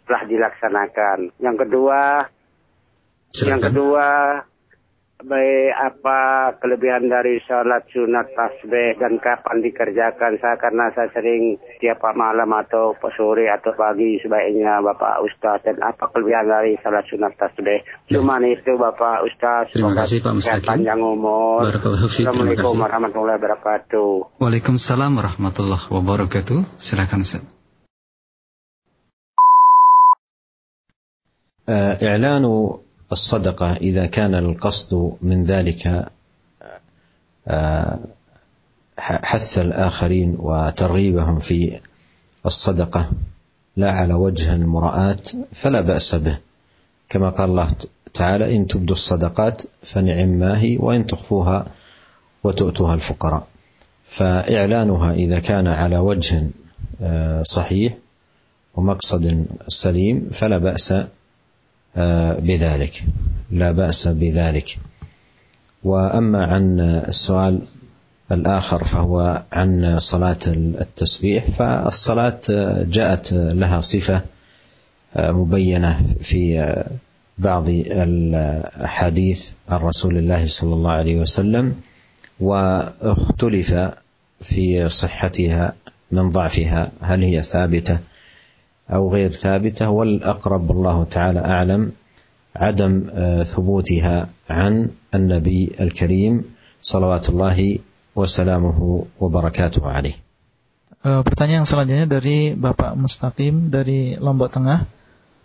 telah 0.10 0.24
dilaksanakan. 0.26 1.38
Yang 1.38 1.58
kedua, 1.70 2.00
Silakan. 3.30 3.50
yang 3.54 3.62
kedua, 3.62 4.08
baik 5.21 5.73
apa 5.73 6.21
kelebihan 6.61 7.09
dari 7.09 7.41
sholat 7.41 7.89
sunat 7.89 8.37
tasbih 8.37 9.01
dan 9.01 9.17
kapan 9.17 9.65
dikerjakan 9.65 10.37
saya 10.37 10.61
karena 10.61 10.93
saya 10.93 11.09
sering 11.17 11.57
tiap 11.81 12.05
malam 12.13 12.53
atau 12.53 12.93
sore 13.17 13.49
atau 13.49 13.73
pagi 13.73 14.21
sebaiknya 14.21 14.85
Bapak 14.85 15.25
Ustaz 15.25 15.65
dan 15.65 15.81
apa 15.81 16.13
kelebihan 16.13 16.45
dari 16.45 16.77
sholat 16.85 17.09
sunat 17.09 17.33
tasbih 17.33 17.81
cuma 18.13 18.37
itu 18.45 18.77
Bapak 18.77 19.25
Ustaz 19.25 19.73
terima 19.73 19.97
kasih 19.97 20.21
Pak 20.21 20.33
Mustaqim 20.37 20.69
panjang 20.69 21.01
umur 21.01 21.65
Assalamualaikum 21.65 22.77
warahmatullahi 22.77 23.37
wabarakatuh 23.41 24.37
Waalaikumsalam 24.37 25.17
warahmatullahi 25.17 25.85
wabarakatuh 25.97 26.59
silakan 26.77 27.25
Ustaz 27.25 27.45
إعلان 31.67 32.47
الصدقة 33.12 33.74
إذا 33.74 34.06
كان 34.06 34.36
القصد 34.36 35.12
من 35.22 35.44
ذلك 35.44 36.10
آه، 37.48 38.00
حث 38.98 39.58
الآخرين 39.58 40.36
وترغيبهم 40.40 41.40
في 41.40 41.80
الصدقة 42.46 43.10
لا 43.78 43.92
على 43.92 44.14
وجه 44.14 44.54
المراءة 44.54 45.24
فلا 45.52 45.82
بأس 45.82 46.16
به. 46.16 46.38
كما 47.10 47.30
قال 47.30 47.50
الله 47.50 47.72
تعالى 48.14 48.56
إن 48.56 48.68
تبدوا 48.68 48.96
الصدقات 48.96 49.62
فنعم 49.82 50.30
ما 50.30 50.60
هي 50.62 50.78
وإن 50.78 51.08
تخفوها 51.08 51.66
وتؤتوها 52.44 52.94
الفقراء. 52.94 53.48
فإعلانها 54.06 55.14
إذا 55.14 55.40
كان 55.40 55.68
على 55.68 55.98
وجه 55.98 56.50
آه، 57.02 57.44
صحيح 57.44 57.94
ومقصد 58.76 59.46
سليم 59.68 60.28
فلا 60.32 60.58
بأس 60.58 60.94
بذلك. 62.40 63.04
لا 63.52 63.72
بأس 63.72 64.08
بذلك. 64.08 64.78
وأما 65.84 66.46
عن 66.46 66.80
السؤال 66.80 67.62
الآخر 68.32 68.84
فهو 68.84 69.44
عن 69.52 70.00
صلاة 70.00 70.38
التسبيح 70.48 71.52
فالصلاة 71.52 72.42
جاءت 72.84 73.34
لها 73.34 73.82
صفة 73.82 74.22
آه، 75.16 75.32
مبينة 75.32 76.04
في 76.22 76.76
بعض 77.38 77.70
الاحاديث 77.70 79.52
عن 79.70 79.80
رسول 79.80 80.18
الله 80.18 80.48
صلى 80.48 80.74
الله 80.74 80.92
عليه 80.92 81.16
وسلم 81.16 81.76
واختلف 82.40 83.76
في 84.42 84.90
صحتها 84.90 85.74
من 86.12 86.30
ضعفها 86.30 86.92
هل 87.02 87.24
هي 87.24 87.42
ثابتة 87.42 88.00
أو 88.91 89.13
غير 89.13 89.31
ثابتة 89.31 89.91
والأقرب 89.91 90.71
الله 90.71 91.05
تعالى 91.11 91.41
أعلم 91.41 91.93
عدم 92.57 92.93
ثبوتها 93.43 94.27
عن 94.51 94.91
النبي 95.15 95.73
الكريم 95.81 96.45
صلوات 96.83 97.29
الله 97.29 97.79
وسلامه 98.17 98.79
وبركاته 99.21 99.83
عليه 99.83 100.17
Pertanyaan 101.07 101.63
selanjutnya 101.63 102.11
dari 102.11 102.59
Bapak 102.59 102.99
Mustaqim 102.99 103.71
dari 103.71 104.19
Lombok 104.19 104.51
Tengah. 104.51 104.91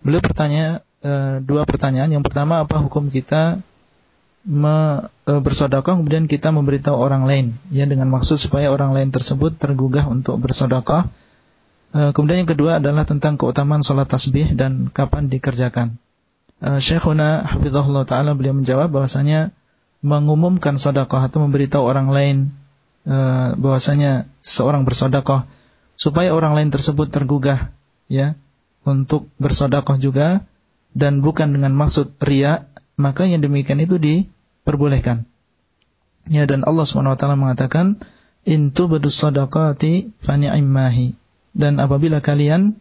Beliau 0.02 0.18
bertanya 0.18 0.82
e, 1.06 1.38
dua 1.38 1.70
pertanyaan. 1.70 2.10
Yang 2.10 2.34
pertama, 2.34 2.66
apa 2.66 2.82
hukum 2.82 3.14
kita 3.14 3.62
me, 4.42 5.06
e, 5.22 5.32
bersedekah 5.38 6.02
kemudian 6.02 6.26
kita 6.26 6.50
memberitahu 6.50 6.98
orang 6.98 7.30
lain 7.30 7.62
ya 7.70 7.86
dengan 7.86 8.10
maksud 8.10 8.42
supaya 8.42 8.74
orang 8.74 8.98
lain 8.98 9.14
tersebut 9.14 9.62
tergugah 9.62 10.10
untuk 10.10 10.42
bersedekah 10.42 11.14
Eh, 11.14 11.25
kemudian 11.93 12.47
yang 12.47 12.51
kedua 12.51 12.83
adalah 12.83 13.05
tentang 13.05 13.39
keutamaan 13.39 13.85
sholat 13.85 14.11
tasbih 14.11 14.57
dan 14.57 14.91
kapan 14.91 15.29
dikerjakan. 15.31 16.01
Uh, 16.57 16.81
Syekhuna 16.81 17.45
Hafizahullah 17.45 18.09
Ta'ala 18.09 18.33
beliau 18.33 18.57
menjawab 18.57 18.89
bahwasanya 18.89 19.53
mengumumkan 20.01 20.81
sodakoh 20.81 21.21
atau 21.21 21.45
memberitahu 21.45 21.85
orang 21.85 22.09
lain 22.09 22.37
uh, 23.05 23.53
bahwasanya 23.57 24.29
seorang 24.41 24.89
bersodakoh 24.89 25.45
supaya 25.97 26.33
orang 26.33 26.53
lain 26.57 26.69
tersebut 26.73 27.09
tergugah 27.09 27.73
ya 28.07 28.37
untuk 28.85 29.29
bersodakoh 29.41 29.97
juga 29.97 30.45
dan 30.93 31.21
bukan 31.21 31.57
dengan 31.57 31.73
maksud 31.73 32.17
ria 32.21 32.69
maka 32.97 33.29
yang 33.29 33.45
demikian 33.45 33.81
itu 33.81 33.97
diperbolehkan 33.97 35.29
ya 36.29 36.45
dan 36.45 36.63
Allah 36.65 36.85
swt 36.85 37.25
mengatakan 37.37 38.01
intu 38.47 38.89
bedus 38.89 39.17
sodakati 39.17 40.13
fani'immahi 40.21 41.17
dan 41.57 41.81
apabila 41.81 42.21
kalian 42.21 42.77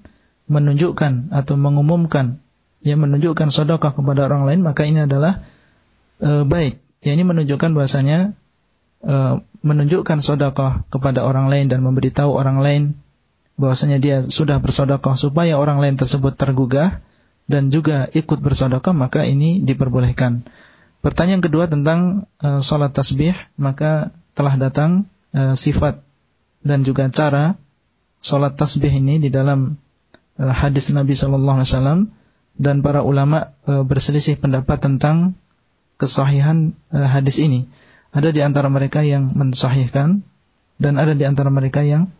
menunjukkan 0.52 1.32
atau 1.32 1.56
mengumumkan 1.56 2.44
yang 2.86 3.02
menunjukkan 3.02 3.50
sedekah 3.50 3.96
kepada 3.96 4.28
orang 4.30 4.46
lain 4.46 4.62
maka 4.62 4.86
ini 4.86 5.08
adalah 5.08 5.42
e, 6.22 6.44
baik 6.46 6.78
ya 7.02 7.16
ini 7.16 7.24
menunjukkan 7.26 7.72
bahasanya 7.74 8.36
e, 9.02 9.16
menunjukkan 9.66 10.22
sedekah 10.22 10.86
kepada 10.92 11.26
orang 11.26 11.50
lain 11.50 11.72
dan 11.72 11.82
memberitahu 11.82 12.30
orang 12.30 12.62
lain 12.62 12.84
bahwasanya 13.56 13.98
dia 13.98 14.18
sudah 14.22 14.60
bersedekah 14.60 15.16
supaya 15.18 15.56
orang 15.58 15.82
lain 15.82 15.96
tersebut 15.96 16.36
tergugah 16.36 17.02
dan 17.48 17.72
juga 17.72 18.12
ikut 18.12 18.44
bersedekah 18.44 18.94
maka 18.94 19.24
ini 19.24 19.64
diperbolehkan. 19.64 20.46
Pertanyaan 21.02 21.42
kedua 21.42 21.66
tentang 21.66 22.30
e, 22.38 22.62
salat 22.62 22.94
tasbih 22.94 23.34
maka 23.58 24.14
telah 24.38 24.60
datang 24.60 25.10
e, 25.34 25.58
sifat 25.58 26.06
dan 26.62 26.86
juga 26.86 27.10
cara 27.10 27.58
sholat 28.24 28.56
tasbih 28.56 28.92
ini 28.92 29.20
di 29.20 29.30
dalam 29.32 29.80
uh, 30.40 30.54
hadis 30.54 30.92
Nabi 30.92 31.16
Shallallahu 31.16 31.62
Alaihi 31.62 31.70
Wasallam 31.72 32.00
dan 32.56 32.80
para 32.80 33.04
ulama 33.04 33.56
uh, 33.68 33.84
berselisih 33.84 34.40
pendapat 34.40 34.80
tentang 34.80 35.36
kesahihan 36.00 36.76
uh, 36.92 37.08
hadis 37.08 37.40
ini. 37.40 37.68
Ada 38.16 38.32
di 38.32 38.40
antara 38.40 38.72
mereka 38.72 39.04
yang 39.04 39.28
mensahihkan 39.36 40.24
dan 40.80 40.94
ada 40.96 41.12
di 41.12 41.28
antara 41.28 41.52
mereka 41.52 41.84
yang 41.84 42.12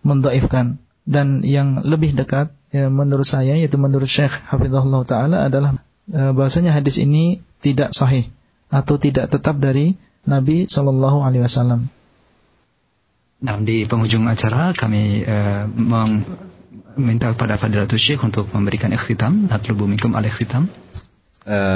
mendoifkan 0.00 0.80
dan 1.04 1.44
yang 1.44 1.82
lebih 1.84 2.16
dekat 2.16 2.52
ya, 2.72 2.88
menurut 2.88 3.26
saya 3.28 3.58
yaitu 3.58 3.76
menurut 3.76 4.08
Syekh 4.08 4.32
Hafizahullah 4.48 5.02
Taala 5.04 5.38
adalah 5.50 5.76
uh, 6.08 6.32
bahwasanya 6.32 6.72
hadis 6.72 6.96
ini 6.96 7.44
tidak 7.60 7.92
sahih 7.92 8.32
atau 8.72 8.96
tidak 8.96 9.28
tetap 9.28 9.60
dari 9.60 9.94
Nabi 10.24 10.70
Shallallahu 10.70 11.20
Alaihi 11.26 11.44
Wasallam. 11.44 11.90
Nah, 13.42 13.58
di 13.58 13.82
penghujung 13.90 14.30
acara 14.30 14.70
kami 14.70 15.26
uh, 15.26 15.66
meminta 16.94 17.34
kepada 17.34 17.58
Fadilatul 17.58 17.98
Syekh 17.98 18.22
untuk 18.22 18.46
memberikan 18.54 18.94
ikhtitam. 18.94 19.50
Natlubu 19.50 19.90
minkum 19.90 20.14
al-ikhtitam. 20.14 20.70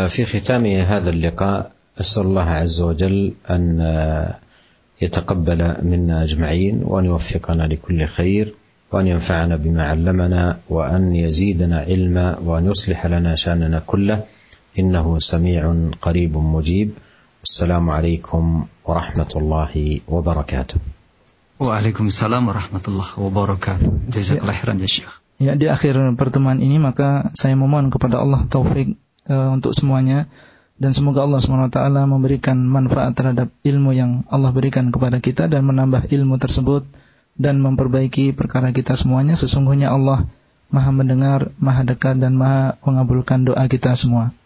في 0.06 0.22
ختام 0.24 0.62
هذا 0.62 1.10
اللقاء 1.10 1.72
أسأل 2.00 2.22
الله 2.22 2.48
عز 2.50 2.80
وجل 2.80 3.32
أن 3.50 3.82
يتقبل 5.02 5.76
منا 5.82 6.22
أجمعين 6.22 6.86
وأن 6.86 7.04
يوفقنا 7.04 7.62
لكل 7.62 8.06
خير 8.06 8.54
وأن 8.92 9.06
ينفعنا 9.06 9.56
بما 9.56 9.82
علمنا 9.90 10.58
وأن 10.70 11.16
يزيدنا 11.16 11.78
علما 11.78 12.38
وأن 12.38 12.66
يصلح 12.70 13.06
لنا 13.06 13.34
شأننا 13.34 13.82
كله 13.86 14.24
إنه 14.78 15.18
سميع 15.18 15.74
قريب 16.02 16.36
مجيب 16.36 16.90
السلام 17.42 17.90
عليكم 17.90 18.66
ورحمة 18.84 19.32
الله 19.36 20.00
وبركاته 20.08 20.95
Waalaikumsalam 21.56 22.52
warahmatullahi 22.52 23.16
wabarakatuh. 23.16 24.12
Jazakallah 24.12 24.52
Ya. 24.52 24.60
khairan 24.60 24.76
ya 24.84 24.88
Syekh. 24.88 25.12
Ya, 25.36 25.52
di 25.56 25.68
akhir 25.68 25.96
pertemuan 26.16 26.60
ini 26.60 26.76
maka 26.76 27.32
saya 27.32 27.56
memohon 27.56 27.88
kepada 27.88 28.20
Allah 28.20 28.44
taufik 28.48 28.96
eh, 29.28 29.48
untuk 29.52 29.72
semuanya 29.72 30.28
dan 30.76 30.92
semoga 30.92 31.24
Allah 31.24 31.40
SWT 31.40 31.80
memberikan 32.04 32.60
manfaat 32.60 33.16
terhadap 33.16 33.48
ilmu 33.64 33.96
yang 33.96 34.28
Allah 34.28 34.52
berikan 34.52 34.92
kepada 34.92 35.20
kita 35.24 35.48
dan 35.48 35.64
menambah 35.64 36.12
ilmu 36.12 36.36
tersebut 36.36 36.84
dan 37.40 37.60
memperbaiki 37.64 38.36
perkara 38.36 38.72
kita 38.76 38.92
semuanya. 38.92 39.32
Sesungguhnya 39.36 39.92
Allah 39.92 40.28
Maha 40.68 40.90
mendengar, 40.92 41.54
Maha 41.56 41.86
dekat 41.88 42.20
dan 42.20 42.36
Maha 42.36 42.76
mengabulkan 42.84 43.48
doa 43.48 43.64
kita 43.70 43.96
semua. 43.96 44.36